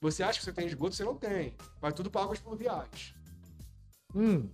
[0.01, 1.53] Você acha que você tem esgoto, você não tem.
[1.81, 3.13] Vai tudo para águas pluviais.
[4.13, 4.49] Hum.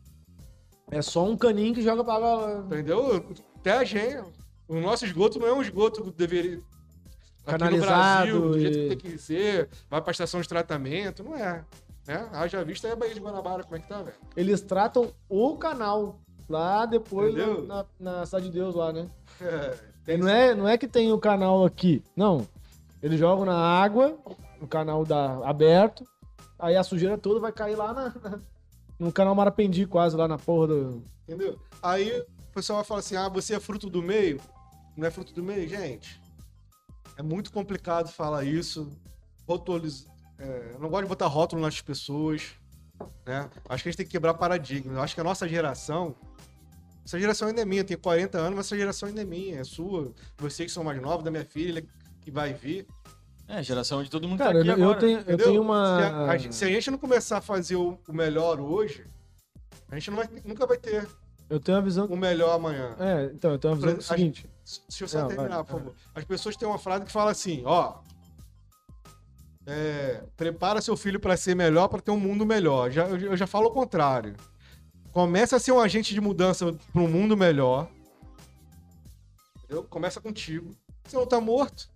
[0.91, 2.63] É só um caninho que joga pra água.
[2.67, 3.25] Entendeu?
[3.57, 4.23] Até a gente.
[4.67, 6.61] O nosso esgoto não é um esgoto que deveria.
[7.45, 10.47] Aqui no Canalizado Brasil, do jeito e- que tem que ser, vai pra estação de
[10.47, 11.65] tratamento, não é.
[12.07, 12.29] Né?
[12.31, 14.15] Haja vista é a Baía de Guanabara, como é que tá, velho?
[14.36, 16.19] Eles tratam o canal
[16.49, 17.65] lá depois Entendeu?
[17.65, 19.09] na, na Cidade de Deus lá, né?
[20.05, 22.03] É, não é, não é que tem o canal aqui.
[22.13, 22.45] Não.
[23.01, 24.17] Eles jogam na água,
[24.59, 26.03] no canal da, aberto,
[26.59, 28.39] aí a sujeira toda vai cair lá na, na-
[28.99, 31.03] no canal Marapendi, quase lá na porra do.
[31.25, 31.57] Entendeu?
[31.81, 34.41] Aí o pessoal vai falar assim: ah, você é fruto do meio?
[34.97, 35.69] Não é fruto do meio?
[35.69, 36.21] Gente,
[37.17, 38.91] é muito complicado falar isso.
[39.47, 40.05] Rotoliz...
[40.37, 42.51] é, eu não gosto de botar rótulo nas pessoas.
[43.25, 43.49] Né?
[43.69, 44.97] Acho que a gente tem que quebrar paradigmas.
[44.97, 46.13] Eu acho que a nossa geração.
[47.05, 49.59] Essa geração ainda é minha, eu tenho 40 anos, mas essa geração ainda é minha,
[49.59, 50.11] é sua.
[50.37, 51.83] Vocês que são mais novos, da minha filha,
[52.21, 52.87] que vai vir.
[53.47, 54.99] É, geração de todo mundo Cara, tá aqui eu, eu agora.
[54.99, 55.97] tenho, eu tenho Se uma.
[55.99, 59.05] a, a gente, se a gente não começar a fazer o, o melhor hoje,
[59.91, 61.05] a gente não vai- nunca vai ter
[61.49, 62.05] Eu tenho uma visão.
[62.05, 62.95] o melhor amanhã.
[62.97, 64.49] É, então, eu tenho uma visão do A- seguinte.
[64.87, 65.95] Deixa eu só Não, terminar, vai, por favor.
[66.15, 67.95] As pessoas têm uma frase que fala assim, ó.
[69.65, 72.91] é, prepara seu filho para ser melhor, para ter um mundo melhor.
[72.91, 74.35] Já, eu, eu já falo o contrário.
[75.14, 77.88] Começa a ser um agente de mudança para um mundo melhor.
[79.57, 79.84] Entendeu?
[79.84, 80.72] Começa contigo.
[81.05, 81.88] Você não tá morto.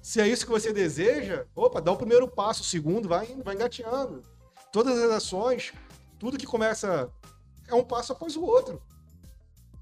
[0.00, 3.42] Se é isso que você deseja, opa, dá o primeiro passo, o segundo, vai indo,
[3.42, 4.22] vai engateando.
[4.72, 5.72] Todas as ações,
[6.20, 7.10] tudo que começa
[7.66, 8.80] é um passo após o outro.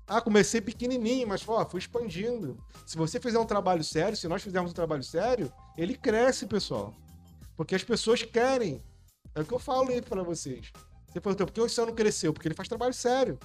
[0.07, 2.57] Ah, comecei pequenininho, mas ó, fui expandindo.
[2.87, 6.95] Se você fizer um trabalho sério, se nós fizermos um trabalho sério, ele cresce, pessoal.
[7.57, 8.83] Porque as pessoas querem.
[9.35, 10.73] É o que eu falo aí pra vocês.
[11.17, 12.31] Você perguntou, por que o senhor não cresceu?
[12.31, 13.39] Porque ele faz trabalho sério.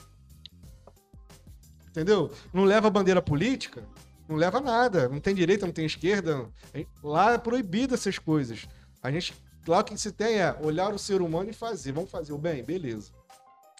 [1.88, 2.30] Entendeu?
[2.54, 3.88] Não leva bandeira política,
[4.28, 5.08] não leva nada.
[5.08, 6.50] Não tem direita, não tem esquerda.
[7.02, 8.68] Lá é proibido essas coisas.
[9.02, 9.34] A gente,
[9.66, 11.94] lá o que se tem é olhar o ser humano e fazer.
[11.94, 12.62] Vamos fazer o bem?
[12.62, 13.14] Beleza.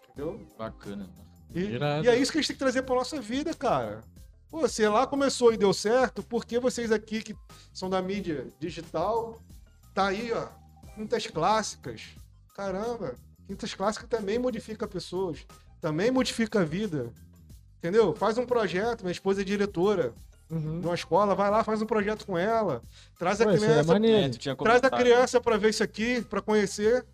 [0.06, 0.40] Entendeu?
[0.58, 1.10] Bacana.
[1.54, 4.06] E, e é isso que a gente tem que trazer pra nossa vida, cara.
[4.50, 7.36] Pô, se lá começou e deu certo, por que vocês aqui que
[7.74, 9.42] são da mídia digital,
[9.94, 10.48] tá aí, ó,
[10.96, 12.16] quintas clássicas?
[12.56, 13.16] Caramba,
[13.52, 15.46] quintas clássicas também modifica pessoas,
[15.82, 17.12] também modifica a vida.
[17.80, 18.16] Entendeu?
[18.16, 20.14] Faz um projeto, minha esposa é diretora
[20.50, 20.82] Uhum.
[20.82, 22.82] de uma escola, vai lá, faz um projeto com ela,
[23.18, 23.96] traz a Pô, é criança.
[23.98, 27.06] É, Traz a criança para ver isso aqui, para conhecer.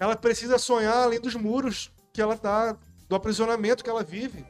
[0.00, 2.76] Ela precisa sonhar além dos muros que ela tá,
[3.08, 4.44] do aprisionamento que ela vive.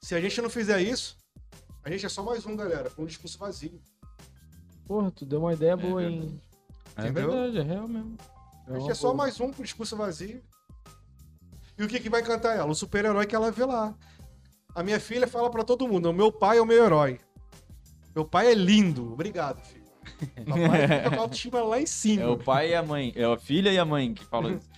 [0.00, 1.16] Se a gente não fizer isso,
[1.82, 3.80] a gente é só mais um, galera, com um discurso vazio.
[4.86, 6.40] Porra, tu deu uma ideia boa, hein?
[6.96, 8.16] É verdade, é real mesmo.
[8.66, 10.42] A uma é só mais um com discurso vazio.
[11.78, 12.70] E o que, que vai encantar ela?
[12.70, 13.94] O super-herói que ela vê lá.
[14.74, 17.18] A minha filha fala para todo mundo: o meu pai é o meu herói.
[18.14, 19.12] Meu pai é lindo.
[19.12, 19.84] Obrigado, filho.
[20.46, 22.22] Papai fica com a autoestima lá em cima.
[22.22, 23.12] É o pai e a mãe.
[23.16, 24.68] É a filha e a mãe que falam isso.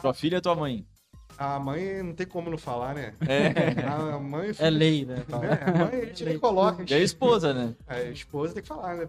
[0.00, 0.86] Tua filha e tua mãe.
[1.36, 3.14] A mãe não tem como não falar, né?
[3.28, 3.86] É.
[3.86, 5.22] A mãe É lei, né?
[5.28, 6.84] É, a mãe a gente nem coloca.
[6.88, 7.76] E a esposa, né?
[7.86, 9.08] A esposa tem que falar, né?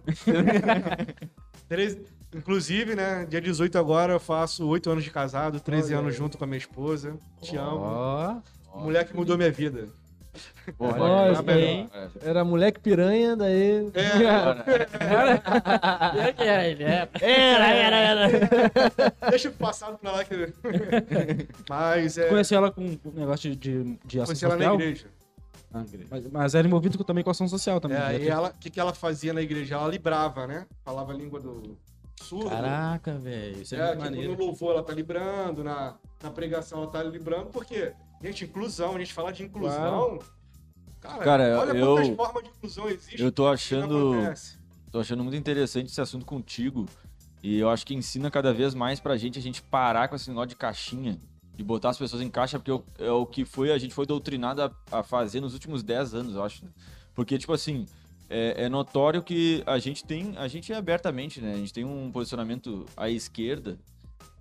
[1.68, 3.26] Treze- Inclusive, né?
[3.28, 6.18] Dia 18 agora eu faço 8 anos de casado, 13 Olha anos aí.
[6.20, 7.18] junto com a minha esposa.
[7.42, 7.80] Te amo.
[7.82, 8.36] Ó,
[8.76, 9.88] Mulher que mudou minha vida.
[10.78, 11.90] Pô, Olha, isso bem.
[12.22, 13.90] Era moleque piranha, daí.
[13.96, 14.04] É,
[16.38, 17.10] era ele, é.
[17.20, 18.28] Era, era, era.
[19.30, 20.24] deixa o passado pra lá.
[20.24, 20.54] Que...
[21.68, 22.28] Mas é.
[22.30, 24.76] Conheci ela com um negócio de, de, ação Conheci ela na social.
[24.80, 25.08] igreja.
[25.74, 27.98] Ah, mas, mas era envolvido com- também com ação social também.
[27.98, 28.08] É, né?
[28.08, 29.76] aí ela, o que, que ela fazia na igreja?
[29.76, 30.66] Ela librava, né?
[30.84, 31.78] Falava a língua do
[32.24, 32.50] surdo.
[32.50, 33.62] Caraca, velho.
[33.62, 34.32] Isso é, É, muito tipo, maneiro.
[34.34, 39.00] no louvor ela tá librando, na, na pregação ela tá librando, porque, gente, inclusão, a
[39.00, 40.20] gente fala de inclusão.
[41.00, 43.20] Cara, Cara, olha eu- quantas formas de inclusão existem.
[43.26, 44.16] Eu tô achando.
[44.92, 46.86] Tô achando muito interessante esse assunto contigo.
[47.42, 50.28] E eu acho que ensina cada vez mais pra gente a gente parar com esse
[50.30, 51.18] negócio de caixinha.
[51.56, 53.94] De botar as pessoas em caixa, porque é o- é o que foi, a gente
[53.94, 56.66] foi doutrinado a, a fazer nos últimos 10 anos, eu acho.
[56.66, 56.72] né?
[57.14, 57.86] Porque, tipo assim,
[58.30, 60.34] é, é notório que a gente tem.
[60.38, 61.54] A gente é abertamente, né?
[61.54, 63.78] A gente tem um posicionamento à esquerda.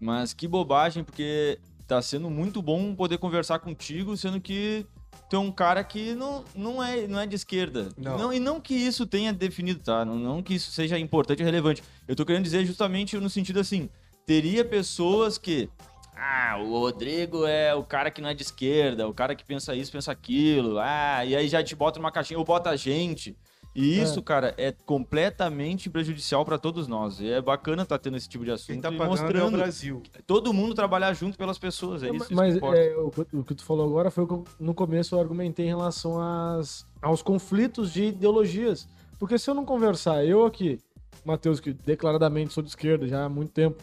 [0.00, 4.86] Mas que bobagem, porque tá sendo muito bom poder conversar contigo, sendo que
[5.28, 7.88] tu é um cara que não, não, é, não é de esquerda.
[7.96, 8.32] Não.
[8.32, 10.04] e não que isso tenha definido, tá?
[10.04, 11.82] Não, não que isso seja importante e relevante.
[12.06, 13.88] Eu tô querendo dizer justamente no sentido assim,
[14.26, 15.68] teria pessoas que
[16.14, 19.74] ah, o Rodrigo é o cara que não é de esquerda, o cara que pensa
[19.74, 23.36] isso, pensa aquilo, ah, e aí já te bota numa caixinha ou bota a gente.
[23.80, 27.20] E isso, cara, é completamente prejudicial pra todos nós.
[27.20, 29.22] E é bacana estar tendo esse tipo de assunto Quem tá e pagando é o
[29.22, 30.02] mostrando Brasil.
[30.26, 32.02] todo mundo trabalhar junto pelas pessoas.
[32.02, 32.80] É isso, isso Mas que importa.
[32.80, 35.20] é, o, que- o que tu falou agora foi o que eu- no começo eu
[35.20, 38.88] argumentei em relação às, aos conflitos de ideologias.
[39.18, 40.80] Porque se eu não conversar, eu aqui,
[41.24, 43.80] Matheus, que declaradamente sou de esquerda já há muito tempo,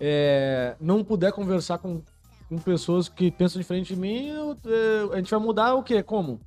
[0.00, 2.02] é, não puder conversar com,
[2.48, 6.02] com pessoas que pensam diferente de mim, eu- é, a gente vai mudar o quê?
[6.02, 6.40] Como?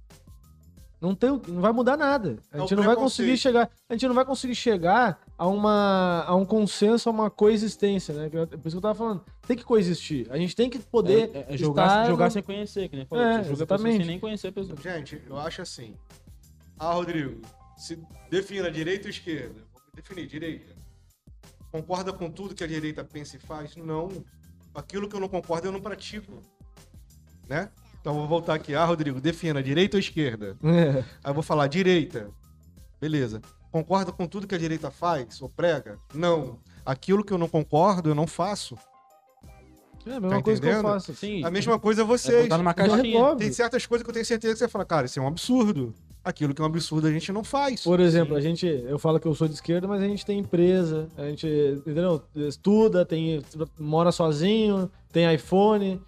[1.02, 2.38] Não, tem, não vai mudar nada.
[2.52, 3.70] A É gente não vai conseguir chegar.
[3.88, 8.30] A gente não vai conseguir chegar a, uma, a um consenso, a uma coexistência, né?
[8.30, 9.24] Por isso que eu tava falando.
[9.48, 10.28] Tem que coexistir.
[10.30, 11.32] A gente tem que poder.
[11.34, 13.24] É, é jogar, estar jogar no- sem conhecer, que nem falou.
[13.24, 13.98] É, exatamente.
[13.98, 14.78] sem nem conhecer a pessoa.
[14.82, 15.96] Gente, eu acho assim.
[16.78, 17.42] Ah, Rodrigo,
[17.78, 17.98] se
[18.30, 19.62] defina direita ou esquerda.
[19.74, 20.76] Vou definir, direita.
[21.72, 23.76] Concorda com tudo que a direita pensa e faz?
[23.78, 24.10] Não.
[24.76, 26.42] Aquilo que eu não concordo, eu não pratico.
[27.48, 27.70] Né?
[28.02, 28.74] Então vou voltar aqui.
[28.76, 30.58] Ah, Rodrigo, defina, direita ou esquerda?
[30.64, 31.00] É.
[31.24, 32.30] Aí eu vou falar direita.
[33.00, 33.42] Beleza.
[33.72, 35.98] Concorda com tudo que a direita faz ou prega?
[36.14, 36.60] Não.
[36.86, 38.78] Aquilo que eu não concordo, eu não faço.
[40.06, 40.92] É a mesma Tá coisa que eu entendendo?
[40.92, 41.14] faço.
[41.14, 42.44] Sim, A mesma coisa é vocês.
[42.44, 43.36] botar numa É caixinha.
[43.36, 45.94] Tem certas coisas que eu tenho certeza que você fala, cara, isso é um absurdo.
[46.24, 47.84] Aquilo que é um absurdo a gente não faz.
[47.84, 50.40] Por exemplo, a gente, eu falo que eu sou de esquerda, mas a gente tem
[50.40, 51.48] empresa, a gente,
[51.78, 52.22] entendeu?
[52.36, 53.42] Estuda, tem,
[53.80, 56.02] mora sozinho, tem iPhone,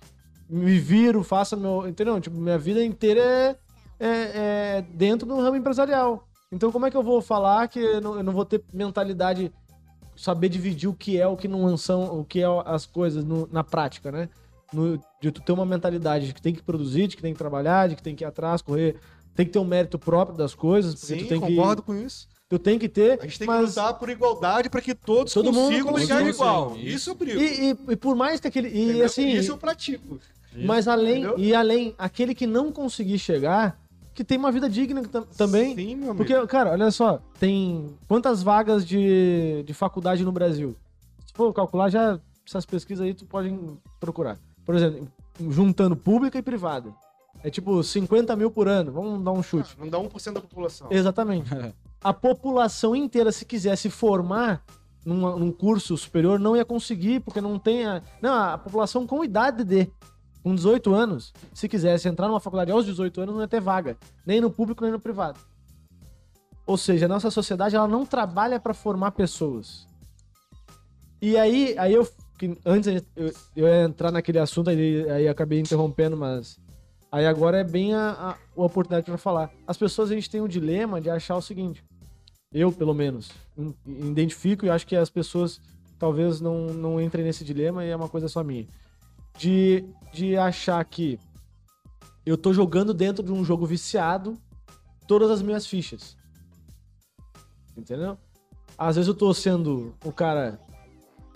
[0.51, 2.19] me viro, faço meu, entendeu?
[2.19, 3.55] Tipo, minha vida inteira é,
[3.99, 4.31] é,
[4.77, 6.27] é dentro do ramo empresarial.
[6.51, 9.51] Então, como é que eu vou falar que eu não, eu não vou ter mentalidade,
[10.17, 13.47] saber dividir o que é, o que não são, o que é as coisas no-
[13.51, 14.27] na prática, né?
[14.73, 17.37] No- de tu ter uma mentalidade de que tem que produzir, de que tem que
[17.39, 18.97] trabalhar, de que tem que ir atrás, correr,
[19.33, 22.27] tem que ter um mérito próprio das coisas, Sim, tu tem concordo que com isso.
[22.49, 25.31] tu tem que ter, A gente tem mas que lutar por igualdade para que todos
[25.33, 26.73] Todo mundo consigam consiga, chegar igual.
[26.75, 26.81] sim.
[26.81, 27.39] Isso eu brigo.
[27.39, 29.05] e, e- e por mais que aquele e entendeu?
[29.05, 30.19] assim, Isso eu pratico.
[30.55, 31.35] Mas além entendeu?
[31.37, 33.79] e além aquele que não conseguir chegar,
[34.13, 36.17] que tem uma vida digna tam- também, Sim, meu amigo.
[36.17, 40.75] porque cara, olha só, tem quantas vagas de, de faculdade no Brasil?
[41.25, 43.55] Se for calcular já essas pesquisas aí tu pode
[43.99, 44.37] procurar.
[44.65, 45.07] Por exemplo,
[45.49, 46.93] juntando pública e privada.
[47.43, 48.91] É tipo 50 mil por ano.
[48.91, 49.75] Vamos dar um chute.
[49.79, 50.87] Não dá 1% da população.
[50.91, 51.49] Exatamente.
[52.03, 54.63] A população inteira, se quisesse formar
[55.05, 58.01] numa- num curso superior, não ia conseguir, porque não tem a.
[58.21, 59.87] Não, a população com idade de.
[60.43, 63.97] Com 18 anos, se quisesse entrar numa faculdade aos 18 anos, não ia ter vaga.
[64.25, 65.39] Nem no público, nem no privado.
[66.65, 69.87] Ou seja, a nossa sociedade ela não trabalha para formar pessoas.
[71.21, 72.07] E aí, aí eu.
[72.65, 76.59] Antes eu, eu ia entrar naquele assunto, aí, aí acabei interrompendo, mas
[77.11, 79.51] Aí agora é bem a, a, a oportunidade para falar.
[79.67, 81.83] As pessoas, a gente tem o dilema de achar o seguinte.
[82.53, 83.29] Eu, pelo menos,
[83.85, 85.59] identifico e acho que as pessoas
[85.99, 88.65] talvez não, não entrem nesse dilema e é uma coisa só minha.
[89.37, 91.19] De, de achar que
[92.25, 94.37] eu tô jogando dentro de um jogo viciado
[95.07, 96.15] todas as minhas fichas.
[97.75, 98.17] Entendeu?
[98.77, 100.59] Às vezes eu tô sendo um cara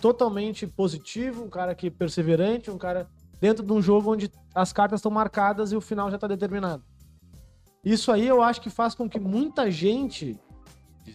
[0.00, 3.08] totalmente positivo, um cara que perseverante, um cara
[3.40, 6.84] dentro de um jogo onde as cartas estão marcadas e o final já está determinado.
[7.84, 10.38] Isso aí eu acho que faz com que muita gente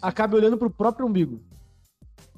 [0.02, 1.42] acabe olhando pro próprio umbigo.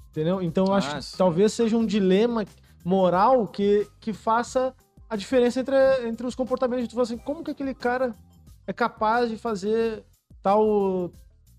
[0.10, 0.42] Entendeu?
[0.42, 1.18] Então eu acho Ah, que sim.
[1.18, 2.46] talvez seja um dilema
[2.84, 4.74] moral que, que faça
[5.10, 5.76] a diferença entre,
[6.08, 6.88] entre os comportamentos.
[6.88, 8.14] Tu fala assim, como que aquele cara
[8.66, 10.04] é capaz de fazer
[10.42, 11.12] tal,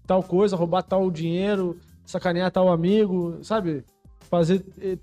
[0.06, 3.84] tal coisa, roubar tal dinheiro, sacanear tal amigo, sabe?
[4.30, 4.64] Fazer.
[4.78, 4.98] e-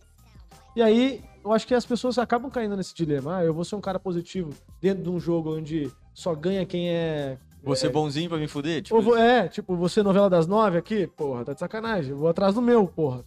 [0.75, 3.37] E aí, eu acho que as pessoas acabam caindo nesse dilema.
[3.37, 6.89] Ah, eu vou ser um cara positivo dentro de um jogo onde só ganha quem
[6.89, 7.37] é.
[7.63, 8.81] Você bonzinho pra me fuder?
[8.81, 12.11] Tipo, Ou vou- é, tipo, você novela das nove aqui, porra, tá de sacanagem.
[12.11, 13.23] Eu vou atrás do meu, porra.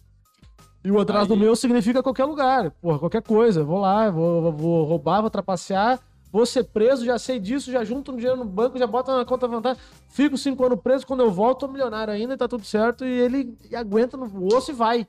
[0.85, 3.63] E o atrás do Aí- meu significa qualquer lugar, porra, qualquer coisa.
[3.63, 5.99] Vou lá, vou, vou- roubar, vou trapacear,
[6.31, 9.25] vou ser preso, já sei disso, já junto um dinheiro no banco, já bota na
[9.25, 9.81] conta vantagem.
[10.09, 13.03] Fico cinco anos preso, quando eu volto, tô milionário ainda e tá tudo certo.
[13.03, 15.07] E ele aguenta no osso e vai.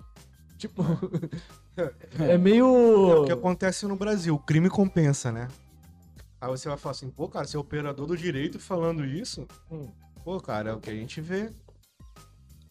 [0.57, 0.83] Tipo,
[2.19, 3.23] é meio.
[3.23, 5.49] O que acontece no Brasil, o crime compensa, né?
[6.41, 9.47] Aí você vai falar assim, pô, cara, você é operador do direito falando isso?
[9.71, 9.89] Hum.
[10.25, 11.51] Pô, cara, é o que a gente vê.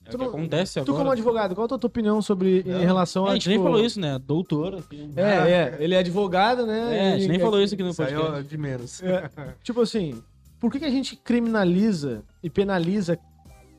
[0.06, 0.98] É Tu o que acontece Tu, agora.
[1.00, 3.32] como advogado, qual a tua tua opinião sobre em relação É, a.
[3.32, 4.20] a gente tipo, nem falou isso, né?
[4.20, 4.76] Doutor.
[4.76, 5.10] aqui.
[5.16, 5.78] É, é.
[5.80, 6.96] Ele é advogado, né?
[6.98, 8.40] É, a gente nem E- falou isso aqui no podcast.
[8.40, 9.02] é de menos.
[9.04, 9.30] É,
[9.64, 10.22] tipo assim,
[10.60, 13.18] por que, que a gente criminaliza e penaliza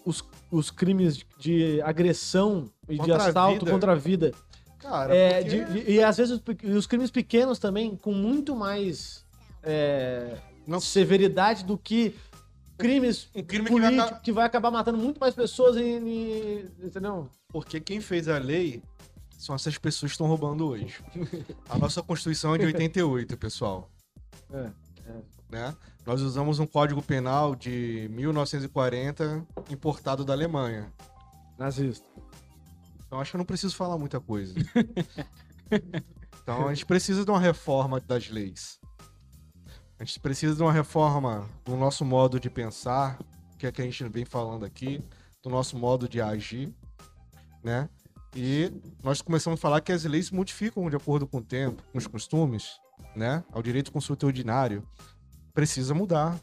[0.04, 3.70] os, os crimes de agressão e de Contra a assalto vida.
[3.70, 4.32] contra a vida?
[4.78, 6.32] Cara, É, porque- de- de- e às vezes
[6.64, 9.24] os, os crimes pequenos também, com muito mais
[9.62, 10.36] é,
[10.66, 12.14] Não- severidade do que
[12.78, 14.20] crimes um crime que vai dar...
[14.22, 17.28] que vai acabar matando muito mais pessoas em, em- entendeu?
[17.48, 18.82] Porque quem fez a lei
[19.38, 21.02] são essas pessoas que estão roubando hoje.
[21.68, 23.90] A nossa Constituição é de 88, pessoal.
[24.52, 24.70] É,
[25.50, 25.74] Né?
[26.04, 30.92] Nós usamos um código penal de 1940 importado da Alemanha.
[31.58, 32.06] Nazista.
[33.06, 34.54] Então acho que eu não preciso falar muita coisa.
[36.42, 38.78] Então a gente precisa de uma reforma das leis.
[39.98, 43.18] A gente precisa de uma reforma do nosso modo de pensar,
[43.58, 45.02] que é que a gente vem falando aqui,
[45.42, 46.72] do nosso modo de agir,
[47.64, 47.88] né?
[48.34, 48.70] E
[49.02, 51.96] nós começamos a falar que as leis se modificam de acordo com o tempo, com
[51.96, 52.78] os costumes,
[53.14, 53.42] né?
[53.50, 54.86] Ao direito consulta ordinário.
[55.54, 56.38] Precisa mudar.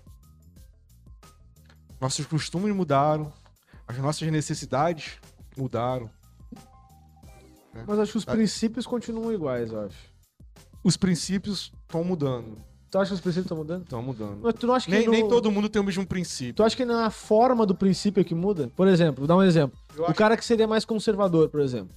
[2.01, 3.31] Nossos costumes mudaram,
[3.87, 5.19] as nossas necessidades
[5.55, 6.09] mudaram.
[7.87, 8.31] Mas acho que os Ah.
[8.31, 9.97] princípios continuam iguais, eu acho.
[10.83, 12.57] Os princípios estão mudando.
[12.93, 13.81] Tu acha que os princípios estão mudando?
[13.81, 14.39] Estão mudando.
[14.43, 16.53] Mas tu não acha que Nem, no- nem todo mundo tem o mesmo princípio.
[16.53, 18.71] Tu acha que não é a forma do princípio que muda?
[18.75, 19.75] Por exemplo, vou dar um exemplo.
[19.95, 21.95] Eu O acho- cara que seria mais conservador, por exemplo.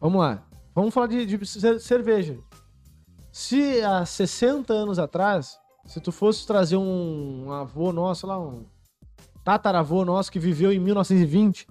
[0.00, 0.44] Vamos lá.
[0.76, 2.38] Vamos falar de, de cer- cerveja.
[3.32, 8.64] Se há 60 anos atrás, se tu fosse trazer um, um avô nosso, lá, um
[9.42, 11.66] tataravô nosso que viveu em 1920,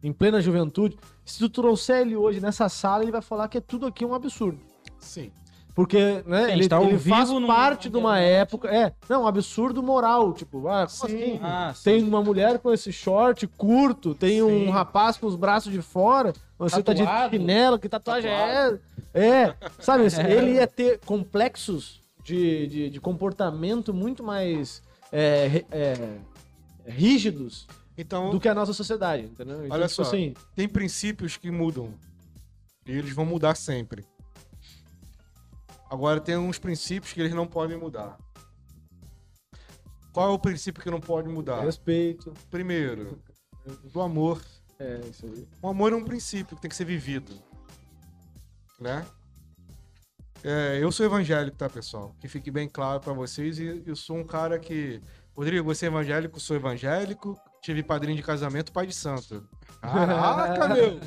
[0.00, 3.60] em plena juventude, se tu trouxer ele hoje nessa sala, ele vai falar que é
[3.60, 4.60] tudo aqui um absurdo.
[5.00, 5.32] Sim.
[5.76, 8.66] Porque, né, Sim, ele, ao ele faz num- parte de uma época.
[8.74, 10.32] É, não, um absurdo moral.
[10.32, 11.38] Tipo, ah, assim?
[11.42, 11.74] Ah.
[11.84, 14.70] Tem uma mulher com esse short curto, tem um Sim.
[14.70, 17.30] rapaz com os braços de fora, você tá Tatuado.
[17.30, 18.78] de chinelo, que tatuagem é?
[19.12, 24.82] É, sabe, ele ia ter complexos de, de, de comportamento muito mais
[25.12, 26.16] é, é,
[26.86, 27.66] rígidos
[27.98, 29.66] Então, do que a nossa sociedade, entendeu?
[29.66, 30.08] Então, Olha tipo só.
[30.08, 31.90] assim, tem princípios que mudam.
[32.86, 34.06] E eles vão mudar sempre.
[35.90, 38.18] Agora, tem uns princípios que eles não podem mudar.
[40.12, 41.60] Qual é o princípio que não pode mudar?
[41.60, 43.18] respeito, Primeiro,
[43.92, 44.42] do amor.
[44.78, 45.46] é isso aí.
[45.60, 47.32] O amor é um princípio que tem que ser vivido.
[48.80, 49.06] Né?
[50.42, 52.14] É, eu sou evangélico, tá, pessoal?
[52.20, 53.58] Que fique bem claro pra vocês.
[53.58, 55.00] E eu sou um cara que.
[55.34, 56.40] Rodrigo, você é evangélico?
[56.40, 57.38] Sou evangélico.
[57.62, 59.46] Tive padrinho de casamento, pai de santo.
[59.80, 61.00] Caraca, meu!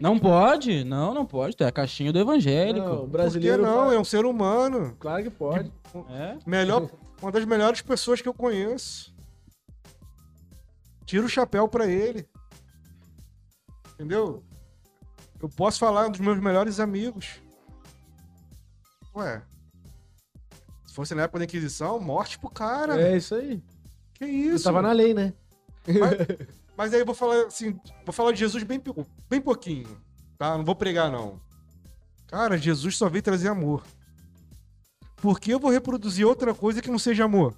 [0.00, 0.84] Não pode?
[0.84, 1.56] Não, não pode.
[1.56, 2.86] Tu é a caixinha do evangélico.
[2.86, 3.84] Não, o Por que brasileiro não?
[3.86, 4.96] faz- É um ser humano.
[4.98, 5.72] Claro que pode.
[6.10, 6.38] É?
[6.46, 6.88] Melhor,
[7.20, 9.12] uma das melhores pessoas que eu conheço.
[11.04, 12.28] Tira o chapéu pra ele.
[13.94, 14.42] Entendeu?
[15.40, 17.40] Eu posso falar um dos meus melhores amigos.
[19.14, 19.42] Ué.
[20.86, 23.00] Se fosse na época da Inquisição, morte pro cara.
[23.00, 23.62] É isso aí.
[24.14, 24.64] Que Eu isso?
[24.64, 25.32] tava na lei, né?
[26.76, 28.82] Mas aí eu vou falar assim, vou falar de Jesus bem,
[29.28, 30.00] bem pouquinho,
[30.38, 30.56] tá?
[30.56, 31.40] Não vou pregar, não.
[32.26, 33.84] Cara, Jesus só veio trazer amor.
[35.16, 37.54] Por que eu vou reproduzir outra coisa que não seja amor?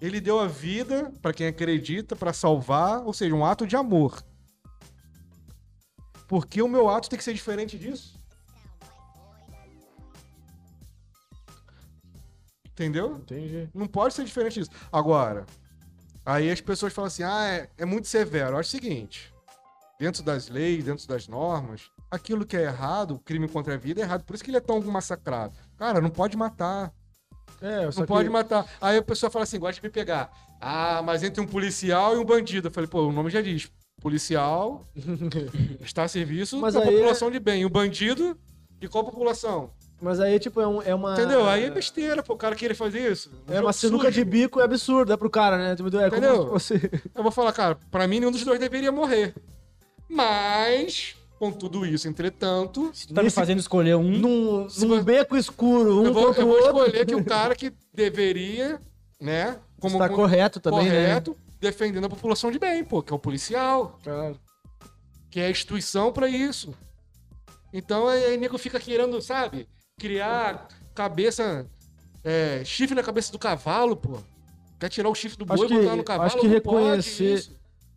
[0.00, 4.24] Ele deu a vida para quem acredita, para salvar, ou seja, um ato de amor.
[6.26, 8.18] Por que o meu ato tem que ser diferente disso?
[12.64, 13.16] Entendeu?
[13.16, 13.68] Entendi.
[13.74, 14.70] Não pode ser diferente disso.
[14.90, 15.46] Agora,
[16.24, 18.52] aí as pessoas falam assim: ah, é, é muito severo.
[18.54, 19.32] Eu acho o seguinte:
[19.98, 24.00] dentro das leis, dentro das normas, aquilo que é errado, o crime contra a vida
[24.00, 24.24] é errado.
[24.24, 25.54] Por isso que ele é tão massacrado.
[25.76, 26.92] Cara, não pode matar.
[27.60, 28.66] É, Não que- pode matar.
[28.80, 30.32] Aí a pessoa fala assim: gosta de me pegar.
[30.60, 32.68] Ah, mas entre um policial e um bandido.
[32.68, 33.70] Eu falei: pô, o nome já diz.
[34.00, 34.84] Policial
[35.80, 37.64] está a serviço Mas da população de bem.
[37.64, 38.36] O bandido
[38.80, 39.70] de qual população?
[40.02, 41.12] Mas aí, tipo, é, um- é uma.
[41.12, 41.46] Entendeu?
[41.46, 43.30] Aí é besteira, pô, o cara querer fazer isso.
[43.48, 44.14] Um É uma sinuca sujo.
[44.14, 45.76] de bico é absurdo, é pro cara, né?
[45.76, 46.48] Tipo, É Entendeu?
[46.48, 46.74] você.
[47.14, 49.32] Eu vou falar, cara, pra mim nenhum dos dois deveria morrer.
[50.08, 54.02] Mas, com tudo isso, entretanto, Se tu tá me fazendo escolher um.
[54.10, 56.78] Num, num você- beco escuro, um eu vou, contra eu o vou outro.
[56.86, 58.80] escolher que o cara que deveria,
[59.20, 63.18] né, como Está correto também, correto, defendendo a população de bem, pô, que é o
[63.18, 64.12] policial, né?
[64.12, 64.40] Claro.
[65.30, 66.74] que é a instituição pra isso.
[67.72, 69.66] Então aí, aí nego fica querendo, sabe,
[69.98, 71.66] criar cabeça,
[72.24, 74.18] é, chifre na cabeça do cavalo, pô.
[74.78, 76.26] Quer tirar o chifre do boi e botar no cavalo?
[76.26, 77.50] acho que reconhecer-.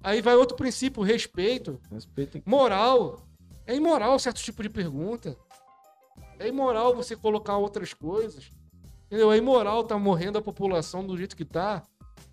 [0.03, 2.39] Aí vai outro princípio, respeito, Respeita.
[2.45, 3.21] moral.
[3.65, 5.35] É imoral certo tipo de pergunta.
[6.37, 8.51] É imoral você colocar outras coisas.
[9.07, 9.31] Entendeu?
[9.31, 11.81] É imoral tá morrendo a população do jeito que tá.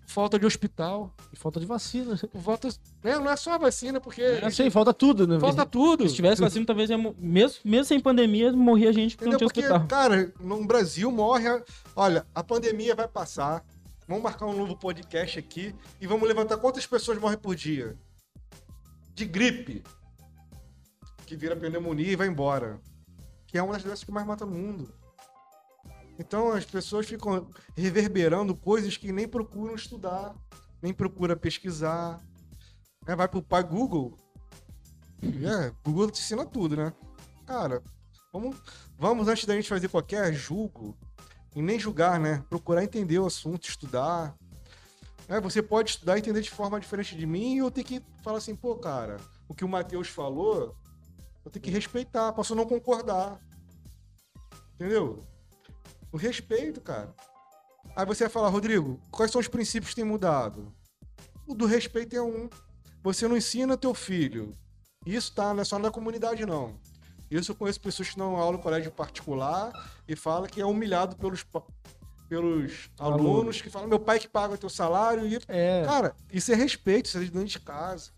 [0.05, 1.11] Falta de hospital.
[1.31, 2.15] E falta de vacina.
[2.43, 2.67] Falta.
[3.03, 4.21] né, Não é só a vacina, porque.
[4.21, 5.39] É, sim, falta tudo, né?
[5.39, 6.07] Falta tudo.
[6.07, 9.51] Se tivesse vacina, talvez ia mo- mesmo, mesmo sem pandemia, morria gente porque não Entendeu?
[9.51, 9.87] tinha Porque, hospital.
[9.87, 11.47] cara, no Brasil morre.
[11.47, 11.63] a-
[11.95, 13.65] Olha, a pandemia vai passar.
[14.07, 17.97] Vamos marcar um novo podcast aqui e vamos levantar quantas pessoas morrem por dia.
[19.15, 19.81] De gripe.
[21.25, 22.79] Que vira pneumonia e vai embora.
[23.47, 24.93] Que é uma das doenças que mais mata no mundo.
[26.17, 30.35] Então as pessoas ficam reverberando coisas que nem procuram estudar,
[30.81, 32.21] nem procuram pesquisar.
[33.07, 34.17] É, vai pro pai Google.
[35.21, 36.93] É, Google te ensina tudo, né?
[37.45, 37.81] Cara,
[38.31, 38.55] vamos,
[38.97, 40.97] vamos antes da gente fazer qualquer julgo,
[41.55, 42.43] e nem julgar, né?
[42.49, 44.35] Procurar entender o assunto, estudar.
[45.27, 48.01] É, você pode estudar e entender de forma diferente de mim, e eu tenho que
[48.23, 49.17] falar assim, pô, cara,
[49.47, 50.75] o que o Matheus falou,
[51.45, 53.39] eu tenho que respeitar, posso não concordar.
[54.75, 55.23] Entendeu?
[56.13, 57.13] O respeito, cara.
[57.95, 60.71] Aí você vai falar, Rodrigo, quais são os princípios que têm mudado?
[61.47, 62.49] O do respeito é um.
[63.03, 64.55] Você não ensina teu filho.
[65.05, 66.75] Isso tá, não é só na comunidade, não.
[67.29, 69.71] Isso eu conheço pessoas que dão aula em colégio particular
[70.07, 71.43] e fala que é humilhado pelos,
[72.29, 73.61] pelos alunos, Alunos.
[73.61, 75.27] que falam, meu pai que paga o teu salário.
[75.27, 75.83] E, É.
[75.83, 78.11] cara, isso é respeito, isso é de dentro de casa.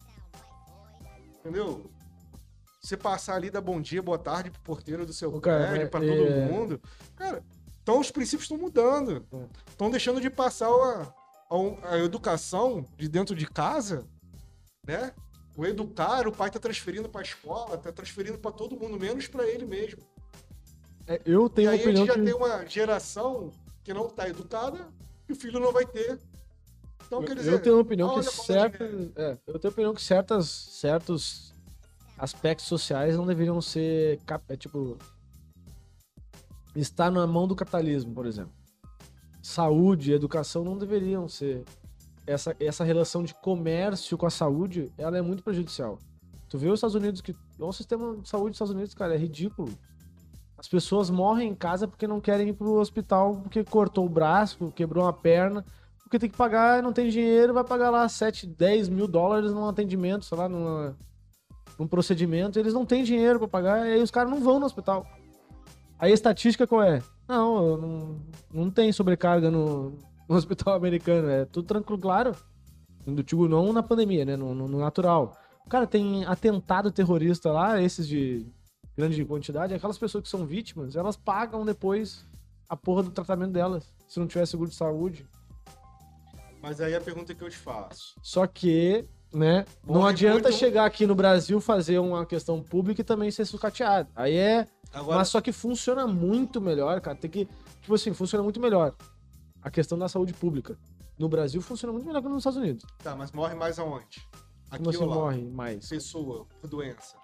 [1.40, 1.90] Entendeu?
[2.82, 6.00] Você passar ali, dar bom dia, boa tarde pro porteiro do seu cara, prédio, pra
[6.02, 6.82] todo é- mundo.
[7.16, 7.44] Cara,
[7.86, 9.24] então os princípios estão mudando.
[9.32, 9.46] É.
[9.70, 11.14] Estão deixando de passar a,
[11.52, 14.08] a, a educação de dentro de casa,
[14.88, 15.14] né?
[15.56, 19.48] O educar, o pai tá transferindo pra escola, tá transferindo pra todo mundo, menos pra
[19.48, 20.02] ele mesmo.
[21.06, 22.26] É, eu E tenho a aí a opinião gente já que...
[22.26, 23.52] tem uma geração
[23.84, 24.90] que não tá educada
[25.30, 26.20] e o filho não vai ter.
[27.06, 29.74] Então, quer dizer, eu tenho a opinião que como é certas, é, eu tenho a
[29.74, 31.54] opinião que certas, certos
[32.18, 34.98] aspectos sociais não deveriam ser cap- é, tipo
[36.76, 38.54] estar na mão do capitalismo, por exemplo.
[39.42, 41.64] Saúde, educação não deveriam ser
[42.26, 46.00] essa essa relação de comércio com a saúde, ela é muito prejudicial.
[46.50, 49.18] Tu vê os Estados Unidos que o sistema de saúde dos Estados Unidos, cara, é
[49.18, 49.72] ridículo.
[50.58, 54.72] As pessoas morrem em casa porque não querem ir pro hospital porque cortou o braço,
[54.72, 55.66] quebrou uma perna
[56.06, 59.68] porque tem que pagar, não tem dinheiro, vai pagar lá 7, 10 mil dólares num
[59.68, 60.96] atendimento, sei lá, numa,
[61.80, 64.68] num procedimento, eles não têm dinheiro pra pagar, e aí os caras não vão no
[64.68, 65.06] hospital.
[66.06, 67.02] Aí a estatística qual é?
[67.28, 68.22] Não, não,
[68.54, 69.98] não tem sobrecarga no,
[70.30, 72.36] no hospital americano, é tudo tranquilo, claro.
[73.08, 75.36] Do tipo, não na pandemia, né, no, no- no natural.
[75.70, 78.46] Cara, tem atentado terrorista lá, esses de
[78.96, 82.24] grande quantidade, aquelas pessoas que são vítimas, elas pagam depois
[82.70, 85.26] a porra do tratamento delas, se não tiver seguro de saúde.
[86.62, 88.16] Mas aí a pergunta que eu te faço.
[88.24, 93.02] Só que, né, não Morre adianta muito- chegar aqui no Brasil fazer uma questão pública
[93.02, 94.10] e também ser sucateado.
[94.16, 94.68] Aí é.
[94.94, 97.18] Agora, Mas só que funciona muito melhor, cara.
[97.18, 97.46] Tem que.
[97.82, 98.96] Tipo assim, funciona muito melhor.
[99.62, 100.78] A questão da saúde pública.
[101.18, 102.86] No Brasil funciona muito melhor que nos Estados Unidos.
[103.02, 104.28] tá, mas morre mais aonde?
[104.70, 105.16] Aqui Como você ou lá?
[105.16, 105.88] morre mais?
[105.88, 107.16] Pessoa por doença.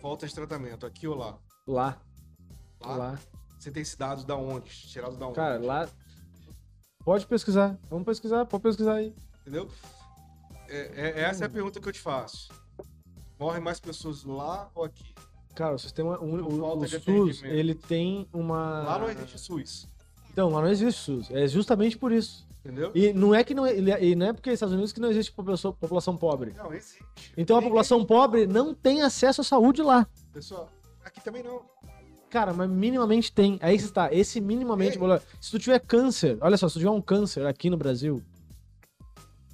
[0.00, 1.38] Falta de tratamento, aqui ou lá?
[1.66, 1.98] Lá.
[2.84, 2.96] Lá?
[2.96, 3.18] Lá.
[3.58, 4.68] Você tem esse dado da onde?
[4.70, 5.36] Tirado da onde?
[5.36, 5.88] Cara, lá.
[7.04, 7.78] Pode pesquisar.
[7.88, 9.14] Vamos pesquisar, pode pesquisar aí.
[9.40, 9.68] Entendeu?
[10.68, 12.48] É, é- essa é a pergunta que eu te faço.
[13.38, 15.14] Morrem mais pessoas lá ou aqui?
[15.54, 16.18] Cara, o sistema.
[16.18, 18.82] O, o, SUS, ele tem uma.
[18.82, 19.88] Lá não existe SUS.
[20.32, 21.30] Então, lá não existe SUS.
[21.30, 22.46] É justamente por isso.
[22.64, 22.92] Entendeu?
[22.94, 25.10] E não é que não, ele- e não é porque nos Estados Unidos que não
[25.10, 26.54] existe população, população pobre.
[26.56, 27.04] Não, existe.
[27.36, 30.06] Então a Ninguém- população pobre não tem acesso à saúde lá.
[30.32, 30.70] Pessoal,
[31.04, 31.60] aqui também não.
[32.30, 33.58] Cara, mas minimamente tem.
[33.60, 34.14] Aí está.
[34.14, 34.96] Esse minimamente.
[34.96, 35.20] É.
[35.40, 38.22] Se tu tiver câncer, olha só, se tu tiver um câncer aqui no Brasil,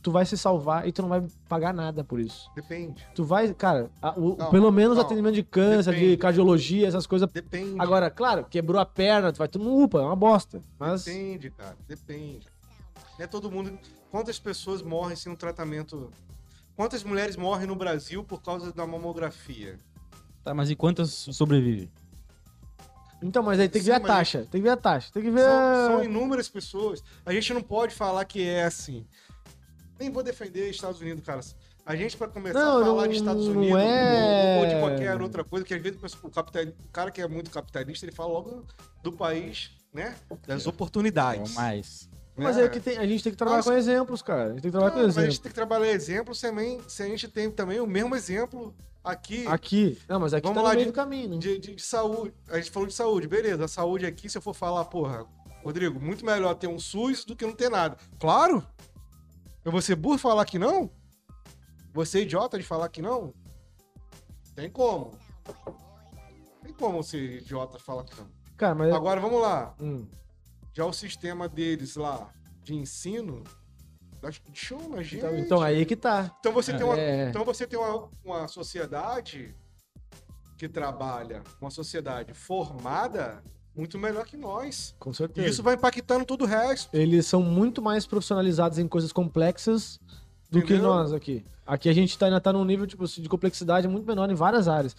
[0.09, 2.51] tu vai se salvar e tu não vai pagar nada por isso.
[2.57, 3.07] Depende.
[3.15, 5.05] Tu vai, cara, a- o- Não, pelo menos não.
[5.05, 6.17] atendimento de câncer, de Depende.
[6.17, 7.29] cardiologia, essas coisas.
[7.31, 7.75] Depende.
[7.79, 10.63] Agora, claro, quebrou a perna, tu vai tu no UPA, é uma bosta.
[10.79, 11.05] Mas.
[11.05, 11.77] Depende, cara.
[11.87, 12.47] Depende.
[13.19, 13.79] Não é todo mundo.
[14.11, 16.11] Quantas pessoas morrem sem um tratamento.
[16.75, 19.77] Quantas mulheres morrem no Brasil por causa da mamografia?
[20.43, 21.91] Tá, mas e quantas sobrevivem?
[23.21, 24.47] Então, mas aí tem que Sim, ver a taxa.
[24.51, 25.11] Tem que ver a taxa.
[25.13, 25.41] Tem que ver.
[25.45, 27.03] São, são inúmeras pessoas.
[27.27, 29.05] A gente não pode falar que é assim.
[29.99, 31.41] Nem vou defender Estados Unidos, cara.
[31.85, 34.75] A gente, pra começar Não, a falar não- de Estados não Unidos é- ou, de
[34.79, 38.13] qualquer outra coisa, que às vezes o capital, o cara que é muito capitalista, ele
[38.13, 38.65] fala logo
[39.03, 40.15] do país, né?
[40.47, 41.53] Das É oportunidades.
[41.53, 42.09] o mais.
[42.37, 42.65] Mas né?
[42.65, 43.71] é que tem- a gente tem que trabalhar Nossa.
[43.73, 44.45] com exemplos, cara.
[44.45, 45.35] A gente tem que trabalhar Não, com mas a exemplos.
[45.35, 49.47] gente tem que trabalhar exemplos também, se a gente tem também o mesmo exemplo aqui
[49.49, 49.99] Aqui.
[50.07, 51.31] Não, mas aqui Vamos tá lá no meio de- do caminho.
[51.31, 51.39] né?
[51.39, 52.33] de, de- de saúde.
[52.51, 53.65] A gente falou de saúde, beleza.
[53.65, 55.25] A saúde aqui, se eu for falar, porra,
[55.65, 57.97] Rodrigo, muito melhor ter um SUS do que não ter nada.
[58.21, 58.65] Claro!
[59.65, 60.91] Eu vou ser burro falar que não?
[61.93, 63.35] Você é idiota de falar que não?
[64.55, 65.13] Tem como.
[66.63, 68.29] Tem como ser idiota de falar que não.
[68.57, 68.93] Cara, mas.
[68.93, 69.75] Agora vamos lá.
[69.81, 70.07] Hum.
[70.73, 72.33] Já o sistema deles lá
[72.63, 73.43] de ensino
[74.53, 75.19] show na gente.
[75.19, 76.35] Então, então aí que tá.
[76.41, 77.29] Então você tem uma, É.
[77.29, 79.55] então você tem uma, uma sociedade
[80.57, 83.43] que trabalha, uma sociedade formada
[83.79, 84.95] muito melhor que nós.
[84.99, 85.49] Com E certeza.
[85.49, 86.89] isso vai impactando todo o resto.
[86.95, 90.01] Eles são muito mais profissionalizados em coisas complexas
[90.51, 90.89] do que Entendeu?
[90.93, 91.45] nós aqui.
[91.67, 94.35] Aqui a gente tá, ainda tá num nível tipo, assim, de complexidade muito menor em
[94.35, 94.97] várias áreas.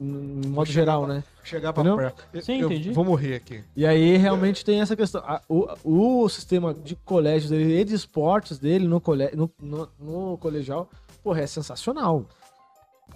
[0.00, 1.24] No modo geral, pra- né?
[1.44, 2.24] Chegar pra perto.
[2.32, 2.90] Eu- Sim, eu entendi.
[2.90, 3.62] Vou morrer aqui.
[3.76, 5.20] E aí realmente tem essa questão.
[5.24, 9.88] A- o, o sistema de colégio dele e de esportes dele no, cole, no, no,
[10.00, 10.88] no colegial,
[11.22, 12.24] porra, é sensacional.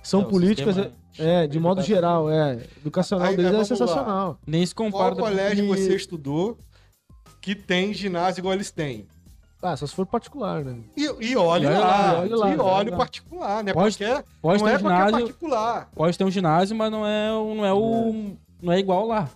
[0.03, 2.67] São É, políticas, sistema é, de modo geral, é.
[2.81, 3.77] Educacional Aí, deles é, é vamos lá.
[3.77, 4.39] sensacional.
[4.47, 5.15] Nem se Qual compara.
[5.15, 6.59] colégio e- você estudou
[7.41, 9.07] que tem ginásio igual eles têm?
[9.61, 10.77] Ah, só se for particular, né?
[10.97, 12.97] E, e olhe E olha lá, lá, olha lá, e olhe olha o lá.
[12.99, 13.73] particular, né?
[13.73, 16.91] Pode- Qualquer, Pode não ter é um qualquer ginásio, particular, pode ter um ginásio, mas
[16.91, 18.37] não é, o- não é o.
[18.61, 19.31] Não é igual lá.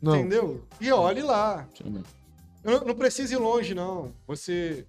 [0.00, 0.14] Não.
[0.16, 0.62] entendeu?
[0.80, 1.66] E olhe lá.
[2.62, 4.12] Eu não, não precisa ir longe, não.
[4.28, 4.84] Você.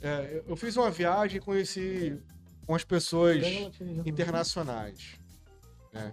[0.00, 2.16] é, eu- eu fiz uma viagem e conheci
[2.66, 3.42] umas pessoas
[4.04, 5.18] internacionais.
[5.92, 6.12] Né?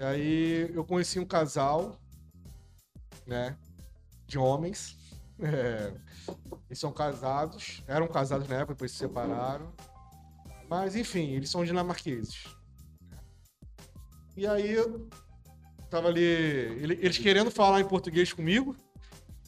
[0.00, 1.96] E aí eu conheci um casal,
[3.26, 3.56] né?
[4.26, 4.96] De homens.
[5.40, 5.92] É,
[6.68, 7.80] eles são casados.
[7.86, 9.72] Eram casados na época, depois se separaram.
[10.68, 12.42] Mas enfim, eles são dinamarqueses.
[14.36, 15.08] E aí eu
[15.88, 16.20] tava ali.
[16.24, 18.74] ele- Eles querendo falar em português comigo,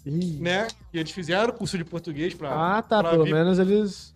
[0.07, 0.39] Ih.
[0.41, 0.69] né?
[0.93, 2.77] E eles fizeram curso de português pra.
[2.77, 3.01] Ah, tá.
[3.01, 4.13] pra Pelo vir menos eles.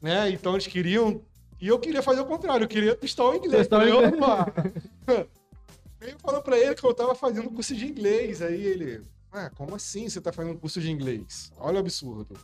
[0.00, 0.30] né?
[0.30, 1.20] Então eles queriam.
[1.60, 3.66] E eu queria fazer o contrário, eu queria testar o inglês.
[3.66, 4.14] Testar o inglês.
[4.14, 4.52] opa!
[6.00, 8.40] Aí eu falando pra ele que eu tava fazendo curso de inglês.
[8.40, 9.02] Aí ele,
[9.32, 11.50] ah, como assim você tá fazendo curso de inglês?
[11.58, 12.34] Olha o absurdo.
[12.34, 12.40] Eu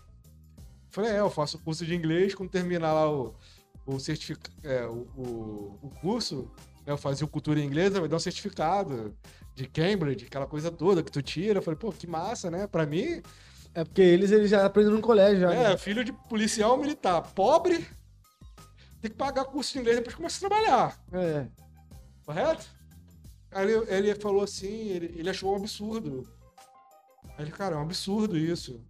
[0.90, 3.34] Falei, é, eu faço curso de inglês, quando terminar lá o,
[3.86, 6.50] o certificado, o, o, o curso,
[6.86, 9.14] né, eu fazia o cultura inglesa, vai dar um certificado
[9.54, 11.58] de Cambridge, aquela coisa toda que tu tira.
[11.58, 12.66] Eu falei, pô, que massa, né?
[12.66, 13.22] Pra mim,
[13.72, 15.54] É porque eles, eles já aprendem no colégio já.
[15.54, 15.76] é, né?
[15.76, 17.86] filho de policial militar, pobre,
[19.04, 21.46] tem que pagar curso de inglês depois começa a trabalhar, É.
[22.24, 22.66] correto?
[23.52, 26.26] Aí ele, ele falou assim, ele, ele achou um absurdo.
[27.36, 28.80] Aí ele, cara, é um absurdo isso.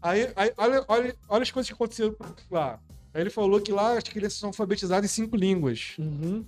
[0.00, 2.16] Aí, aí olha, olha, olha as coisas que aconteceram
[2.50, 2.80] lá.
[3.12, 5.96] Aí ele falou que lá as crianças são alfabetizadas em cinco línguas.
[5.98, 6.46] Uhum.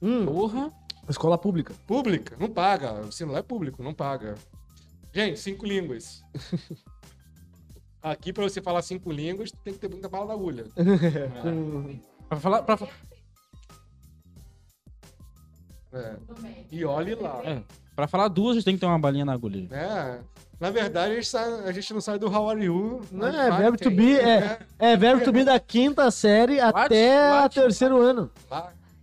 [0.00, 0.72] Hum, Porra.
[1.08, 1.74] escola pública.
[1.86, 2.94] Pública, não paga.
[3.04, 4.36] O ensino lá é público, não paga.
[5.12, 6.24] Gente, cinco línguas.
[8.08, 10.64] Aqui, pra você falar cinco línguas, tem que ter muita bala na agulha.
[11.42, 12.62] Com- Pra falar.
[12.62, 12.78] Pra,
[15.92, 16.16] É.
[16.70, 17.40] E olhe lá.
[17.44, 17.62] é,
[17.96, 19.66] pra falar duas, a gente tem que ter uma balinha na agulha.
[19.72, 20.20] É.
[20.60, 23.00] Na verdade, a gente, sai- a gente não sai do How Are You.
[23.12, 27.30] Não, mas é verbo to be, é, é verbo to be da quinta série até
[27.30, 27.58] What?
[27.58, 28.30] o terceiro ano.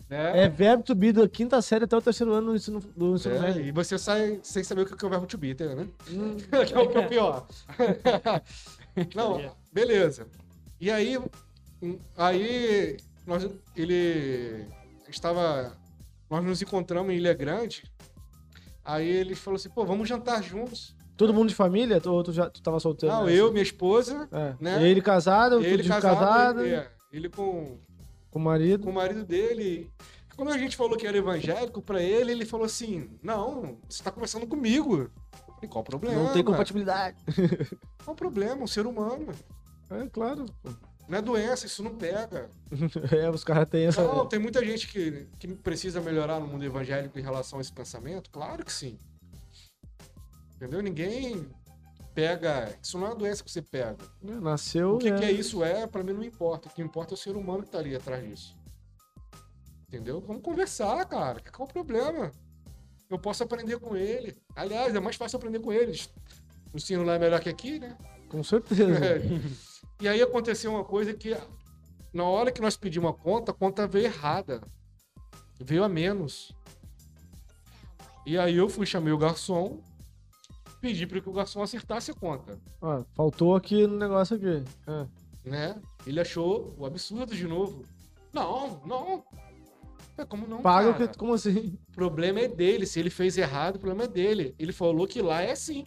[0.09, 0.43] Né?
[0.45, 3.35] É verbo to be da quinta série até o terceiro ano do ensino, do ensino
[3.45, 5.87] É, e você sai sem saber o que é o verbo to be, entendeu, né?
[6.11, 6.35] Hum.
[6.67, 7.47] que é o que é o pior.
[9.15, 10.27] Não, beleza.
[10.79, 11.17] E aí,
[11.81, 14.65] hum, aí nós, ele
[15.09, 15.75] estava,
[16.29, 17.83] nós nos encontramos em Ilha Grande.
[18.83, 20.95] Aí ele falou assim, pô, vamos jantar juntos.
[21.15, 22.01] Todo mundo de família?
[22.05, 23.15] Ou tu, já, tu tava solteiro?
[23.15, 23.33] Não, né?
[23.33, 24.55] eu, minha esposa, É.
[24.59, 24.89] né?
[24.89, 27.77] Ele casado, tu ele casado, casado, ele, é, ele com,
[28.29, 28.83] com o marido.
[28.83, 29.89] com o marido dele.
[30.35, 34.11] Quando a gente falou que era evangélico pra ele, ele falou assim: Não, você tá
[34.11, 35.09] conversando comigo.
[35.63, 36.23] Falei, qual o problema?
[36.23, 37.17] Não tem compatibilidade.
[38.03, 38.63] Qual o problema?
[38.63, 39.33] Um ser humano.
[39.89, 40.45] É, claro.
[41.07, 42.49] Não é doença, isso não pega.
[43.11, 44.03] É, os caras têm essa.
[44.03, 47.71] Não, tem muita gente que, que precisa melhorar no mundo evangélico em relação a esse
[47.71, 48.29] pensamento.
[48.29, 48.97] Claro que sim.
[50.55, 50.81] Entendeu?
[50.81, 51.47] Ninguém
[52.13, 52.73] pega.
[52.81, 53.97] Isso não é uma doença que você pega.
[54.21, 54.95] Nasceu.
[54.95, 55.15] O que, é.
[55.15, 56.67] que é isso é, pra mim não importa.
[56.67, 58.57] O que importa é o ser humano que tá ali atrás disso.
[59.87, 60.19] Entendeu?
[60.21, 61.41] Vamos conversar, cara.
[61.51, 62.31] Qual o problema?
[63.13, 64.35] Eu posso aprender com ele.
[64.55, 66.09] Aliás, é mais fácil aprender com eles.
[66.73, 67.95] O ensino lá é melhor que aqui, né?
[68.27, 68.85] Com certeza.
[69.05, 69.21] É.
[70.01, 71.37] E aí aconteceu uma coisa que,
[72.11, 74.63] na hora que nós pedimos a conta, a conta veio errada.
[75.61, 76.51] Veio a menos.
[78.25, 79.79] E aí eu fui, chamei o garçom,
[80.81, 82.59] pedi para que o garçom acertasse a conta.
[82.81, 84.63] Ó, faltou aqui no negócio aqui.
[84.87, 85.47] É.
[85.47, 85.81] Né?
[86.07, 87.85] Ele achou o absurdo de novo.
[88.33, 89.23] Não, não.
[90.17, 91.17] É como não, Paga o que.
[91.17, 91.77] Como assim?
[91.89, 92.85] O problema é dele.
[92.85, 94.55] Se ele fez errado, o problema é dele.
[94.59, 95.85] Ele falou que lá é assim.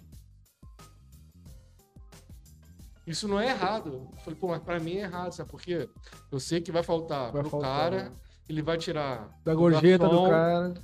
[3.07, 4.09] Isso não é errado.
[4.13, 5.89] Eu falei, pô, mas pra mim é errado, sabe por quê?
[6.31, 8.13] Eu sei que vai faltar Vai pro faltar, cara, né?
[8.49, 9.31] ele vai tirar.
[9.45, 10.75] Da gorjeta do cara.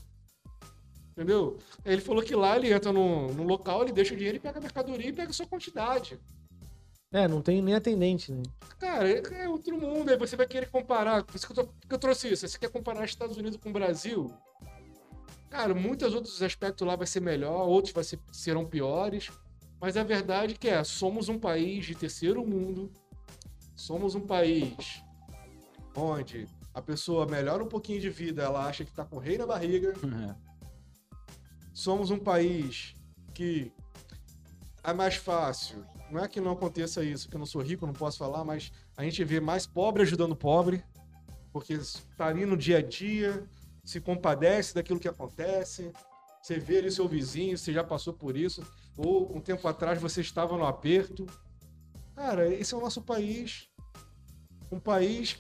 [1.10, 1.58] Entendeu?
[1.84, 4.58] Ele falou que lá ele entra no, no local, ele deixa o dinheiro e pega
[4.58, 6.18] a mercadoria e pega a sua quantidade.
[7.12, 8.42] É, não tem nem atendente, né?
[8.78, 10.10] Cara, é, é outro mundo.
[10.10, 11.22] Aí você vai querer comparar.
[11.22, 12.48] Por isso que eu, tô, que eu trouxe isso.
[12.48, 14.32] Você quer comparar Estados Unidos com o Brasil?
[15.50, 19.30] Cara, muitos outros aspectos lá vai ser melhor, outros vai ser, serão piores.
[19.78, 22.90] Mas a verdade é que é, somos um país de terceiro mundo.
[23.76, 25.02] Somos um país
[25.94, 29.46] onde a pessoa melhora um pouquinho de vida, ela acha que tá com rei na
[29.46, 29.92] barriga.
[31.74, 32.94] Somos um país
[33.34, 33.72] que
[34.82, 35.84] é mais fácil.
[36.12, 38.70] Não é que não aconteça isso, que eu não sou rico, não posso falar, mas
[38.98, 40.84] a gente vê mais pobre ajudando pobre,
[41.50, 43.42] porque está ali no dia a dia,
[43.82, 45.90] se compadece daquilo que acontece.
[46.42, 48.62] Você vê ali seu vizinho, você já passou por isso,
[48.94, 51.24] ou um tempo atrás você estava no aperto.
[52.14, 53.70] Cara, esse é o nosso país.
[54.70, 55.38] Um país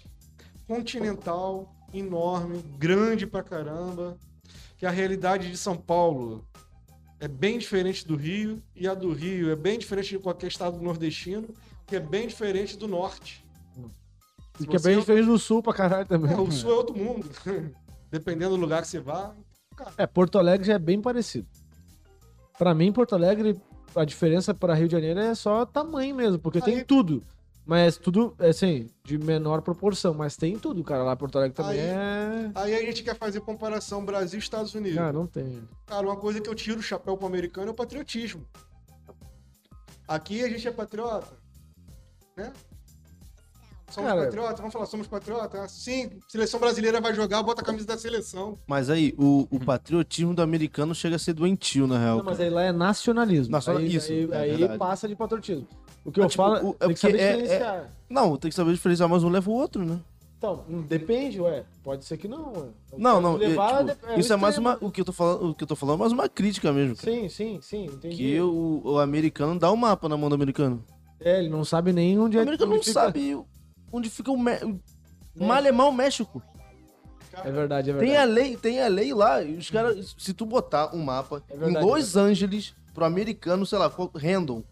[0.66, 4.16] continental, enorme, grande pra caramba,
[4.78, 6.48] que a realidade de São Paulo
[7.22, 10.82] é bem diferente do Rio, e a do Rio é bem diferente de qualquer estado
[10.82, 11.48] nordestino,
[11.86, 13.44] que é bem diferente do norte.
[14.58, 16.32] E que é bem diferente do sul pra caralho também.
[16.32, 17.30] É, o sul é outro mundo.
[18.10, 19.36] Dependendo do lugar que você vá.
[19.96, 21.46] É, Porto Alegre já é bem parecido.
[22.58, 23.56] Pra mim, Porto Alegre,
[23.94, 27.22] a diferença para Rio de Janeiro é só tamanho mesmo, porque tem Aí- tudo.
[27.64, 30.12] Mas tudo, assim, de menor proporção.
[30.14, 31.04] Mas tem tudo, cara.
[31.04, 32.50] Lá Porto Alegre também Aí- é.
[32.54, 34.98] Aí a gente quer fazer comparação Brasil e Estados Unidos.
[34.98, 35.62] Cara, não tem.
[35.86, 38.44] Cara, uma coisa que eu tiro o chapéu pro americano é o patriotismo.
[40.08, 41.28] Aqui a gente é patriota,
[42.36, 42.52] né?
[43.90, 45.70] Somos Cara- patriotas, vamos falar, somos patriotas?
[45.70, 48.58] Sim, seleção brasileira vai jogar, bota a camisa da seleção.
[48.66, 52.18] Mas aí, o, o patriotismo do americano chega a ser doentio, na real.
[52.18, 53.52] Não, mas aí lá é nacionalismo.
[53.52, 54.36] Nacional- aí, isso, aí, é
[54.66, 55.68] aí passa de patriotismo.
[56.04, 57.90] O que eu Mas, tipo, falo o- é tem que saber é- é- diferenciar.
[58.10, 60.00] Não, tem que saber diferenciar, mas um leva o outro, né?
[60.38, 61.64] Então, depende, ué.
[61.84, 62.68] Pode ser que não, ué.
[62.98, 64.76] Não, não, levar, é, tipo, é o isso é mais uma.
[64.80, 66.96] O que eu tô falando, o que eu tô falando é mais uma crítica mesmo.
[66.96, 67.12] cara.
[67.12, 68.16] Sim, sim, sim, entendi.
[68.16, 70.84] Que o, o americano dá o mapa na mão do americano.
[71.20, 73.40] É, ele não sabe nem onde O é americano não fica- sabe
[73.92, 74.52] onde fica o, Me...
[75.36, 76.42] o Malemão, o México.
[77.44, 78.10] É verdade, é verdade.
[78.10, 79.40] Tem a lei, tem a lei lá.
[79.40, 83.78] Os caras, se tu botar um mapa É verdade, em Los Angeles pro americano, sei
[83.78, 84.62] lá, random,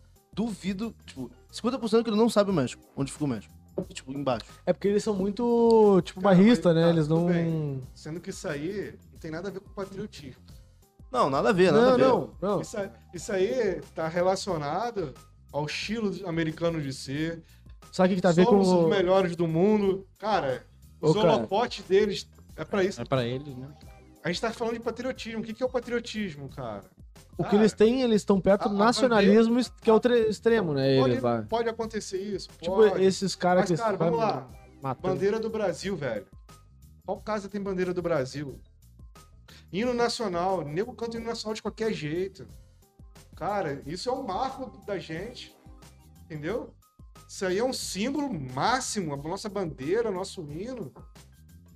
[0.45, 3.55] duvido, tipo, 50% que ele não sabe o México, onde fica o México.
[3.93, 4.45] Tipo, embaixo.
[4.67, 6.83] É porque eles são muito, tipo, Cara, barrista, mas- né?
[6.85, 7.27] tá, Eles não...
[7.27, 7.81] bem.
[7.95, 10.43] Sendo que isso aí não tem nada a ver com patriotismo.
[11.11, 12.05] Não, nada a ver, nada a Não, ver.
[12.05, 12.61] não, não.
[12.61, 15.15] Isso, aí- isso aí tá relacionado
[15.53, 17.43] ao estilo americano de ser.
[17.91, 18.53] Sabe o que, que tá a ver com...
[18.63, 20.07] Somos os o- melhores do mundo.
[20.19, 20.65] Cara,
[21.01, 21.37] os Ô, cara.
[21.37, 23.01] holofotes deles é pra isso.
[23.01, 23.69] É pra eles, né?
[24.23, 25.41] A gente tá falando de patriotismo.
[25.41, 26.85] O que, que é o patriotismo, cara?
[27.41, 30.99] O que eles têm, eles estão perto do nacionalismo, que é o tre- extremo, né?
[30.99, 31.43] Pode, Eles lá.
[31.49, 32.49] pode acontecer isso.
[32.61, 33.03] Tipo, pode.
[33.03, 33.77] esses caras que...
[33.77, 34.49] cara, vamos lá.
[34.83, 35.15] Matando.
[35.15, 36.27] Bandeira do Brasil, velho.
[37.05, 38.61] Qual casa tem bandeira do Brasil?
[39.73, 40.63] Hino nacional.
[40.65, 42.47] Nego canta hino nacional de qualquer jeito.
[43.37, 45.57] Cara, isso é um marco da gente.
[46.25, 46.75] Entendeu?
[47.29, 49.15] Isso aí é um símbolo máximo.
[49.15, 50.93] A nossa bandeira, nosso hino.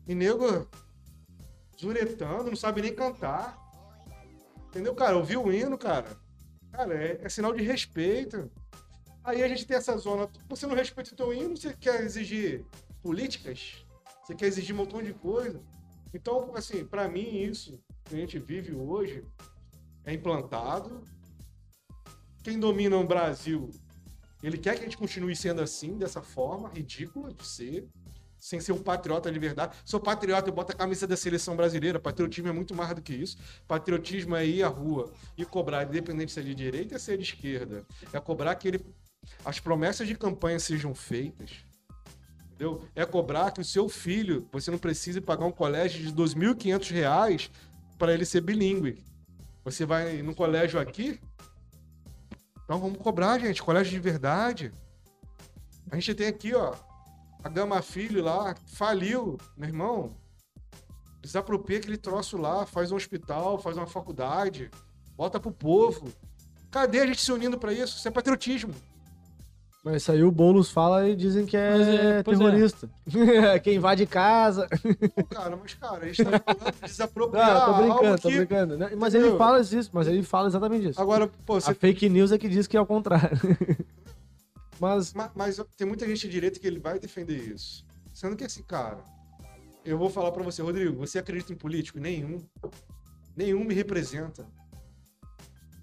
[0.06, 0.68] E nego
[1.80, 3.56] zuretando, não sabe nem cantar.
[4.74, 5.16] Entendeu, cara?
[5.16, 6.08] Ouvir o hino, cara.
[6.72, 8.50] Cara, é, é sinal de respeito.
[9.22, 10.28] Aí a gente tem essa zona.
[10.48, 12.66] Você não respeita o teu hino, você quer exigir
[13.00, 13.86] políticas?
[14.20, 15.62] Você quer exigir um montão de coisa?
[16.12, 19.24] Então, assim, pra mim, isso que a gente vive hoje
[20.04, 21.04] é implantado.
[22.42, 23.70] Quem domina o Brasil,
[24.42, 27.88] ele quer que a gente continue sendo assim, dessa forma, ridícula de ser,
[28.44, 29.74] sem ser um patriota de verdade.
[29.86, 31.98] Sou patriota, eu boto a camisa da seleção brasileira.
[31.98, 33.38] Patriotismo é muito mais do que isso.
[33.66, 37.16] Patriotismo é ir à rua e cobrar, independente se é de direita ou se é
[37.16, 37.86] de esquerda.
[38.12, 38.86] É cobrar que ele,
[39.46, 41.52] as promessas de campanha sejam feitas.
[42.48, 42.86] Entendeu?
[42.94, 47.50] É cobrar que o seu filho, você não precise pagar um colégio de 2.500 reais
[47.98, 49.02] para ele ser bilíngue.
[49.64, 51.18] Você vai no colégio aqui?
[52.62, 53.62] Então vamos cobrar, gente.
[53.62, 54.70] Colégio de verdade.
[55.90, 56.74] A gente tem aqui, ó,
[57.44, 60.12] a Gama Filho lá, faliu, meu irmão.
[61.20, 64.70] Desapropria aquele troço lá, faz um hospital, faz uma faculdade,
[65.16, 66.08] bota pro povo.
[66.70, 67.98] Cadê a gente se unindo pra isso?
[67.98, 68.74] Isso é patriotismo.
[69.84, 72.22] Mas isso aí o Boulos fala e dizem que é, é, é.
[72.22, 72.88] terrorista.
[73.62, 74.66] Quem invade casa.
[75.14, 78.28] Pô, cara, mas cara, a gente tá falando de desapropriar Não, tô algo brincando, tô
[78.30, 78.78] que- brincando.
[78.78, 78.90] né?
[78.96, 79.30] Mas Entendeu?
[79.32, 81.00] ele fala isso, mas ele fala exatamente isso.
[81.00, 83.38] Agora, pô, você A fake news é que diz que é o contrário.
[84.80, 87.84] mas, Ma- Mas, tem muita gente de direita que ele vai defender isso.
[88.12, 89.02] Sendo que assim, cara,
[89.84, 91.98] eu vou falar pra você, Rodrigo, você acredita em político?
[91.98, 92.44] Nenhum.
[93.36, 94.46] Nenhum me representa.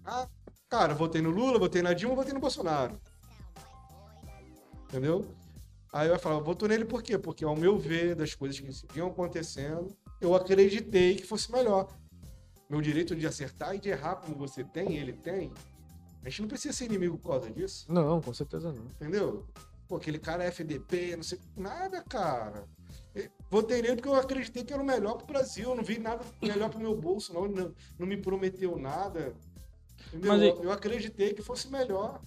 [0.05, 0.27] Ah,
[0.69, 2.99] cara, votei no Lula, votei na Dilma, votei no Bolsonaro.
[4.85, 5.35] Entendeu?
[5.93, 7.17] Aí vai falar, votou nele por quê?
[7.17, 11.87] Porque ao meu ver das coisas que vinham acontecendo, eu acreditei que fosse melhor.
[12.69, 15.51] Meu direito de acertar e de errar como você tem, ele tem,
[16.23, 18.83] A gente não precisa ser inimigo por causa disso, Não, com certeza não.
[18.85, 19.45] entendeu?
[19.87, 21.39] Pô, aquele cara é FDP, não sei.
[21.57, 22.67] Nada, cara.
[23.49, 25.69] Votei nele porque eu acreditei que era o melhor pro Brasil.
[25.69, 27.47] Eu não vi nada melhor pro meu bolso, não.
[27.47, 29.33] Não, não me prometeu nada.
[30.07, 30.31] Entendeu?
[30.31, 32.21] Mas Eu, eu acreditei que fosse melhor.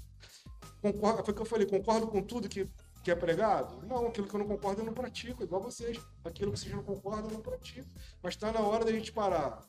[0.83, 2.69] Concordo, foi o que eu falei, concordo com tudo que,
[3.03, 3.81] que é pregado?
[3.87, 5.99] Não, aquilo que eu não concordo eu não pratico, igual vocês.
[6.23, 7.89] Aquilo que vocês não concordam eu não pratico.
[8.23, 9.63] Mas tá na hora da gente parar.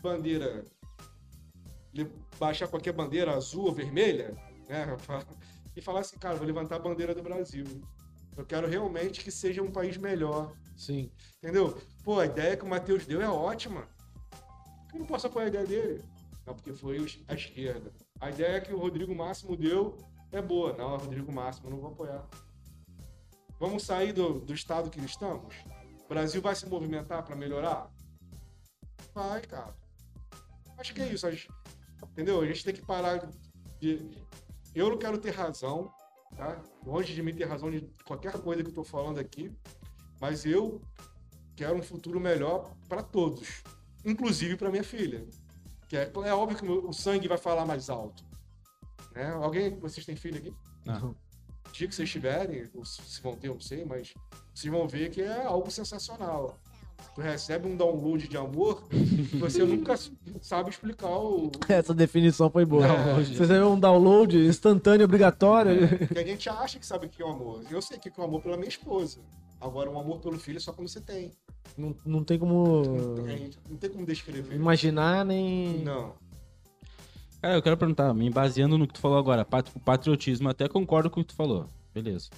[0.00, 0.64] Bandeira.
[2.38, 4.34] Baixar qualquer bandeira azul ou vermelha,
[4.68, 4.96] né?
[5.76, 7.64] E falar assim, cara, vou levantar a bandeira do Brasil.
[8.36, 10.52] Eu quero realmente que seja um país melhor.
[10.76, 11.10] Sim.
[11.38, 11.80] Entendeu?
[12.02, 13.88] Pô, a ideia que o Matheus deu é ótima.
[14.92, 16.04] Eu não posso apoiar a ideia dele?
[16.46, 17.92] Não, porque foi a esquerda.
[18.20, 19.96] A ideia que o Rodrigo Máximo deu
[20.32, 20.72] é boa.
[20.76, 22.26] Não, Rodrigo Máximo, não vou apoiar.
[23.58, 25.54] Vamos sair do, do estado que estamos?
[26.04, 27.90] O Brasil vai se movimentar para melhorar?
[29.14, 29.74] Vai, cara.
[30.76, 31.26] Acho que é isso.
[32.02, 32.40] Entendeu?
[32.40, 33.28] A gente tem que parar
[33.80, 34.10] de.
[34.74, 35.92] Eu não quero ter razão,
[36.36, 36.62] tá?
[36.84, 39.52] Longe de mim ter razão de qualquer coisa que eu tô falando aqui.
[40.20, 40.80] Mas eu
[41.56, 43.62] quero um futuro melhor para todos,
[44.04, 45.26] inclusive para minha filha.
[45.88, 48.24] Que é, é óbvio que o sangue vai falar mais alto.
[49.14, 49.30] Né?
[49.32, 50.52] Alguém, vocês têm filho aqui?
[50.84, 51.10] Não.
[51.68, 54.14] O dia que vocês tiverem, ou se vão ter, eu não sei, mas
[54.54, 56.58] vocês vão ver que é algo sensacional.
[57.14, 58.84] Tu recebe um download de amor
[59.34, 59.94] você nunca
[60.40, 61.50] sabe explicar o.
[61.68, 62.86] Essa definição foi boa.
[62.86, 63.36] Download.
[63.36, 65.88] Você teve um download instantâneo, obrigatório.
[65.98, 67.62] Porque a gente acha que sabe o que é o amor.
[67.70, 69.20] Eu sei o que é o amor pela minha esposa.
[69.60, 71.30] Agora, um amor pelo filho é só quando você tem.
[71.76, 72.82] Não, não tem como
[73.26, 74.54] A gente Não tem como descrever.
[74.54, 75.78] imaginar nem.
[75.82, 76.12] Não.
[77.40, 79.44] Cara, eu quero perguntar, me baseando no que tu falou agora,
[79.84, 82.30] patriotismo, até concordo com o que tu falou, beleza.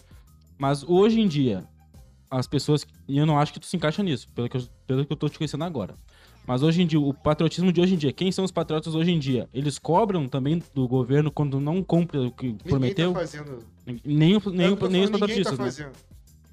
[0.58, 1.64] Mas hoje em dia,
[2.30, 5.06] as pessoas, e eu não acho que tu se encaixa nisso, pelo que eu, pelo
[5.06, 5.94] que eu tô te conhecendo agora.
[6.46, 9.10] Mas hoje em dia, o patriotismo de hoje em dia, quem são os patriotas hoje
[9.10, 9.48] em dia?
[9.52, 13.12] Eles cobram também do governo quando não cumpre o que Ninguém prometeu?
[13.12, 13.58] tá fazendo.
[13.84, 15.92] Nem, nem, É nem os ninguém tá patriotistas, né?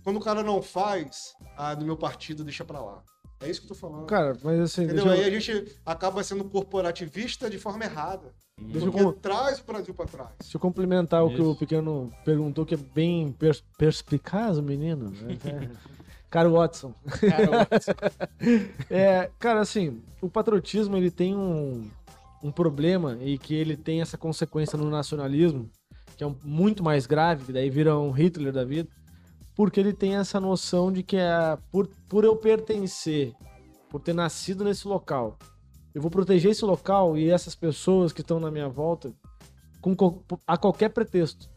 [0.04, 3.04] Quando o cara não faz, ah, do meu partido, deixa pra lá.
[3.44, 4.06] É isso que eu tô falando.
[4.06, 4.84] Cara, mas assim.
[4.84, 5.06] Entendeu?
[5.06, 8.34] deixa eu- Aí a gente acaba sendo corporativista de forma errada.
[8.60, 10.30] Deixa eu Porque com- traz o Brasil pra trás.
[10.40, 11.52] Deixa eu complementar o que Isso.
[11.52, 15.10] o pequeno perguntou, que é bem pers- perspicaz, o menino.
[15.10, 15.38] né?
[15.46, 15.70] É.
[16.30, 16.94] Cara Watson.
[18.90, 21.88] É, cara, assim, o patriotismo ele tem um,
[22.42, 25.70] um problema e que ele tem essa consequência no nacionalismo,
[26.18, 28.90] que é um- muito mais grave, que daí vira um Hitler da vida,
[29.56, 33.34] porque ele tem essa noção de que é por, por eu pertencer,
[33.90, 35.38] por ter nascido nesse local,
[35.94, 39.14] eu vou proteger esse local e essas pessoas que estão na minha volta
[39.80, 41.50] com, co- a qualquer pretexto.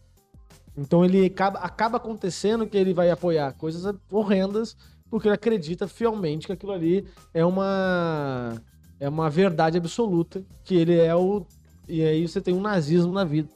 [0.76, 4.76] Então ele acaba, acaba acontecendo que ele vai apoiar coisas horrendas
[5.08, 8.60] porque ele acredita fielmente que aquilo ali é uma
[8.98, 11.46] é uma verdade absoluta, que ele é o
[11.88, 13.48] e aí você tem um nazismo na vida,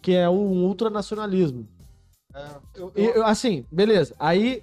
[0.00, 1.66] que é o ultranacionalismo.
[2.34, 2.46] É,
[2.76, 4.14] eu, E, eu- eu- assim, beleza.
[4.18, 4.62] Aí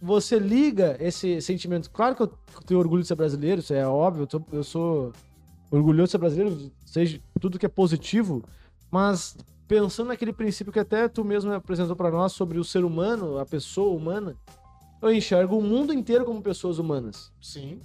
[0.00, 1.90] você liga esse sentimento.
[1.90, 2.28] Claro que eu
[2.66, 4.22] tenho orgulho de ser brasileiro, isso é óbvio.
[4.24, 5.12] Eu sou, eu sou
[5.70, 8.42] orgulhoso de ser brasileiro, seja tudo que é positivo,
[8.90, 9.36] mas
[9.68, 13.46] pensando naquele princípio que até tu mesmo apresentou pra nós sobre o ser humano, a
[13.46, 14.36] pessoa humana,
[15.00, 17.32] eu enxergo o mundo inteiro como pessoas humanas.
[17.40, 17.80] sim.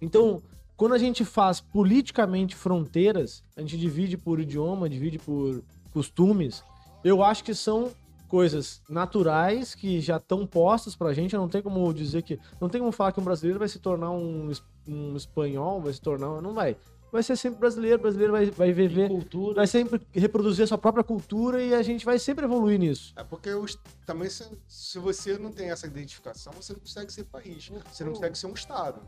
[0.00, 0.40] Então,
[0.76, 5.62] quando a gente faz politicamente fronteiras, a gente divide por idioma, divide por
[5.92, 6.62] costumes,
[7.02, 7.90] eu acho que são
[8.28, 12.38] coisas naturais que já estão postas pra gente, não tem como dizer que.
[12.60, 14.52] Não tem como falar que um brasileiro vai se tornar um,
[14.86, 16.40] um espanhol, vai se tornar.
[16.40, 16.76] Não vai.
[17.10, 19.08] Vai ser sempre brasileiro, brasileiro vai, vai viver.
[19.08, 19.54] Cultura.
[19.54, 23.14] Vai sempre reproduzir a sua própria cultura e a gente vai sempre evoluir nisso.
[23.16, 27.24] É porque os- também se, se você não tem essa identificação, você não consegue ser
[27.24, 27.70] país.
[27.90, 29.00] Você não consegue ser um estado.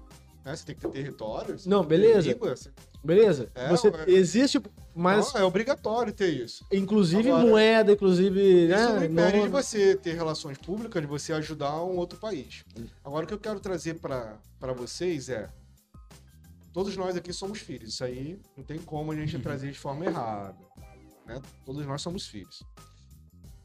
[0.45, 0.57] Né?
[0.57, 1.57] Você tem que ter território.
[1.67, 2.33] Não, beleza.
[2.33, 2.71] língua, você-
[3.03, 3.51] Beleza?
[3.55, 4.11] É, Você é.
[4.11, 4.61] existe,
[4.95, 6.67] mas Não, é obrigatório ter isso.
[6.71, 8.41] inclusive Agora, moeda, inclusive.
[8.67, 12.19] Isso né, não impede não- de você ter relações públicas, de você ajudar um outro
[12.19, 12.62] país.
[13.03, 14.39] Agora, o que eu quero trazer para
[14.77, 15.49] vocês é.
[16.73, 17.95] Todos nós aqui somos filhos.
[17.95, 20.55] Isso aí não tem como a gente trazer de forma errada.
[21.27, 21.41] Né?
[21.65, 22.62] Todos nós somos filhos.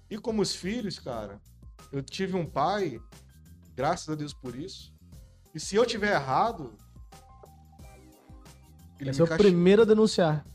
[0.09, 1.39] E como os filhos, cara,
[1.91, 2.99] eu tive um pai,
[3.75, 4.94] graças a Deus por isso.
[5.55, 6.73] E se eu tiver errado.
[8.99, 10.45] Ele, é o primeiro a denunciar.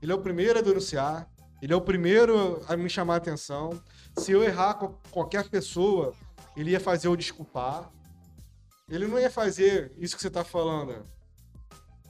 [0.00, 1.28] ele é o primeiro a denunciar.
[1.60, 3.82] Ele é o primeiro a me chamar a atenção.
[4.16, 6.14] Se eu errar com qualquer pessoa,
[6.56, 7.90] ele ia fazer eu desculpar.
[8.88, 11.02] Ele não ia fazer isso que você tá falando.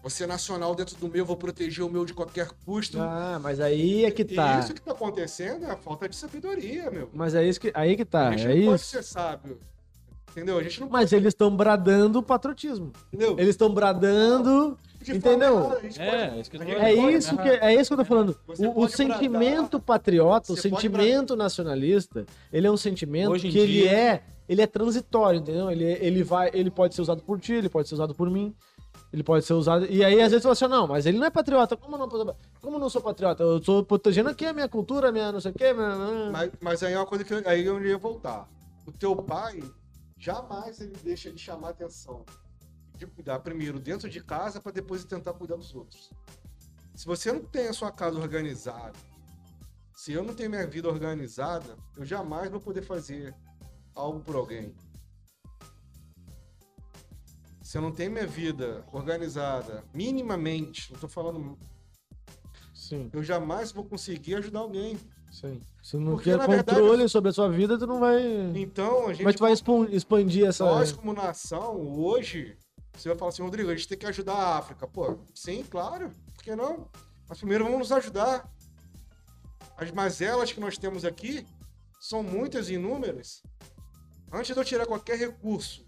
[0.03, 3.01] Você é nacional dentro do meu, vou proteger o meu de qualquer custo.
[3.01, 4.57] Ah, mas aí é que tá.
[4.57, 7.09] E isso que tá acontecendo é a falta de sabedoria, meu.
[7.15, 8.91] Mas é isso que, aí que tá, a gente é não pode isso.
[8.91, 9.59] ser sábio.
[10.35, 10.59] Entendeu?
[10.59, 12.93] A gente não Mas eles estão bradando o patriotismo.
[13.13, 13.33] entendeu?
[13.39, 15.59] Eles estão bradando de Entendeu?
[15.59, 15.81] errada.
[15.99, 17.93] É, pode- isso que eu a tô gente É pode- isso, que, é isso que
[17.95, 18.37] eu tô falando.
[18.47, 23.59] Você O, o sentimento bradar, patriota, o sentimento nacionalista, ele é um sentimento Hoje que
[23.59, 25.71] ele dia- é, ele é transitório, entendeu?
[25.71, 28.55] Ele, ele vai, ele pode ser usado por ti, ele pode ser usado por mim,
[29.13, 29.87] ele pode ser usado.
[29.89, 31.77] E aí às vezes você fala assim, não, mas ele não é patriota.
[31.77, 32.09] Como não?
[32.61, 33.43] Como não sou patriota?
[33.45, 35.73] Eu tô protegendo aqui a minha cultura, a minha não sei o quê.
[35.73, 36.31] Minha...
[36.33, 38.49] Mas, mas aí é uma coisa que eu, aí eu ia voltar.
[38.87, 39.63] O teu pai,
[40.25, 42.25] jamais ele deixa de chamar atenção.
[42.97, 46.11] De cuidar primeiro dentro de casa para depois tentar cuidar dos outros.
[46.95, 48.99] Se você não tem a sua casa organizada,
[49.95, 53.35] se eu não tenho minha vida organizada, eu jamais vou poder fazer
[53.95, 54.75] algo por alguém.
[57.63, 61.59] Se eu não tenho minha vida organizada, minimamente, não tô falando,
[62.73, 64.99] Sim, eu jamais vou conseguir ajudar alguém.
[65.35, 65.61] Sim.
[65.83, 68.23] Se não Porque, tiver na verdade, controle sobre a sua vida, tu não vai.
[68.55, 69.53] Então, a gente que tu vai
[69.93, 70.65] expandir essa.
[70.65, 72.57] Nós, como nação, hoje,
[72.97, 74.87] você vai falar assim, Rodrigo, a gente tem que ajudar a África.
[74.87, 76.89] Pô, sim, claro, por que não?
[77.29, 78.51] Mas primeiro vamos nos ajudar.
[79.77, 81.45] As mazelas que nós temos aqui
[82.01, 83.43] são muitas e inúmeras.
[84.33, 85.85] Antes de eu tirar qualquer recurso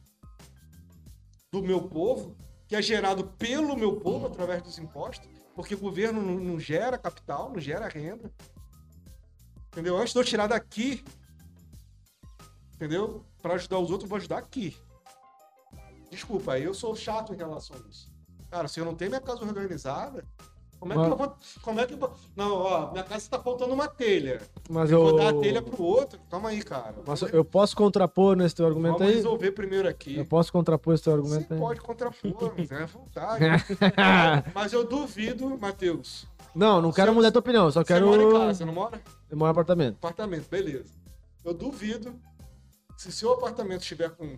[1.52, 2.36] do meu povo,
[2.68, 6.98] que é gerado pelo meu povo através dos impostos, porque o governo não, não gera
[6.98, 8.30] capital, não gera renda.
[9.76, 9.98] Entendeu?
[9.98, 11.04] Antes de eu tirar daqui,
[12.74, 13.22] entendeu?
[13.42, 14.74] Para ajudar os outros, eu vou ajudar aqui.
[16.10, 18.10] Desculpa, eu sou chato em relação a isso.
[18.50, 20.24] Cara, se eu não tenho minha casa organizada,
[20.80, 21.36] como é que Mas- eu vou.
[21.60, 22.14] Como é que vou.
[22.34, 24.40] Não, ó, minha casa tá faltando uma telha.
[24.70, 25.04] Mas Eu eu.
[25.10, 26.18] vou dar a telha pro outro.
[26.30, 26.94] Calma aí, cara.
[27.06, 29.16] Mas Vamos, eu posso contrapor nesse teu argumento vamos aí?
[29.16, 30.16] resolver primeiro aqui.
[30.16, 31.60] Eu posso contrapor esse teu Você argumento aí?
[31.60, 33.44] pode contrapor, mas é vontade.
[34.54, 36.26] Mas eu duvido, Matheus.
[36.56, 38.06] Não, não quero Você- mudar a tua opinião, só Você quero.
[38.06, 39.00] mora em casa, não mora?
[39.30, 39.96] Eu moro em apartamento.
[39.96, 40.92] Apartamento, beleza.
[41.44, 42.18] Eu duvido
[42.96, 44.36] se seu apartamento estiver com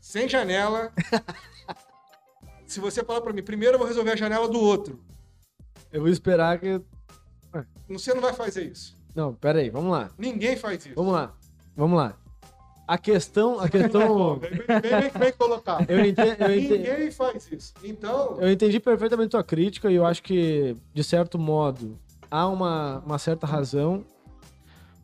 [0.00, 0.92] sem janela.
[2.66, 5.00] se você falar pra mim, primeiro eu vou resolver a janela do outro.
[5.92, 6.80] Eu vou esperar que.
[7.88, 8.96] Você não vai fazer isso.
[9.14, 10.10] Não, pera aí, vamos lá.
[10.18, 10.94] Ninguém faz isso.
[10.94, 11.34] Vamos lá.
[11.76, 12.16] Vamos lá.
[12.86, 13.58] A questão.
[13.58, 14.38] A questão.
[14.38, 15.84] Vem, vem, vem, vem colocar.
[15.90, 17.74] eu, entendi, eu, entendi, Ninguém faz isso.
[17.82, 21.98] Então, eu entendi perfeitamente tua crítica e eu acho que, de certo modo,
[22.30, 24.04] há uma, uma certa razão.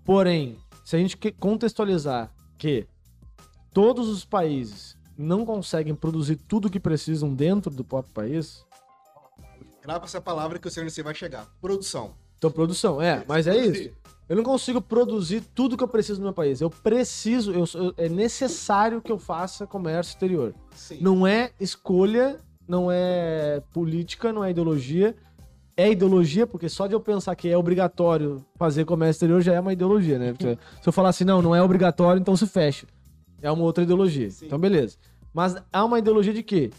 [0.05, 2.87] Porém, se a gente contextualizar que
[3.73, 8.65] todos os países não conseguem produzir tudo que precisam dentro do próprio país,
[9.83, 11.47] grava essa palavra que onde você vai chegar.
[11.61, 12.15] Produção.
[12.37, 13.91] então produção, é, mas é isso.
[14.33, 16.63] Eu não consigo produzir tudo que eu preciso no meu país.
[16.63, 20.55] Eu preciso, eu, sou- é necessário que eu faça comércio exterior.
[20.75, 20.97] Sim.
[21.03, 25.15] Não é escolha, não é política, não é ideologia.
[25.77, 29.61] É ideologia, porque só de eu pensar que é obrigatório fazer comércio exterior já é
[29.61, 30.33] uma ideologia, né?
[30.33, 32.87] Porque se eu falar assim, não, não é obrigatório, então se fecha.
[33.43, 34.31] É uma outra ideologia.
[34.31, 34.47] Sim.
[34.47, 34.97] Então, beleza.
[35.35, 36.71] Mas há uma ideologia de quê?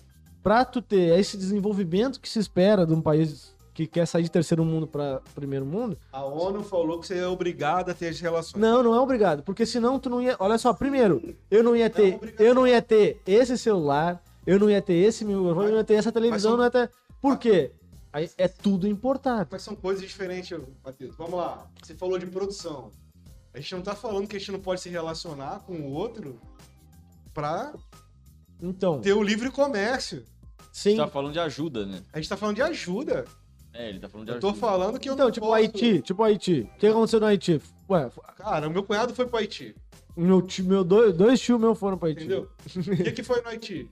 [0.41, 4.30] Pra tu ter esse desenvolvimento que se espera de um país que quer sair de
[4.32, 8.20] terceiro mundo para primeiro mundo, A ONU falou que você é obrigado a ter as
[8.20, 8.62] relações.
[8.62, 10.36] não, não é obrigado, porque senão tu não ia.
[10.40, 12.45] Olha só, primeiro, eu não ia ter, obrigação.
[12.45, 15.84] eu não ia ter esse celular, eu não ia ter esse microfone, eu não ia
[15.84, 16.91] ter essa televisão, são- não ia ter.
[17.22, 17.72] Por quê?
[18.12, 19.50] Aí é tudo importado.
[19.52, 20.56] Mas são coisas diferentes,
[20.86, 21.16] Matheus.
[21.16, 21.66] Vamos lá.
[21.82, 22.91] Você falou de produção.
[23.56, 26.40] A gente não tá falando que a gente não pode se relacionar com o outro
[27.34, 27.74] pra
[28.62, 30.24] Então, ter o livre comércio.
[30.72, 30.95] sim.
[30.95, 32.02] Tá falando de ajuda, né?
[32.14, 33.26] A gente tá falando de ajuda.
[33.74, 35.56] É, ele tá falando de Eu tô falando que eu Então, não tipo posso...
[35.56, 36.70] Haiti, tipo Haiti.
[36.76, 37.62] O que aconteceu no Haiti?
[37.90, 39.76] Ué, Cara, o meu cunhado foi pro Haiti.
[40.16, 42.22] meu, tio- meu dois, dois tios meus foram pra Haiti.
[42.26, 42.50] Entendeu?
[42.76, 43.90] O que, que foi no Haiti?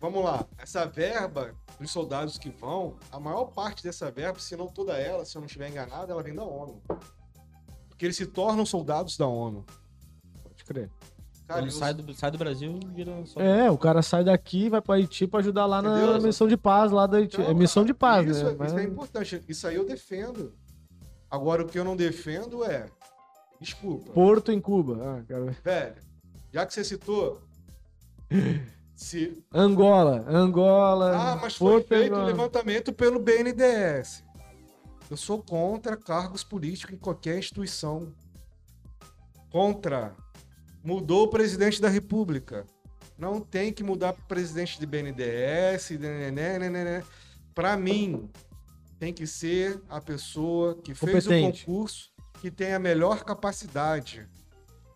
[0.00, 0.44] Vamos lá.
[0.58, 5.24] Essa verba dos soldados que vão, a maior parte dessa verba, se não toda ela,
[5.24, 6.82] se eu não estiver enganado, ela vem da ONU.
[7.88, 9.64] Porque eles se tornam soldados da ONU.
[10.42, 10.90] Pode crer.
[11.54, 13.40] Cara, sai do, sai do Brasil, vira só.
[13.40, 16.22] É, o cara sai daqui, vai pra Haiti pra ajudar lá na Entendeu?
[16.22, 17.36] missão de paz lá da Haiti.
[17.40, 18.56] Então, é missão cara, de paz, isso, né?
[18.58, 19.44] Mas- Isso é importante.
[19.48, 20.52] Isso aí eu defendo.
[21.30, 22.86] Agora, o que eu não defendo é.
[23.60, 24.12] Desculpa.
[24.12, 24.98] Porto em Cuba.
[25.02, 25.56] Ah, ver.
[25.62, 25.94] Velho,
[26.52, 27.40] já que você citou.
[28.94, 31.16] Se, Angola, Angola.
[31.16, 34.22] ah, mas foi Porto feito o levantamento pelo BNDES.
[35.10, 38.12] Eu sou contra cargos políticos em qualquer instituição.
[39.50, 40.14] Contra.
[40.82, 42.66] Mudou o presidente da República.
[43.16, 45.90] Não tem que mudar o presidente de BNDES.
[46.00, 47.04] né,
[47.54, 48.28] Para mim,
[48.98, 51.62] tem que ser a pessoa que fez Competente.
[51.62, 52.10] o concurso
[52.40, 54.26] que tem a melhor capacidade.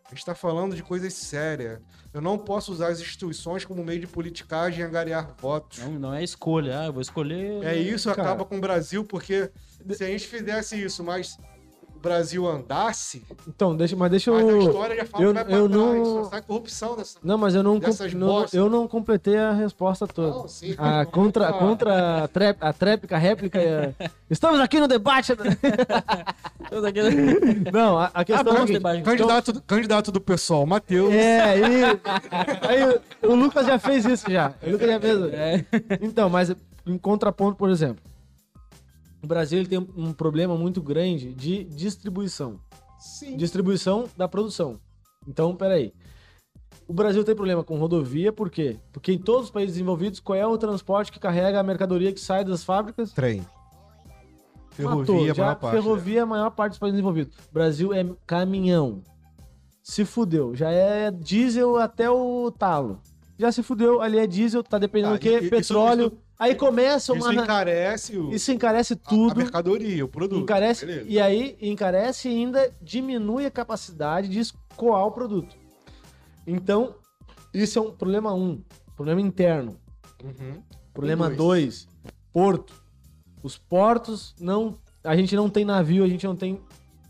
[0.07, 1.81] A gente está falando de coisas sérias.
[2.15, 5.81] Eu não posso usar as instituições como meio de politicagem e angariar votos.
[5.81, 6.81] Não, não é escolha.
[6.81, 7.65] Ah, eu vou escolher.
[7.65, 8.23] É isso, Cara.
[8.23, 9.51] acaba com o Brasil, porque
[9.91, 11.37] se a gente fizesse isso, mas
[12.07, 14.59] Brasil andasse, Então, deixa, mas deixa mas a eu.
[14.61, 15.83] história já fala eu- que vai pra eu trás.
[16.33, 17.19] não- corrupção dessa.
[17.23, 20.31] Não, mas eu não, Dessas com- não- eu não completei a resposta toda.
[20.31, 20.75] Não, sim.
[20.79, 23.59] A contra, contra a, trép, a tréplica, a réplica.
[23.61, 23.95] é-
[24.31, 25.33] Estamos aqui no debate.
[26.87, 27.01] Aqui-
[27.73, 29.03] Não, a, a questão é a Acabou o seguinte, debate.
[29.03, 31.13] Candidato, candidato do pessoal, Matheus.
[31.13, 31.65] É, aí,
[32.69, 34.53] aí o, o Lucas já fez isso já.
[34.67, 35.33] O Lucas já fez.
[35.33, 35.65] É.
[36.01, 36.55] Então, mas
[36.87, 38.03] em contraponto, por exemplo,
[39.27, 42.61] o Brasil ele tem um problema muito grande de distribuição.
[42.97, 43.37] Sim.
[43.37, 44.79] Distribuição da produção.
[45.27, 45.93] Então, peraí.
[46.87, 48.79] O Brasil tem problema com rodovia, por quê?
[48.93, 52.21] Porque em todos os países desenvolvidos, qual é o transporte que carrega a mercadoria que
[52.21, 53.13] sai das fábricas?
[53.13, 53.45] Trem.
[54.79, 55.05] Matou.
[55.07, 55.75] Ferrovia, a Já maior parte.
[55.83, 57.37] Ferrovia é a maior parte dos países desenvolvidos.
[57.51, 59.03] O Brasil é caminhão.
[59.83, 60.55] Se fudeu.
[60.55, 63.01] Já é diesel até o talo.
[63.37, 65.39] Já se fudeu, ali é diesel, tá dependendo Ah, do quê?
[65.41, 66.07] isso- Petróleo.
[66.07, 67.35] isso- aí começa Isso uma.
[67.43, 69.33] encarece o, Isso encarece tudo.
[69.33, 70.43] a mercadoria, o produto.
[70.43, 70.87] encarece.
[70.87, 71.07] Beleza.
[71.09, 75.57] E aí, encarece e ainda diminui a capacidade de escoar o produto.
[76.47, 76.95] Então,
[77.53, 78.63] isso é um problema um.
[78.95, 79.79] Problema interno.
[80.23, 80.63] Uhum.
[80.93, 81.37] Problema dois.
[81.37, 81.89] dois,
[82.33, 82.75] porto.
[83.43, 86.61] Os portos não, a gente não tem navio, a gente não tem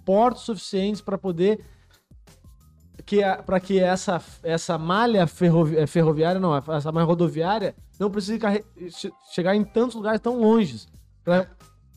[0.05, 1.61] portos suficientes para poder
[3.07, 8.39] que para que essa essa malha ferrovi- eh, ferroviária não, essa malha rodoviária não precise
[9.33, 10.89] chegar em tantos lugares tão longes
[11.25, 11.47] para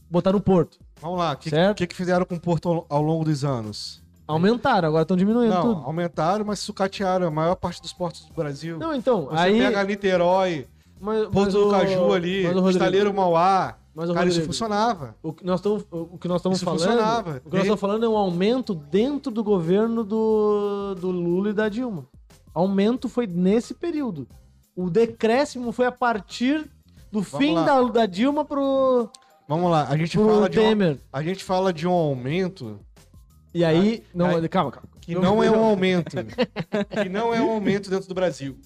[0.10, 0.78] botar no porto.
[1.02, 4.04] Vamos lá, o que, que, que fizeram com o Porto ao, ao longo dos anos?
[4.28, 5.86] Aumentaram, agora estão diminuindo Não, tudo.
[5.86, 8.78] aumentaram, mas sucatearam a maior parte dos portos do Brasil.
[8.78, 10.68] Não, então, Você aí pega Niterói,
[11.00, 13.78] mas, Porto mas do Caju ali, mas o Rodrigo, Estaleiro Mauá.
[13.94, 15.16] Mas o Cara, isso Rodrigo, funcionava.
[15.24, 17.42] O que nós estamos, o que nós estamos Isso falando, funcionava.
[17.44, 21.54] o que nós estamos falando é um aumento dentro do governo do, do Lula e
[21.54, 22.06] da Dilma.
[22.54, 24.28] Aumento foi nesse período.
[24.76, 26.70] O decréscimo foi a partir
[27.12, 27.64] do fim lá.
[27.66, 29.10] da, da Dilma pro,
[29.48, 31.00] Vamos lá, a gente, fala de um, Temer.
[31.12, 32.80] a gente fala de um aumento
[33.54, 34.88] E aí, não, aí- calma, calma.
[35.02, 36.16] que não é um aumento.
[37.04, 38.58] que não é um aumento dentro do Brasil.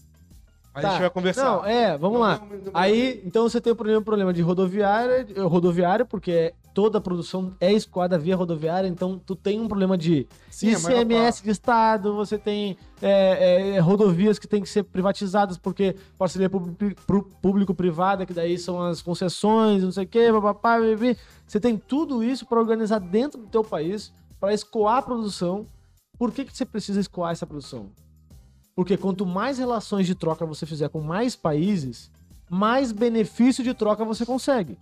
[0.74, 0.90] A Tá.
[0.92, 1.44] gente vai conversar.
[1.44, 2.42] Não, é, vamos lá.
[2.66, 7.02] é Aí, então você tem o problema, problema de rodoviária, eh, rodoviário, porque toda a
[7.02, 11.44] produção é escoada via rodoviária, então tu tem um problema de Sim, a maior ICMS
[11.44, 18.26] de Estado, você tem é, é, rodovias que tem que ser privatizadas porque parceria público-privada,
[18.26, 20.78] que daí são as concessões, não sei o quê, papapá.
[21.46, 25.68] Você tem tudo isso para organizar dentro do teu país, para escoar a produção.
[26.18, 27.90] Por que, que você precisa escoar essa produção?
[28.76, 32.10] Porque quanto mais relações de troca você fizer com mais países,
[32.50, 34.78] mais benefício de troca você consegue.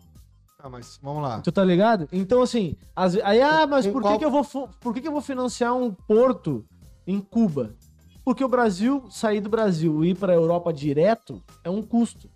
[0.58, 1.42] Tá, mas vamos lá.
[1.42, 2.08] Tu tá ligado?
[2.12, 2.76] Então, assim,
[3.10, 5.22] ve- aí, ah, mas por, qual- que, que, eu vou, por que, que eu vou
[5.22, 6.64] financiar um porto
[7.06, 7.72] em Cuba?
[8.24, 12.30] Porque o Brasil, sair do Brasil e ir pra Europa direto é um custo.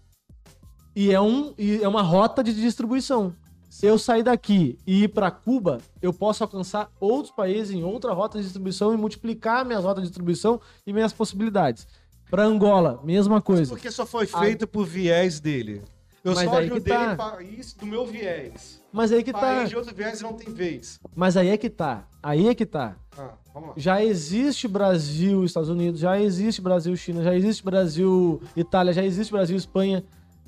[0.95, 3.36] E é, um, e é uma rota de distribuição.
[3.76, 8.14] Se eu sair daqui e ir pra Cuba, eu posso alcançar outros países em outra
[8.14, 11.85] rota de distribuição e multiplicar minhas rotas de distribuição e minhas possibilidades.
[12.31, 13.68] Pra Angola, mesma coisa.
[13.73, 15.81] Porque só foi feito por viés dele.
[16.23, 17.14] Eu Mas só aí ajudei tá.
[17.14, 18.81] em país do meu viés.
[18.93, 19.41] Mas aí que tá.
[19.41, 20.97] País de outro viés não tem vez.
[21.14, 22.07] Mas aí é que tá.
[22.23, 22.95] Aí é que tá.
[23.18, 23.34] Ah.
[23.76, 29.34] Já existe Brasil, Estados Unidos, já existe Brasil, China, já existe Brasil, Itália, já existe
[29.34, 30.02] Brasil, Espanha.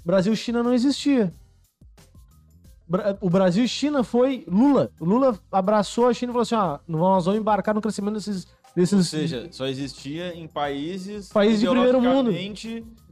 [0.06, 1.34] Brasil, China não existia.
[3.20, 4.92] O Brasil e China foi Lula.
[5.00, 8.48] O Lula abraçou a China e falou assim: ó, nós vamos embarcar no crescimento desses.
[8.76, 12.32] desses Ou seja, só existia em países Países de primeiro mundo.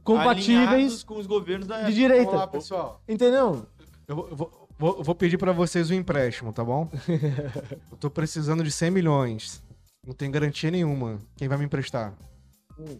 [0.02, 2.24] compatíveis com os governos da de direita.
[2.24, 3.02] Vamos lá, pessoal.
[3.08, 3.66] Entendeu?
[4.08, 6.88] Eu vou, vou- vou- pedir pra vocês um empréstimo, tá bom?
[7.90, 9.62] eu tô precisando de 100 milhões.
[10.06, 11.18] Não tem garantia nenhuma.
[11.36, 12.14] Quem vai me emprestar?
[12.78, 12.98] Hum.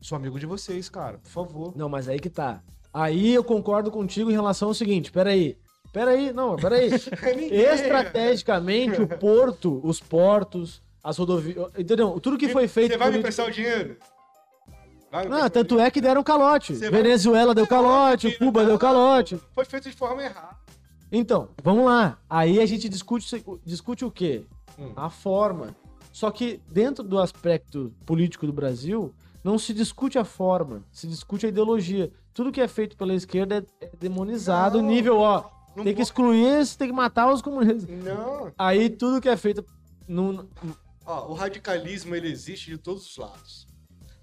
[0.00, 1.18] Sou amigo de vocês, cara.
[1.18, 1.72] Por favor.
[1.76, 2.62] Não, mas aí que tá.
[2.92, 5.58] Aí eu concordo contigo em relação ao seguinte: peraí.
[5.94, 6.90] Peraí, não, peraí.
[7.72, 11.68] Estrategicamente, o porto, os portos, as rodovias.
[11.78, 12.18] Entendeu?
[12.18, 12.90] Tudo que foi feito.
[12.92, 13.96] Você vai me emprestar o dinheiro?
[15.08, 16.74] Vai Não, o tanto é que deram calote.
[16.74, 18.36] Você vai- Venezuela deu calote?
[18.36, 19.40] Cuba deu calote.
[19.52, 20.56] Foi feito de forma errada.
[21.12, 22.18] Então, vamos lá.
[22.28, 24.44] Aí a gente discute, discute o quê?
[24.76, 24.90] Hum.
[24.96, 25.76] A forma.
[26.12, 29.14] Só que dentro do aspecto político do Brasil,
[29.44, 32.10] não se discute a forma, se discute a ideologia.
[32.32, 34.88] Tudo que é feito pela esquerda é, é demonizado, Não.
[34.88, 35.44] nível, ó,
[35.76, 37.88] Não tem que excluir esse, tem que matar os comunistas.
[37.88, 38.52] Não.
[38.56, 39.64] Aí tudo que é feito
[40.06, 40.48] no,
[41.06, 43.66] Ó, o radicalismo, ele existe de todos os lados.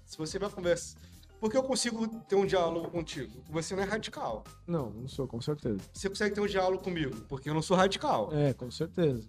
[0.04, 0.98] Se você vai conversar...
[1.40, 3.42] Porque eu consigo ter um diálogo contigo.
[3.50, 4.44] Você não é radical.
[4.66, 5.80] Não, não sou, com certeza.
[5.92, 8.30] Você consegue ter um diálogo comigo, porque eu não sou radical.
[8.32, 9.28] É, com certeza.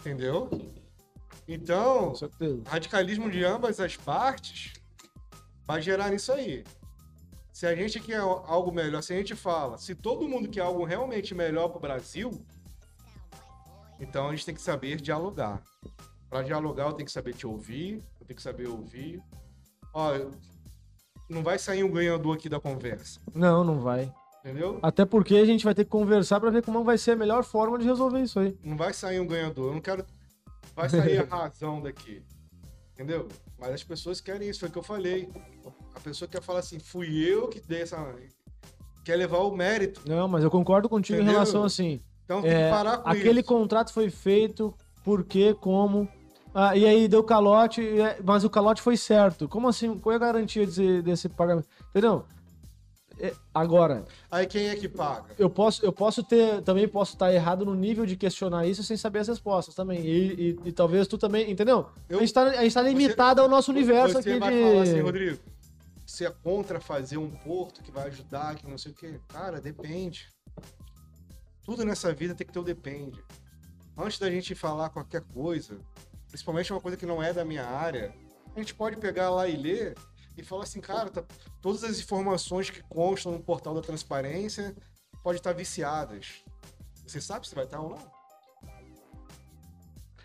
[0.00, 0.50] Entendeu?
[1.46, 2.62] Então, Com certeza.
[2.66, 4.72] radicalismo de ambas as partes
[5.64, 6.64] vai gerar nisso aí.
[7.52, 10.84] Se a gente quer algo melhor, se a gente fala, se todo mundo quer algo
[10.84, 12.30] realmente melhor pro Brasil,
[14.00, 15.62] Então a gente tem que saber dialogar.
[16.28, 19.22] Para dialogar, eu tenho que saber te ouvir, eu tenho que saber ouvir.
[19.94, 20.12] Ó,
[21.28, 24.12] não vai sair um ganhador aqui da conversa, Não, não vai.
[24.40, 24.78] entendeu?
[24.82, 27.44] Até porque a gente vai ter que conversar pra ver como vai ser a melhor
[27.44, 28.58] forma de resolver isso aí.
[28.64, 29.68] Não vai sair um ganhador.
[29.68, 30.04] Eu não quero.
[30.74, 32.24] Vai sair a razão daqui.
[32.94, 33.28] Entendeu?
[33.58, 35.28] Mas as pessoas querem isso, foi o que eu falei.
[35.94, 37.96] A pessoa quer falar assim, fui eu que dei essa.
[39.04, 40.00] Quer levar o mérito.
[40.06, 41.34] Não, mas eu concordo contigo em Entendeu?
[41.40, 42.00] relação assim.
[42.24, 43.48] Então tem É, que parar com aquele isso.
[43.48, 44.72] contrato foi feito,
[45.04, 46.08] por quê, como.
[46.54, 49.48] Ah, e aí deu calote, é- mas o calote foi certo.
[49.48, 49.98] Como assim?
[49.98, 51.66] Qual é a garantia desse, desse pagamento?
[51.90, 52.24] Entendeu?
[53.18, 55.26] É, agora, Aí quem é que paga?
[55.38, 58.96] eu posso, eu posso ter, também posso estar errado no nível de questionar isso sem
[58.96, 60.00] saber as respostas também.
[60.00, 61.86] E, e- e talvez tu também, entendeu?
[62.08, 64.60] Eu- a, gente tá, a gente tá limitado ao nosso universo Você aqui vai de.
[64.62, 65.38] falar assim, Rodrigo,
[66.12, 69.18] você é contra fazer um porto que vai ajudar, que não sei o quê.
[69.28, 70.28] Cara, depende.
[71.64, 73.24] Tudo nessa vida tem que ter o depende.
[73.96, 75.80] Antes da gente falar qualquer coisa,
[76.28, 78.14] principalmente uma coisa que não é da minha área,
[78.54, 79.96] a gente pode pegar lá e ler
[80.36, 81.24] e falar assim, cara, tá-
[81.62, 84.76] todas as informações que constam no portal da transparência
[85.22, 86.44] podem estar viciadas.
[87.06, 88.11] Você sabe se vai estar ou não?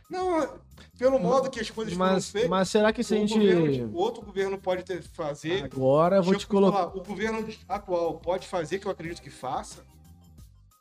[0.10, 0.60] Não,
[0.98, 3.34] pelo modo que as coisas foram Mas, feitas, mas será que se a o gente.
[3.38, 5.66] governo- outro governo pode ter, fazer.
[5.66, 6.78] Agora eu vou te colocar.
[6.78, 9.84] falar, o governo atual pode fazer, que eu acredito que faça.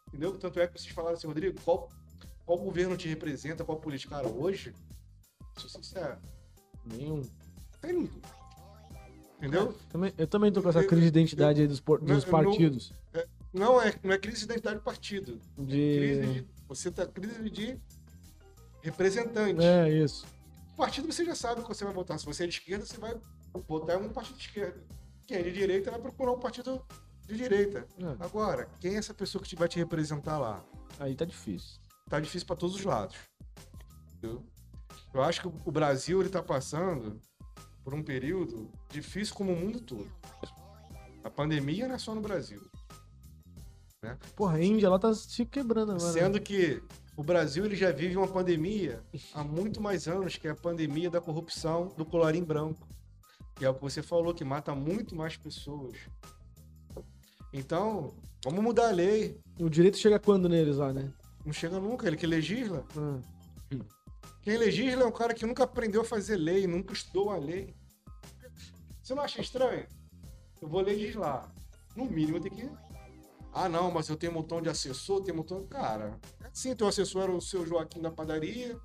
[0.08, 0.38] Entendeu?
[0.38, 1.88] Tanto é que vocês falaram assim, Rodrigo, qual,
[2.44, 4.14] qual governo te representa, qual político?
[4.14, 4.72] Cara, hoje,
[5.56, 6.16] sou sincero,
[6.84, 7.22] Nenhum.
[7.80, 8.08] tem.
[9.38, 9.74] Entendeu?
[9.90, 12.24] Também, eu também tô com essa Eu- crise de identidade aí dos, por- Não, dos
[12.24, 12.92] eu não- partidos.
[13.52, 15.38] Não é, não é crise de identidade de partido.
[15.56, 16.32] Crise De.
[16.42, 17.78] de, você tá crise de
[18.86, 19.62] representante.
[19.62, 20.26] É, isso.
[20.74, 22.18] O partido você já sabe que você vai votar.
[22.18, 23.16] Se você é de esquerda, você vai
[23.66, 24.82] votar em um partido de esquerda.
[25.26, 26.84] Quem é de direita vai procurar um partido
[27.26, 27.86] de direita.
[27.98, 28.24] É.
[28.24, 30.64] Agora, quem é essa pessoa que vai te representar lá?
[30.98, 31.80] Aí tá difícil.
[32.08, 33.16] Tá difícil para todos os lados.
[34.14, 34.44] Entendeu?
[35.12, 37.20] Eu acho que o Brasil ele tá passando
[37.82, 40.10] por um período difícil como o mundo todo.
[41.24, 42.62] A pandemia não é só no Brasil.
[44.36, 46.12] Porra, a Índia lá tá se quebrando agora.
[46.12, 46.82] Sendo que
[47.16, 49.02] o Brasil ele já vive uma pandemia
[49.32, 52.86] há muito mais anos, que é a pandemia da corrupção do colarinho branco.
[53.54, 55.96] Que é o que você falou, que mata muito mais pessoas.
[57.54, 58.14] Então,
[58.44, 59.40] vamos mudar a lei.
[59.58, 61.10] O direito chega quando neles lá, né?
[61.44, 62.84] Não chega nunca, ele que legisla.
[62.94, 63.18] Ah.
[64.42, 67.74] Quem legisla é um cara que nunca aprendeu a fazer lei, nunca estudou a lei.
[69.02, 69.86] Você não acha estranho?
[70.60, 71.50] Eu vou legislar.
[71.96, 72.70] No mínimo eu tenho que.
[73.58, 75.64] Ah, não, mas eu tenho um montão de assessor, tenho um montão.
[75.66, 76.18] Cara,
[76.52, 78.76] assim, teu assessor era o seu Joaquim da padaria,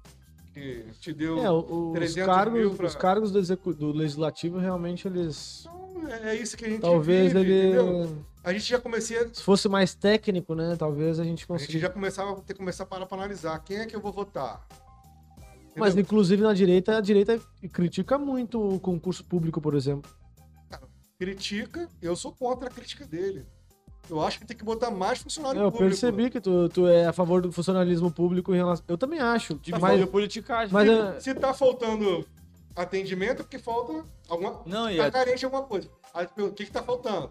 [0.54, 1.38] que te deu.
[1.44, 5.66] É, o- os 300 cargos, mil pra- os cargos do, execu- do legislativo realmente eles.
[5.68, 7.68] Então, é é isso que a gente Talvez vive, ele.
[7.80, 8.26] entendeu?
[8.44, 9.18] A gente já comecei.
[9.20, 10.76] a- Se fosse mais técnico, né?
[10.80, 13.60] Talvez a gente A gente já começava a ter que começar a parar pra analisar
[13.60, 14.66] quem é que eu vou votar.
[15.76, 16.04] Mas Entendeu?
[16.04, 17.40] inclusive na direita, a direita
[17.74, 20.10] critica muito o concurso público, por exemplo.
[21.20, 23.46] critica, eu sou contra a crítica dele.
[24.12, 25.90] Eu acho que tem que botar mais funcionário Eu público.
[25.90, 28.84] percebi que tu, tu é a favor do funcionalismo público em relação.
[28.88, 29.56] Eu também acho.
[29.56, 30.74] Tipo, mas politicagem.
[30.74, 32.26] mas Se- é- Se tá faltando
[32.76, 34.62] atendimento, é porque falta alguma.
[34.66, 35.90] Não, tá a- carente de alguma coisa.
[36.14, 37.30] Aí, o que que tá faltando?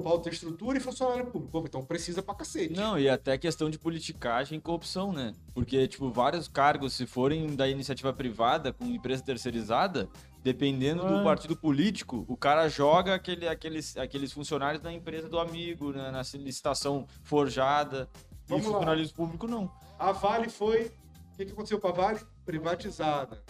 [0.00, 1.52] Falta estrutura e funcionário público.
[1.52, 2.72] Pô, Então precisa pra cacete.
[2.74, 5.34] Não, e até questão de politicagem e corrupção, né?
[5.54, 10.08] Porque, tipo, vários cargos, se forem da iniciativa privada, com empresa terceirizada,
[10.42, 11.08] dependendo É.
[11.18, 16.10] do partido político, o cara joga aquele, aqueles, aqueles funcionários na empresa do amigo, né?
[16.10, 18.08] na licitação forjada.
[18.46, 18.74] Vamos e lá.
[18.74, 19.72] funcionalismo público não.
[19.98, 20.86] A Vale foi.
[21.32, 22.20] O que, que aconteceu com a Vale?
[22.44, 23.42] Privatizada.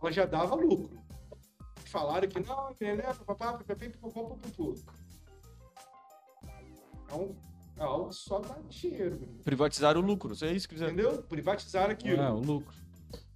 [0.00, 1.02] Ela já dava lucro.
[1.86, 4.92] Falaram que não, né, papapá, papapá, papapá.
[7.04, 7.36] Então,
[7.76, 9.28] é algo que só dá dinheiro, meu.
[9.44, 10.92] Privatizar o lucro, isso é isso que quiser.
[10.92, 11.22] entendeu?
[11.22, 12.20] Privatizaram aquilo.
[12.20, 12.74] Ah, o lucro.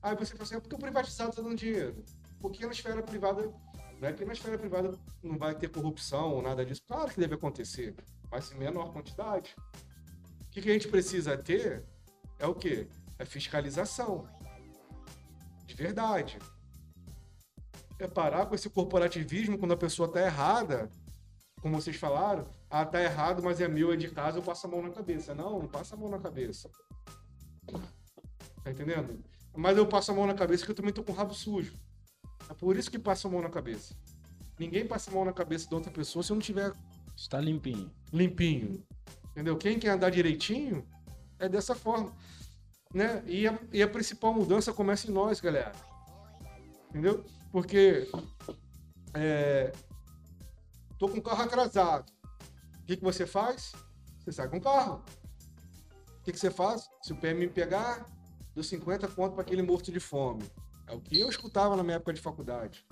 [0.02, 2.04] Aí você fala assim, ah, por que o privatizado está dando dinheiro?
[2.40, 3.52] Porque na esfera privada,
[4.00, 6.82] não é que na esfera privada não vai ter corrupção ou nada disso.
[6.86, 7.94] Claro que deve acontecer,
[8.30, 9.54] mas em menor quantidade.
[10.42, 11.84] O que, que a gente precisa ter
[12.38, 12.88] é o quê?
[13.18, 14.28] É fiscalização.
[15.66, 16.38] De verdade.
[17.98, 20.88] É parar com esse corporativismo quando a pessoa está errada,
[21.60, 24.70] como vocês falaram, ah, tá errado, mas é meu, é de casa, eu passo a
[24.70, 25.34] mão na cabeça.
[25.34, 26.70] Não, não passa a mão na cabeça.
[28.62, 29.22] Tá entendendo?
[29.56, 31.76] Mas eu passo a mão na cabeça porque eu também tô com o rabo sujo.
[32.48, 33.94] É por isso que passa a mão na cabeça.
[34.58, 36.72] Ninguém passa a mão na cabeça de outra pessoa se eu não tiver
[37.16, 37.90] Está limpinho.
[38.12, 38.84] limpinho.
[39.30, 39.56] Entendeu?
[39.56, 40.86] Quem quer andar direitinho
[41.38, 42.12] é dessa forma.
[42.92, 43.22] Né?
[43.26, 45.72] E, a, e a principal mudança começa em nós, galera.
[46.88, 47.24] Entendeu?
[47.52, 48.08] Porque
[49.14, 49.72] é,
[50.98, 52.10] tô com o carro atrasado.
[52.80, 53.72] O que, que você faz?
[54.20, 55.04] Você sai com o carro.
[56.18, 56.88] O que, que você faz?
[57.02, 58.06] Se o PM me pegar,
[58.54, 60.44] dou 50 conto pra aquele morto de fome.
[60.88, 62.84] É o que eu escutava na minha época de faculdade.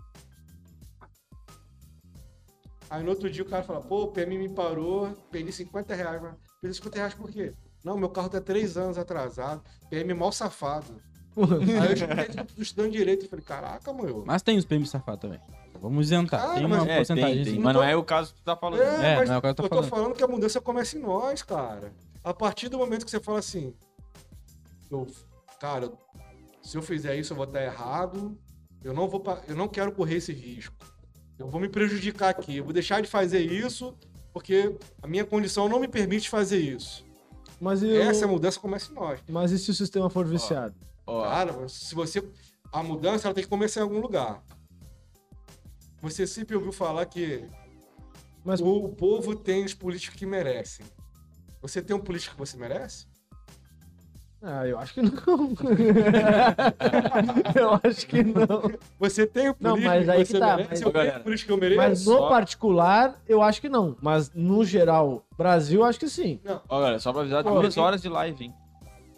[2.88, 6.22] Aí no outro dia o cara fala, pô, o PM me parou, perdi 50 reais.
[6.22, 7.52] Mas Perdi 50 reais por quê?
[7.84, 9.62] Não, meu carro tá três anos atrasado.
[9.90, 11.02] PM mal safado.
[11.36, 14.24] Aí eu escutei tudo estudando direito e falei, caraca, mano.
[14.26, 15.40] Mas tem os PM safados também.
[15.80, 16.40] Vamos isentar.
[16.40, 17.44] Cara, tem uma mas- É, tem, porcentagem.
[17.44, 17.58] tem.
[17.58, 18.80] Mas não é o caso que tu tá falando.
[18.82, 19.90] É, É, mas não é o que eu tô eu tô falando.
[19.90, 21.92] falando que a mudança começa em nós, cara.
[22.24, 23.74] A partir do momento que você fala assim,
[24.90, 25.06] eu,
[25.60, 25.92] cara,
[26.66, 28.36] se eu fizer isso eu vou estar errado,
[28.82, 30.74] eu não vou, eu não quero correr esse risco.
[31.38, 33.96] Eu vou me prejudicar aqui, eu vou deixar de fazer isso
[34.32, 37.06] porque a minha condição não me permite fazer isso.
[37.60, 38.02] Mas, eu...
[38.02, 39.20] Essa mudança começa em nós.
[39.28, 40.74] Mas e se o sistema for viciado?
[41.06, 42.22] Ó, Cara, se você
[42.72, 44.42] a mudança ela tem que começar em algum lugar.
[46.02, 47.48] Você sempre ouviu falar que
[48.44, 50.84] Mas, o povo tem os políticos que merecem.
[51.62, 53.06] Você tem um político que você merece?
[54.48, 55.10] Ah, eu acho que não.
[57.54, 58.70] eu acho que não.
[58.98, 60.70] Você tem o Não, político mas aí que tá, merece?
[60.70, 61.76] mas- Eu galera, o político que eu mereço?
[61.80, 63.96] Mas no só- particular, eu acho que não.
[64.00, 66.38] Mas no geral, Brasil, eu acho que sim.
[66.68, 68.54] ó, galera, só pra avisar, Pô, duas horas de live, hein?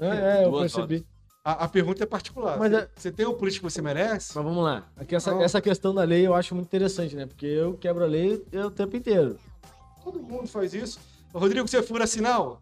[0.00, 1.06] É, é eu percebi.
[1.44, 2.58] A, a pergunta é particular.
[2.58, 4.32] Mas você, é- você tem o político que você merece?
[4.34, 4.84] Mas vamos lá.
[4.96, 5.42] Aqui essa, Não.
[5.42, 7.26] essa questão da lei eu acho muito interessante, né?
[7.26, 9.38] Porque eu quebro a lei o tempo inteiro.
[10.02, 10.98] Todo mundo faz isso.
[11.34, 12.60] Rodrigo, você fura sinal?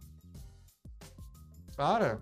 [1.76, 2.20] Cara,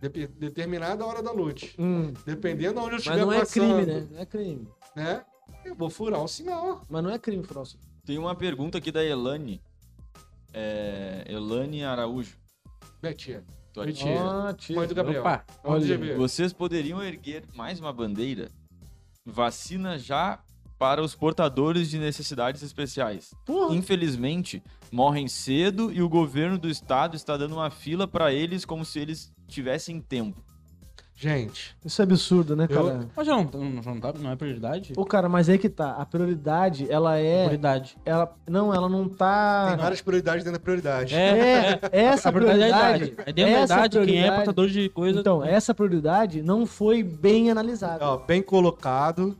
[0.00, 1.74] dep- determinada hora da noite.
[1.78, 4.08] Hum, Dependendo de onde eu Mas estiver não é passando, crime, né?
[4.10, 4.68] Não é crime.
[4.96, 5.24] né?
[5.64, 6.84] Eu vou furar o sinal.
[6.88, 7.76] Mas não é crime, Frost.
[8.04, 9.60] Tem uma pergunta aqui da Elane.
[10.52, 12.36] É, Elane Araújo.
[13.00, 13.44] Betinha.
[13.72, 14.20] Tua tia.
[14.20, 14.74] Ah, tia.
[14.74, 15.20] Mãe do Gabriel.
[15.20, 16.16] Opa, olha?
[16.16, 18.50] Vocês poderiam erguer mais uma bandeira?
[19.24, 20.40] Vacina já
[20.78, 23.32] para os portadores de necessidades especiais.
[23.46, 23.76] Porra.
[23.76, 28.84] Infelizmente, morrem cedo e o governo do estado está dando uma fila para eles como
[28.84, 30.40] se eles tivessem tempo.
[31.14, 33.06] Gente, Isso é absurdo, né, Eu- cara?
[33.14, 34.94] Mas já não, já não, tá, não é prioridade?
[34.94, 35.92] Pô, cara, mas aí que tá.
[35.96, 37.40] A prioridade, ela é.
[37.44, 37.98] Prioridade.
[38.06, 39.66] Ela, não, ela não tá.
[39.68, 41.14] tem várias prioridades dentro da prioridade.
[41.14, 43.04] É, É, essa a prioridade é a prioridade.
[43.12, 43.28] idade.
[43.28, 45.20] É dentro da essa idade, quem é prioridade- portador de coisa.
[45.20, 48.02] Então, essa prioridade não foi bem analisada.
[48.02, 49.36] Ó, bem colocado.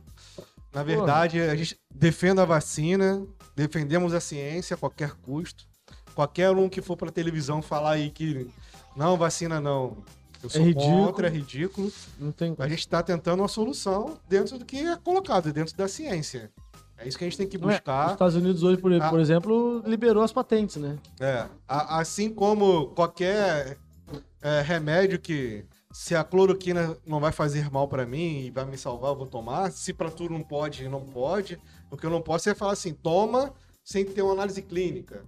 [0.71, 3.25] Na verdade, a gente defende a vacina,
[3.55, 5.65] defendemos a ciência a qualquer custo.
[6.13, 8.47] Qualquer um que for pra televisão falar aí que
[8.95, 9.97] não, vacina não.
[10.43, 11.05] Eu sou ridículo.
[11.07, 11.91] contra, é ridículo.
[12.19, 12.55] Não tem.
[12.57, 16.51] A gente está tentando uma solução dentro do que é colocado, dentro da ciência.
[16.97, 18.11] É isso que a gente tem que Não é, Os buscar.
[18.13, 19.09] Estados Unidos hoje, por, Ah.
[19.09, 20.97] por exemplo, liberou as patentes, né?
[21.19, 23.77] É, a- assim como qualquer
[24.43, 28.75] é, remédio que se a cloroquina não vai fazer mal pra mim e vai me
[28.77, 29.71] salvar, eu vou tomar.
[29.71, 31.59] Se pra tu não pode, não pode.
[31.91, 33.53] O que eu não posso é falar assim, toma
[33.83, 35.23] sem ter uma análise clínica.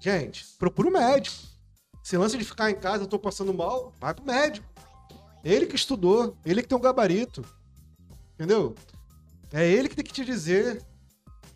[0.00, 1.36] Gente, procura o médico.
[2.04, 4.66] Se lance de ficar em casa, eu tô passando mal, vai pro médico.
[5.42, 7.42] Ele que estudou, ele que tem um gabarito.
[8.34, 8.74] Entendeu?
[9.50, 10.82] É ele que tem que te dizer.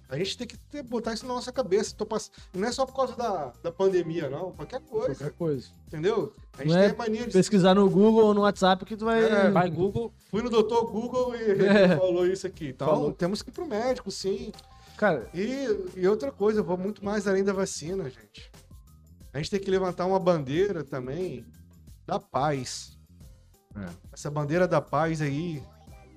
[0.09, 1.95] A gente tem que ter- botar isso na nossa cabeça.
[1.95, 2.31] Tô pass...
[2.55, 4.53] Não é só por causa da, da pandemia, não.
[4.53, 5.15] Qualquer coisa.
[5.15, 5.69] Qualquer coisa.
[5.87, 6.33] Entendeu?
[6.57, 7.33] A gente Não é tem mania de.
[7.35, 9.23] Pesquisar no Google ou no WhatsApp que tu vai.
[9.23, 10.15] É, Vai Google.
[10.31, 11.95] Fui no doutor Google e ele É.
[11.99, 12.69] falou isso aqui.
[12.69, 13.13] Então, Falou.
[13.13, 14.51] temos que ir pro médico, sim.
[14.97, 18.51] Cara, E, e outra coisa, eu vou muito mais além da vacina, gente.
[19.33, 21.45] A gente tem que levantar uma bandeira também
[22.07, 22.99] da paz.
[23.77, 23.89] É.
[24.13, 25.63] Essa bandeira da paz aí,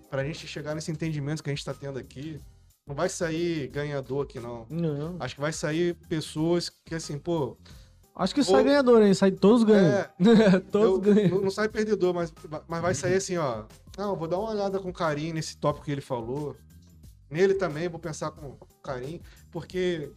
[0.10, 2.40] pra gente chegar nesse entendimento que a gente tá tendo aqui,
[2.88, 4.66] não vai sair ganhador aqui, não.
[4.70, 5.16] não.
[5.20, 7.58] Acho que vai sair pessoas que, assim, pô,
[8.14, 9.14] Acho que sai ganhador, hein?
[9.14, 9.88] Sai todos ganham.
[9.90, 10.10] é,
[10.72, 11.30] todos eu- ganham.
[11.30, 12.34] não, não sai perdedor, mas,
[12.68, 13.64] mas vai sair assim, ó.
[13.98, 16.56] Não, vou dar uma olhada com carinho nesse tópico que ele falou.
[17.30, 20.12] Nele também, vou pensar com carinho, porque,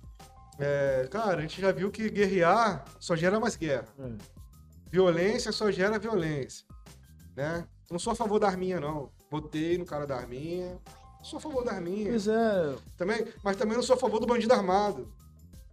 [0.59, 3.89] é, cara, a gente já viu que guerrear só gera mais guerra.
[3.99, 4.13] É.
[4.91, 6.65] Violência só gera violência,
[7.37, 7.67] né?
[7.91, 9.11] Não sou a favor da arminha, não.
[9.31, 10.79] Votei no cara da arminha.
[11.19, 12.11] Não sou a favor da arminha.
[12.11, 12.77] Pois é.
[12.97, 15.13] Também, mas também não sou a favor do bandido armado.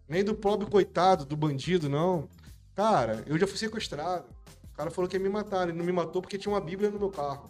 [0.07, 2.27] Nem do pobre coitado do bandido, não.
[2.75, 4.25] Cara, eu já fui sequestrado.
[4.73, 5.69] O cara falou que ia me matar.
[5.69, 7.49] Ele não me matou porque tinha uma Bíblia no meu carro.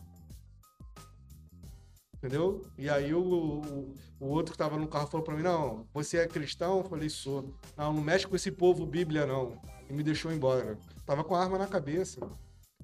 [2.21, 2.61] Entendeu?
[2.77, 6.17] E aí o, o, o outro que tava no carro falou pra mim, não, você
[6.17, 6.77] é cristão?
[6.77, 7.51] Eu falei, sou.
[7.75, 9.59] Não, não mexe com esse povo Bíblia, não.
[9.89, 10.77] E me deixou embora.
[11.03, 12.19] Tava com a arma na cabeça.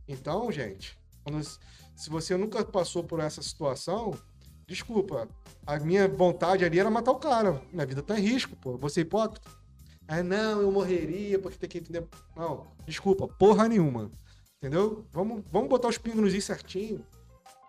[0.07, 4.11] Então, gente, quando- se você nunca passou por essa situação,
[4.67, 5.29] desculpa,
[5.67, 7.61] a minha vontade ali era matar o cara.
[7.71, 8.75] Minha vida tá em risco, pô.
[8.79, 9.47] Você é hipócrita?
[10.07, 12.07] Ah, não, eu morreria porque tem que entender.
[12.35, 14.09] Não, desculpa, porra nenhuma.
[14.57, 15.05] Entendeu?
[15.11, 17.05] Vamos, vamos botar os pingos nos is certinho.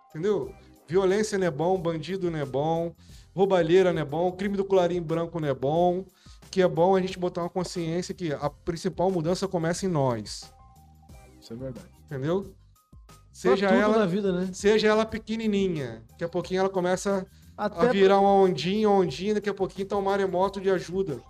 [0.09, 0.55] Entendeu?
[0.89, 2.95] Violência não é bom, bandido não é bom,
[3.35, 6.05] roubalheira não é bom, crime do colarinho branco não é bom.
[6.51, 10.51] Que é bom a gente botar uma consciência que a principal mudança começa em nós.
[11.39, 11.87] Isso é verdade.
[12.07, 12.55] Entendeu?
[13.31, 14.49] Seja ela, vida, né?
[14.53, 16.03] seja ela pequenininha.
[16.09, 19.97] Daqui a pouquinho ela começa a Até, virar uma ondinha, ondinha, daqui a pouquinho tá
[19.97, 21.21] um maremoto de ajuda.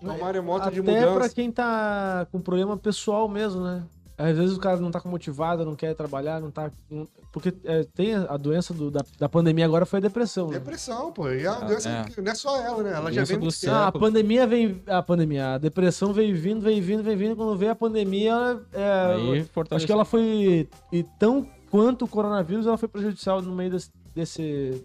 [0.00, 1.18] Tá um maremoto de até mudança.
[1.18, 3.84] pra quem tá com problema pessoal mesmo, né?
[4.18, 6.70] Às vezes o cara não tá motivado, não quer trabalhar, não tá.
[6.90, 10.48] não- porque é, tem a a doença do- da, da pandemia agora foi a depressão,
[10.48, 10.58] né?
[10.58, 11.30] Depressão, pô.
[11.30, 12.04] E a Ah, doença é.
[12.04, 12.92] que- não é só ela, né?
[12.94, 13.72] Ela já vem do céu.
[13.72, 14.82] Ah, a pandemia vem.
[14.88, 17.36] A pandemia, a depressão veio vindo, veio vindo, veio vindo.
[17.36, 20.68] Quando veio a pandemia, ela, é, Aí acho que ela foi.
[20.92, 24.84] E tão quanto o coronavírus, ela foi prejudicial no meio desse, desse,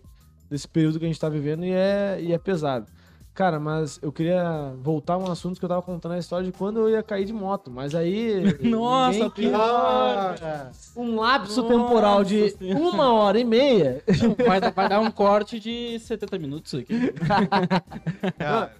[0.50, 2.86] desse período que a gente tá vivendo e é, e é pesado.
[3.34, 6.52] Cara, mas eu queria voltar a um assunto que eu tava contando a história de
[6.56, 7.72] quando eu ia cair de moto.
[7.72, 8.44] Mas aí.
[8.62, 10.36] Nossa, pior.
[10.96, 12.80] Um lapso Nossa temporal de Senhora.
[12.80, 14.04] uma hora e meia.
[14.46, 16.94] Vai, dar- vai dar um corte de 70 minutos aqui.
[18.38, 18.72] Cara,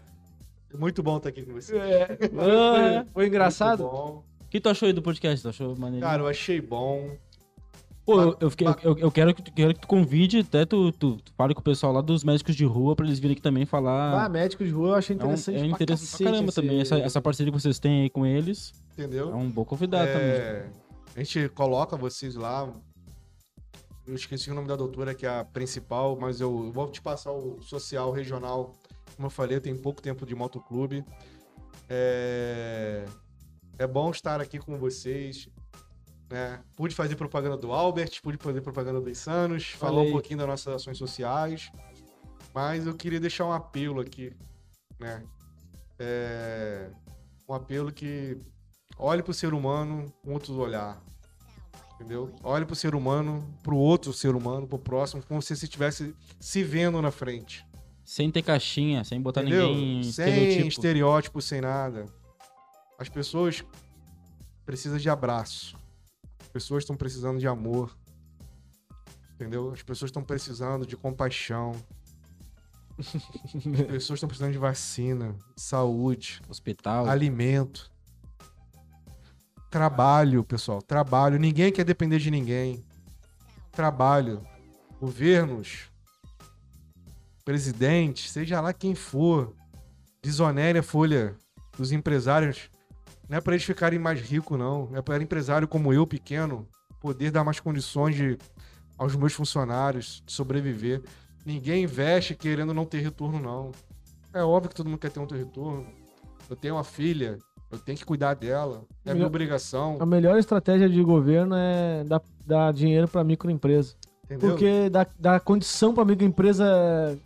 [0.72, 1.76] é muito bom estar aqui com você.
[1.76, 3.86] É, foi, foi engraçado.
[3.86, 5.42] O que tu achou aí do podcast?
[5.42, 6.06] Tu achou maneiro?
[6.06, 7.10] Cara, eu achei bom.
[8.06, 10.92] Pô, eu, eu, fiquei- eu- eu quero, que tu, quero que tu convide, até tu,
[10.92, 13.42] tu, tu fale com o pessoal lá dos médicos de rua pra eles virem aqui
[13.42, 14.30] também Ah, falar.
[14.30, 15.56] médico de rua eu achei é um, interessante.
[15.56, 16.82] é pra interessante cacete pra caramba esse- também.
[16.82, 19.32] Essa, essa parceria que vocês têm aí com eles Entendeu?
[19.32, 20.28] é um bom convidado também.
[20.28, 20.70] É,
[21.16, 22.70] a gente coloca vocês lá.
[24.06, 27.32] Eu esqueci o nome da doutora, que é a principal, mas eu vou te passar
[27.32, 28.74] o social regional.
[29.16, 31.06] Como eu falei, eu tenho pouco tempo de motoclube.
[31.90, 33.06] É,
[33.80, 35.48] é bom estar aqui com vocês.
[36.34, 36.60] Né?
[36.76, 40.08] Pude fazer propaganda do Albert, pude fazer propaganda do Insanos, falar aí.
[40.08, 41.72] um pouquinho das nossas ações sociais.
[42.52, 44.34] Mas eu queria deixar um apelo aqui.
[45.00, 45.24] Né?
[46.00, 46.90] É,
[47.48, 48.36] um apelo que
[48.98, 51.00] olhe para o ser humano com outro olhar.
[51.94, 52.34] Entendeu?
[52.44, 55.56] Olhe para o ser humano, para o outro ser humano, para o próximo, como se
[55.56, 57.64] você estivesse se vendo na frente.
[58.04, 59.68] Sem ter caixinha, sem botar Entendeu?
[59.68, 60.68] ninguém em sem estereotipo.
[60.68, 62.08] estereótipo, sem nada.
[62.98, 63.64] As pessoas
[64.66, 65.83] precisam de abraço.
[66.54, 67.98] As pessoas estão precisando de amor.
[69.34, 69.72] Entendeu?
[69.72, 71.72] As pessoas estão precisando de compaixão.
[73.00, 77.08] As pessoas estão precisando de vacina, de saúde, Hospital.
[77.08, 77.92] alimento.
[79.72, 80.80] Trabalho, pessoal.
[80.80, 81.40] Trabalho.
[81.40, 82.86] Ninguém quer depender de ninguém.
[83.72, 84.46] Trabalho.
[85.00, 85.90] Governos,
[87.44, 89.56] presidente, seja lá quem for,
[90.22, 91.36] desonere a folha
[91.76, 92.70] dos empresários.
[93.30, 94.90] Não é para eles ficarem mais ricos, não.
[94.94, 96.68] É para empresário como eu, pequeno,
[97.00, 98.38] poder dar mais condições de,
[98.98, 101.02] aos meus funcionários de sobreviver.
[101.46, 103.72] Ninguém investe querendo não ter retorno, não.
[104.34, 105.86] É óbvio que todo mundo quer ter um retorno.
[106.50, 107.38] Eu tenho uma filha,
[107.72, 108.86] eu tenho que cuidar dela.
[109.06, 109.98] É minha Melhor- obrigação.
[110.00, 113.96] A melhor estratégia de governo é dar, dar dinheiro pra microempresa.
[114.26, 114.50] Entendeu?
[114.52, 117.20] Porque dá, dá condição pra microempresa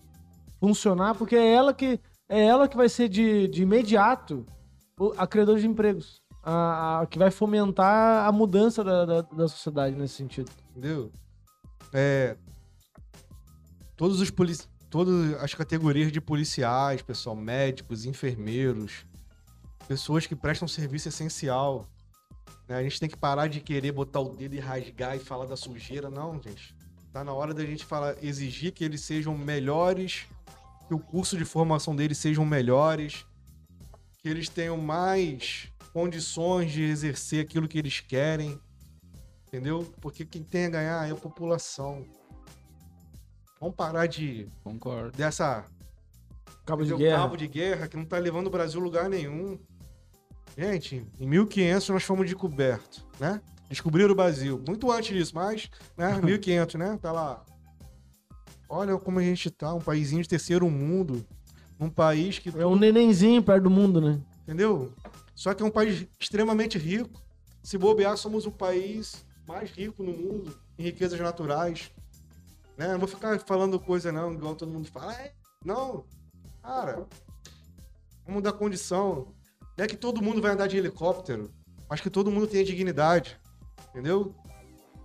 [0.60, 4.46] funcionar, porque é ela que, é ela que vai ser de, de imediato
[5.18, 6.22] a criadora de empregos.
[6.44, 10.50] A, a- que vai fomentar a mudança da, da, da sociedade nesse sentido.
[10.72, 11.12] Entendeu?
[11.94, 12.38] É,
[13.96, 14.68] todos os polici...
[14.90, 19.06] todas as categorias de policiais, pessoal, médicos, enfermeiros,
[19.88, 21.86] pessoas que prestam serviço essencial.
[22.68, 22.78] né?
[22.78, 25.56] A gente tem que parar de querer botar o dedo e rasgar e falar da
[25.58, 26.76] sujeira, não, gente.
[27.12, 30.26] Tá na hora da gente falar, exigir que eles sejam melhores,
[30.88, 33.26] que o curso de formação deles sejam melhores,
[34.18, 38.60] que eles tenham mais condições de exercer aquilo que eles querem.
[39.48, 39.92] Entendeu?
[40.02, 42.06] Porque quem tem a ganhar é a população.
[43.60, 45.18] Vamos parar de Concordo.
[45.18, 45.66] dessa
[46.66, 47.18] Cabo de guerra.
[47.18, 49.58] cabo de guerra que não tá levando o Brasil a lugar nenhum.
[50.58, 53.42] Gente, em 1500 nós fomos descobertos, né?
[53.70, 54.62] Descobriram o Brasil.
[54.68, 56.20] Muito antes disso, mas, né?
[56.22, 56.98] 1500, né?
[57.02, 57.44] Tá lá.
[58.70, 61.26] Olha como a gente tá, um paísinho de terceiro mundo.
[61.80, 64.20] Um país que É um nenenzinho perto do mundo, né?
[64.44, 64.92] Entendeu?
[65.36, 67.22] Só que é um país extremamente rico.
[67.62, 71.92] Se bobear, somos o país mais rico no mundo em riquezas naturais.
[72.78, 72.92] Né?
[72.92, 75.14] Não vou ficar falando coisa não, igual todo mundo fala.
[75.14, 75.34] "É,
[75.64, 76.04] não,
[76.64, 77.06] cara,
[78.26, 79.28] vamos dar condição.
[79.78, 81.52] Não é que todo mundo vai andar de helicóptero,
[81.90, 83.40] mas que todo mundo tenha dignidade.
[83.90, 84.34] Entendeu?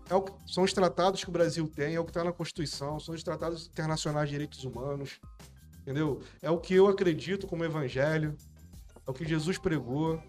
[0.09, 2.33] É o que- são os tratados que o Brasil tem, é o que está na
[2.33, 5.21] Constituição, são os tratados internacionais de direitos humanos.
[5.83, 6.21] Entendeu?
[6.41, 8.37] É o que eu acredito como evangelho.
[9.07, 10.21] É o que Jesus pregou,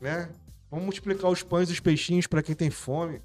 [0.00, 0.28] né?
[0.70, 3.22] Vamos multiplicar os pães e os peixinhos para quem tem fome.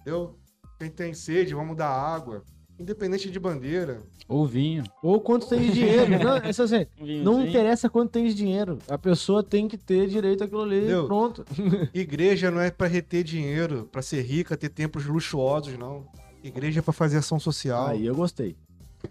[0.00, 0.34] Entendeu?
[0.78, 2.42] Quem tem sede, vamos dar água.
[2.78, 4.02] Independente de bandeira.
[4.28, 4.84] Ou vinho.
[5.02, 6.10] Ou quanto tem de dinheiro.
[6.22, 6.86] Não, é assim,
[7.22, 8.78] não interessa quanto tem de dinheiro.
[8.88, 11.06] A pessoa tem que ter direito àquilo ali Entendeu?
[11.06, 11.44] pronto.
[11.94, 16.06] Igreja não é para reter dinheiro, para ser rica, ter templos luxuosos, não.
[16.42, 17.86] Igreja é para fazer ação social.
[17.86, 18.56] Aí eu gostei.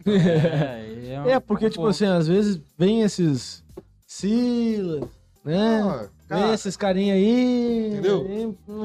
[0.06, 1.92] É, é, um- É, porque, um tipo ponto.
[1.92, 3.64] assim, às vezes vem esses
[4.08, 5.04] Silas,
[5.44, 5.82] né?
[5.82, 5.98] Ah,
[6.30, 7.88] vem cara, esses carinha aí.
[7.94, 8.26] Entendeu?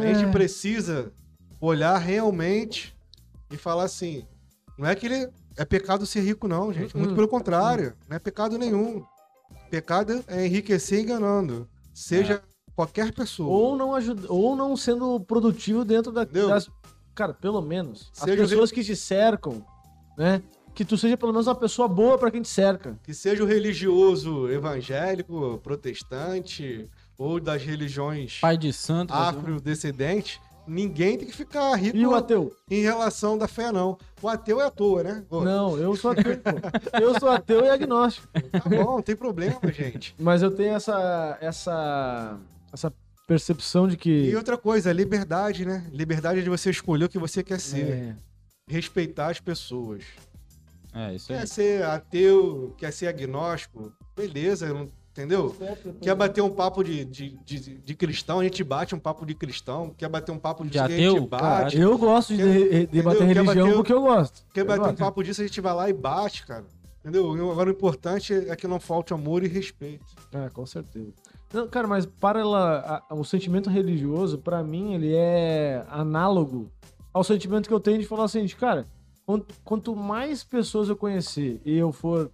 [0.01, 0.31] aí, a gente é.
[0.31, 1.13] precisa
[1.61, 2.95] olhar realmente
[3.51, 4.25] e falar assim:
[4.79, 6.97] não é que ele é pecado ser rico, não, gente.
[6.97, 7.17] Muito Uhum.
[7.17, 9.05] pelo contrário, não é pecado nenhum.
[9.71, 11.69] Pecado é enriquecer enganando.
[11.95, 12.43] Seja
[12.75, 13.49] qualquer pessoa.
[13.49, 16.69] Ou não ajuda, ou não sendo produtivo dentro da, das.
[17.15, 18.11] Cara, pelo menos.
[18.17, 19.65] As Seja- pessoas que te cercam,
[20.17, 20.43] né?
[20.75, 22.99] Que tu seja pelo menos uma pessoa boa pra quem te cerca.
[23.03, 26.89] Que seja o religioso evangélico, protestante,
[27.19, 29.13] ou das religiões Pai de santo.
[29.13, 32.55] afrodescendentes, ninguém tem que ficar rico E o ateu?
[32.71, 33.99] em relação da fé, não.
[34.23, 35.25] O ateu é à toa, né?
[35.29, 36.99] Ô, Não, eu sou ateu, pô.
[36.99, 38.27] Eu sou ateu e agnóstico.
[38.51, 40.15] Tá bom, não tem problema, gente.
[40.19, 41.37] Mas eu tenho essa.
[41.41, 42.39] essa.
[42.73, 42.93] essa
[43.27, 44.11] percepção de que.
[44.31, 45.87] E outra coisa, liberdade, né?
[45.93, 47.85] Liberdade de você escolher o que você quer ser.
[47.91, 48.17] É,
[48.69, 50.05] Respeitar as pessoas.
[50.95, 51.39] É, isso aí.
[51.41, 54.67] Quer ser ateu, quer ser agnóstico, beleza,
[55.13, 55.55] entendeu?
[56.01, 59.35] Quer bater um papo de, de, de, de cristão, a gente bate um papo de
[59.35, 59.95] cristão.
[59.97, 61.27] Quer bater um papo de, De esquerda, a gente ateu?
[61.27, 61.43] bate.
[61.43, 61.83] Caralho.
[61.83, 64.45] eu gosto de Quer- de- debater religião bater- porque eu gosto.
[64.53, 64.99] Quer Eu bater um gosto.
[64.99, 66.65] papo disso, a gente vai lá e bate, cara.
[67.03, 67.33] Entendeu?
[67.51, 70.05] Agora o importante é que não falte amor e respeito.
[70.33, 71.13] É, com certeza.
[71.53, 76.71] Não, cara, mas para ela, a- o sentimento religioso, pra mim, ele é análogo
[77.13, 78.87] ao sentimento que eu tenho de falar assim, de, cara,
[79.65, 82.31] quanto, mais pessoas eu conhecer e eu for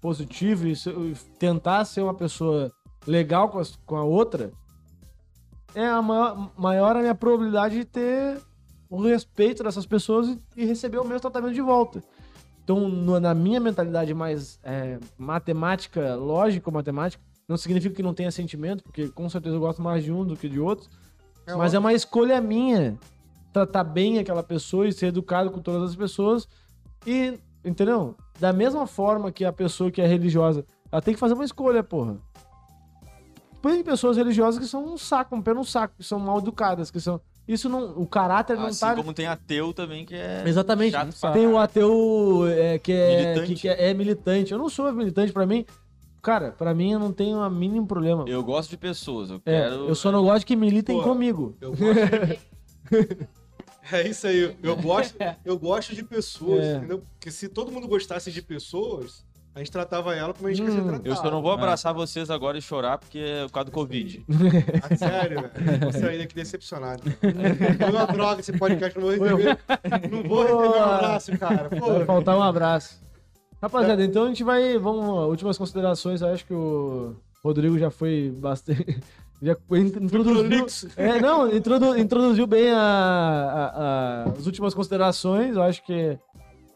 [0.00, 0.74] positivo e
[1.38, 2.70] tentar ser uma pessoa
[3.06, 4.52] legal com, as- com a outra,
[5.74, 8.40] é a maior, maior a minha probabilidade de ter
[8.88, 12.02] o respeito dessas pessoas e, e receber o mesmo tratamento de volta.
[12.62, 18.30] Então, no- na minha mentalidade mais é, matemática, lógica matemática, não significa que não tenha
[18.30, 20.88] sentimento, porque com certeza eu gosto mais de um do que de outro,
[21.46, 22.98] É mas é uma escolha minha
[23.56, 26.46] tratar bem aquela pessoa e ser educado com todas as pessoas
[27.06, 28.14] e, entendeu?
[28.38, 30.62] Da mesma forma que a pessoa que é religiosa,
[30.92, 32.18] ela tem que fazer uma escolha, porra.
[33.62, 36.90] Tem pessoas religiosas que são um saco, um pé no saco, que são mal educadas,
[36.90, 37.18] que são...
[37.48, 37.98] Isso não...
[37.98, 38.94] O caráter não Assim tá...
[38.94, 40.42] como tem ateu também, que é.
[40.46, 40.92] Exatamente.
[40.92, 41.58] chato Tem o caralho.
[41.58, 43.54] ateu é, que, é, Militante.
[43.54, 44.52] que, que é, é militante.
[44.52, 45.64] Eu não sou militante, pra mim.
[46.22, 48.24] Cara, pra mim eu não tenho o mínimo problema.
[48.26, 49.30] Eu gosto de pessoas.
[49.30, 49.88] Eu É, quero.
[49.88, 51.56] eu só não gosto que militem Pô, comigo.
[51.60, 52.38] Eu gosto de...
[53.92, 54.54] É isso aí.
[54.62, 56.76] Eu gosto, eu gosto de pessoas, É.
[56.76, 57.02] entendeu?
[57.14, 60.72] Porque se todo mundo gostasse de pessoas, a gente tratava ela como a gente quer
[60.72, 60.86] ser Hum.
[60.88, 61.08] tratado.
[61.08, 64.24] Eu só não vou abraçar vocês agora e chorar porque é por causa do Covid.
[64.82, 65.80] Ah, sério, velho.
[65.80, 67.02] Vou sair daqui decepcionado.
[67.20, 69.58] Foi uma droga esse podcast, não vou receber.
[70.10, 71.68] Não vou receber um abraço, cara.
[71.68, 73.00] Vai Pô, faltar um abraço.
[73.62, 74.76] Rapaziada, então a gente vai.
[74.78, 75.28] Vamos.
[75.30, 76.20] Últimas considerações.
[76.20, 79.00] Eu acho que o Rodrigo já foi bastante.
[79.42, 80.66] Já introduziu.
[80.96, 83.72] É, não, introdu- introduziu bem a- a-
[84.28, 85.54] a- as últimas considerações.
[85.56, 86.18] Eu acho que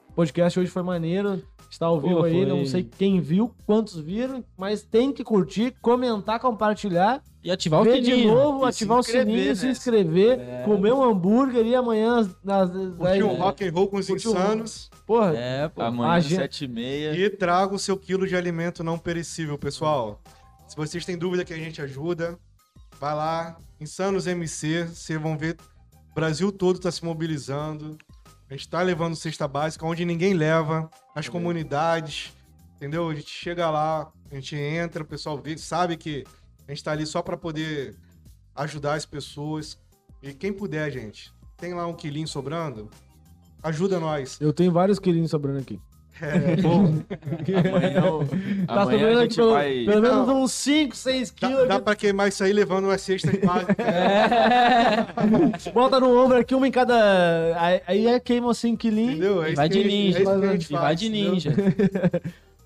[0.08, 1.42] o podcast hoje foi maneiro.
[1.70, 2.46] Está ao vivo Pô, aí, foi.
[2.46, 7.84] não sei quem viu, quantos viram, mas tem que curtir, comentar, compartilhar, E ativar o
[7.84, 8.34] ver de sininho.
[8.34, 9.70] novo, E ativar o sininho, inscrever, se né?
[9.70, 10.62] inscrever, É.
[10.64, 14.30] comer um hambúrguer e amanhã nas, curti um rock and roll com os Curti um-
[14.32, 15.80] insanos Porra, É, pô.
[15.82, 17.14] Amanhã, às gente- sete e meia.
[17.14, 20.20] e traga o seu quilo de alimento não perecível, pessoal.
[20.66, 22.36] Se vocês têm dúvida que a gente ajuda,
[23.00, 25.56] vai lá, Insanos MC, vocês vão ver,
[26.10, 27.96] o Brasil todo está se mobilizando.
[28.46, 32.30] A gente está levando cesta básica onde ninguém leva, nas comunidades,
[32.76, 33.08] entendeu?
[33.08, 36.24] A gente chega lá, a gente entra, o pessoal vê, sabe que
[36.68, 37.96] a gente está ali só para poder
[38.54, 39.78] ajudar as pessoas.
[40.22, 42.90] E quem puder, gente, tem lá um quilinho sobrando,
[43.62, 44.38] ajuda nós.
[44.40, 45.80] eu tenho vários quilinhos sobrando aqui.
[46.22, 46.84] É, bom,
[47.66, 48.26] Amanhã,
[48.66, 49.84] Tá amanhã sobrando a gente pelo, vai.
[49.84, 50.42] pelo menos Não.
[50.42, 51.68] uns 5, 6 dá, quilos.
[51.68, 51.84] dá aqui.
[51.84, 53.76] pra queimar isso aí levando umas cestas básicas.
[53.78, 55.70] É.
[55.72, 56.94] Bota no ombro aqui, uma em cada.
[57.58, 59.12] Aí, aí é queima 5 quilinhos.
[59.14, 59.42] Entendeu?
[59.42, 60.18] É isso vai de ninja.
[60.18, 61.52] é vai de ninja.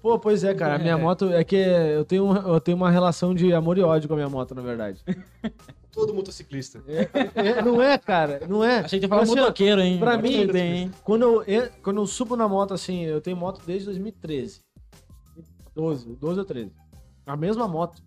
[0.03, 0.75] Pô, pois é, cara.
[0.75, 4.07] A minha moto é que eu tenho, eu tenho uma relação de amor e ódio
[4.09, 4.99] com a minha moto, na verdade.
[5.95, 6.83] Todo motociclista.
[6.89, 8.41] É, não é, cara.
[8.49, 8.81] Não é.
[8.81, 9.99] Achei que ia falar Assim, motoqueiro, hein?
[9.99, 10.91] pra mim- bem, hein?
[11.05, 14.61] Quando eu, en- quando eu subo na moto, assim, eu tenho moto desde 2013.
[15.75, 16.73] 12, 12 ou 13.
[17.27, 18.03] A mesma moto.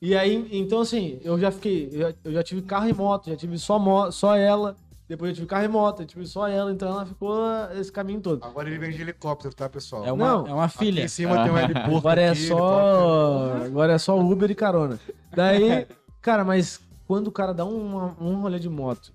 [0.00, 1.88] E aí, então assim, eu já fiquei.
[1.92, 4.76] Eu já, eu já tive carro e moto, já tive só, mo só ela.
[5.08, 7.38] Depois eu tive carro e moto, eu tive só ela, então ela ficou
[7.78, 8.44] esse caminho todo.
[8.44, 10.04] Agora ele vem de helicóptero, tá, pessoal?
[10.04, 10.46] É uma, Não.
[10.48, 11.04] é uma Aqui filha.
[11.04, 11.96] em cima tem um heliporto.
[11.98, 13.52] Agora é aqui, só.
[13.64, 14.98] Agora é só Uber e carona.
[15.34, 15.86] Daí,
[16.20, 19.12] cara, mas quando o cara dá uma- um rolê de moto,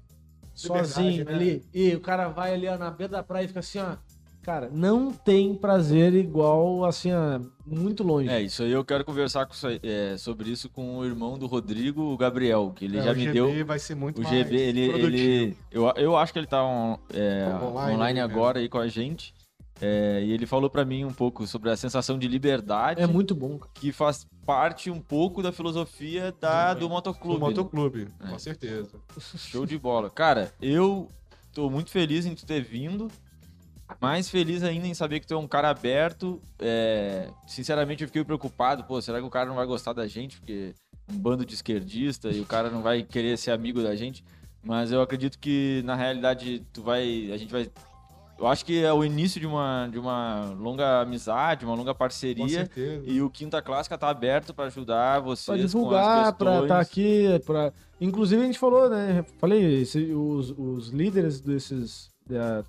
[0.62, 1.34] Liberdade, sozinho né?
[1.34, 3.96] ali, e o cara vai ali ó, na beira da praia e fica assim, ó.
[4.44, 8.28] Cara, não tem prazer igual, assim, ó, muito longe.
[8.28, 9.54] É, isso aí eu quero conversar com
[9.84, 13.16] é, sobre isso com o irmão do Rodrigo, o Gabriel, que ele É, já o
[13.16, 13.66] me GB deu.
[13.66, 14.90] vai ser muito O mais GB, ele.
[14.90, 15.16] produtivo.
[15.16, 18.22] ele eu, eu acho que ele tá on- é, Online, online, né?
[18.26, 19.32] agora aí com a gente.
[19.80, 23.34] é, e ele falou pra mim um pouco sobre a sensação de liberdade É muito
[23.36, 23.72] bom, cara.
[23.76, 27.40] que faz parte um pouco da filosofia da, do Do motoclube.
[27.40, 28.28] motoclube, É.
[28.30, 28.90] com certeza.
[29.38, 30.10] Show de bola.
[30.10, 31.08] Cara, eu
[31.54, 33.10] tô muito feliz em tu ter vindo.
[34.00, 36.42] Mais feliz ainda em saber que tu é um cara aberto.
[36.60, 38.84] É, Sinceramente, eu fiquei preocupado.
[38.86, 40.38] Pô, será que o cara não vai gostar da gente?
[40.38, 40.74] Porque
[41.12, 44.24] um bando de esquerdista e o cara não vai querer ser amigo da gente.
[44.64, 47.32] Mas eu acredito que, na realidade, tu vai...
[47.34, 47.70] A gente vai...
[48.42, 52.00] Eu acho que é o início de uma, de uma longa amizade, uma longa Com
[52.00, 52.48] parceria.
[52.50, 53.04] certeza.
[53.06, 56.64] E o Quinta Clássica tá aberto para ajudar vocês Pra com as divulgar, pra questões.
[56.64, 57.72] estar aqui, pra...
[58.02, 59.24] Inclusive a gente falou, né?
[59.38, 62.10] Falei, esse- os, os líderes desses...
[62.28, 62.64] da-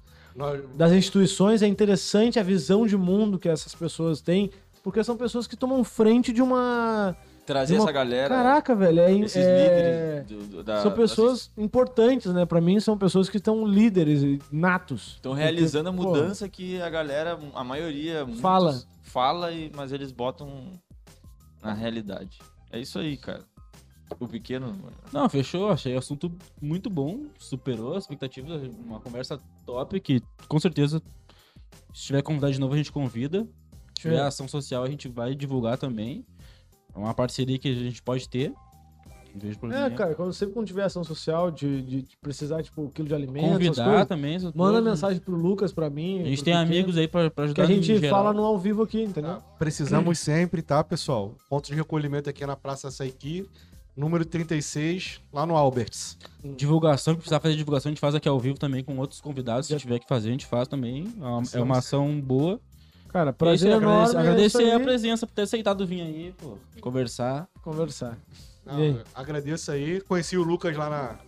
[0.75, 4.51] das instituições, é interessante a visão de mundo que essas pessoas têm,
[4.83, 7.17] porque são pessoas que tomam frente de uma...
[7.45, 8.29] Trazer uma- essa galera.
[8.35, 9.13] Caraca, velho, é...
[9.13, 12.47] esses é- líderes do- do- da- São pessoas importantes, né?
[12.47, 15.15] Pra mim, são pessoas que estão líderes e natos.
[15.17, 18.81] Estão realizando a Porque, mudança que a galera, a maioria, Fala.
[19.03, 20.71] fala, e, mas eles botam
[21.63, 22.39] na realidade.
[22.71, 23.43] É isso aí, cara.
[24.21, 24.77] O pequeno.
[25.13, 25.71] Não, fechou.
[25.71, 27.25] Achei o assunto muito bom.
[27.39, 28.63] Superou as expectativas.
[28.85, 31.03] Uma conversa top que, com certeza,
[31.95, 33.47] se tiver convidado de novo, a gente convida.
[33.97, 34.21] Se tiver É.
[34.21, 36.25] ação social, a gente vai divulgar também.
[36.95, 38.53] É uma parceria que a gente pode ter.
[39.73, 43.15] É, cara, quando sempre quando tiver ação social de, de precisar, tipo, um quilo de
[43.15, 44.39] alimento, Convidar coisas, também.
[44.39, 44.85] manda coisas.
[44.85, 46.21] mensagem pro Lucas, pra mim.
[46.21, 48.59] A gente tem Pequeno, amigos aí pra, pra Que ajudar a gente fala no ao
[48.59, 49.39] vivo aqui, entendeu?
[49.59, 51.35] Precisamos sempre, tá, pessoal?
[51.49, 53.49] Ponto de recolhimento aqui na Praça Saiki,
[53.97, 56.19] número 36, lá no Alberts.
[56.57, 59.67] Divulgação, que precisar fazer divulgação, a gente faz aqui ao vivo também com outros convidados.
[59.67, 61.07] Se tiver que fazer, a gente faz também.
[61.19, 62.61] É uma, é uma ação boa.
[63.13, 64.17] Cara, É isso prazer aí, enorme.
[64.17, 67.47] agradecer, é a presença por ter aceitado vir aí, pô, conversar.
[67.63, 68.17] Conversar.
[68.65, 69.01] Não, aí?
[69.15, 70.01] agradeço aí.
[70.01, 71.19] Conheci o Lucas lá na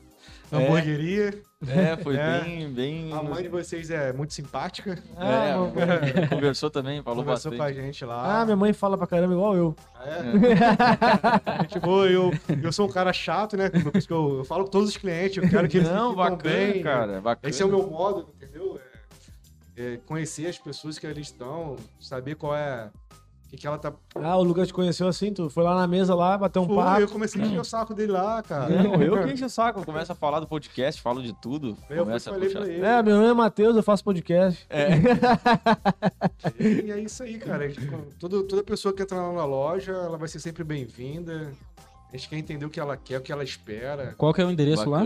[0.53, 0.65] É.
[0.67, 1.35] hamburgueria.
[1.67, 2.41] É, foi É.
[2.41, 2.69] bem.
[2.71, 4.93] bem A mãe de vocês é muito simpática.
[5.17, 7.75] É, Ah, mano, conversou também, falou Conversou bastante.
[7.75, 8.41] com a gente lá.
[8.41, 9.75] Ah, minha mãe fala pra caramba igual eu.
[10.07, 11.63] É.
[11.63, 12.31] Gente boa, eu,
[12.63, 13.69] eu sou um cara chato, né?
[13.71, 16.15] Por isso que eu, eu falo com todos os clientes, eu quero que eles Não,
[16.15, 16.83] bacana, bem.
[16.83, 17.21] cara.
[17.21, 17.51] Bacana.
[17.51, 18.79] Esse é o meu modo, entendeu?
[19.77, 22.91] É, é conhecer as pessoas que ali estão, saber qual é.
[23.47, 23.93] O que, que ela tá.
[24.17, 26.75] Ah, o Lucas te conheceu assim, tu foi lá na mesa lá, bateu um Pô,
[26.77, 27.03] papo.
[27.03, 28.83] eu comecei a encher o saco dele lá, cara.
[28.83, 31.69] Não, eu que encho o saco, eu começo a falar do podcast, falo de tudo.
[31.69, 32.63] Eu fui começa a falei puxar.
[32.65, 32.85] pra ele.
[32.85, 34.67] É, meu nome é Matheus, eu faço podcast.
[36.59, 37.65] E é isso aí, cara.
[37.65, 37.87] A gente-
[38.19, 41.53] toda, toda pessoa que entra lá na loja, ela vai ser sempre bem-vinda.
[42.13, 44.15] A gente quer entender o que ela quer, o que ela espera.
[44.17, 45.03] Qual que é o endereço lá?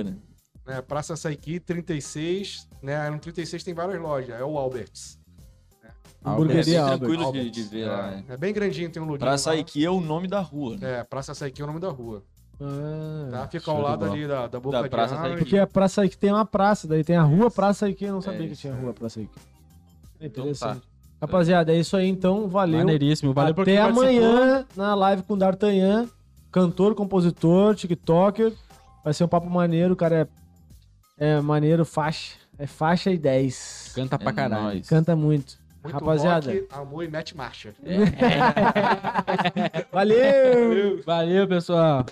[0.68, 0.82] Né?
[0.82, 3.08] Praça Saiki 36, né?
[3.08, 5.18] No 36 tem várias lojas, é o Alberts.
[5.82, 5.90] É
[6.28, 6.98] Hamburgueria bem Albert.
[6.98, 8.10] tranquilo de, de ver lá.
[8.10, 8.24] né?
[8.28, 9.20] É, é bem grandinho, tem um lugar.
[9.26, 10.98] Pra sair aqui é o nome da rua, né?
[11.00, 12.22] É, Praça Saiki é o nome da rua.
[12.60, 13.48] Ah, Tá?
[13.48, 15.16] Fica ao de lado ali da, da Boca Da de Praça.
[15.16, 15.36] Saiki.
[15.38, 18.20] Porque a Praça Ike tem uma praça, daí tem a rua Praça Ike, eu não
[18.20, 19.32] sabia É que tinha rua Praça Ike.
[20.20, 20.82] É Então interessante.
[21.20, 22.78] Rapaziada, é isso aí então, valeu.
[22.78, 23.32] Maneiríssimo.
[23.32, 24.04] Valeu por Até participou.
[24.08, 26.08] amanhã na live com o D'Artagnan,
[26.52, 28.52] cantor, compositor, tiktoker.
[29.04, 30.14] Vai ser um papo maneiro, cara.
[30.22, 30.28] É,
[31.18, 32.36] é maneiro, faixa.
[32.58, 33.92] É faixa e 10.
[33.94, 34.62] Canta pra É caralho.
[34.64, 34.88] nóis.
[34.88, 35.56] Canta muito.
[35.82, 36.50] Muito Rapaziada.
[36.52, 37.74] rock, amor e mete marcha.
[39.92, 41.02] Valeu!
[41.04, 42.04] Valeu, pessoal.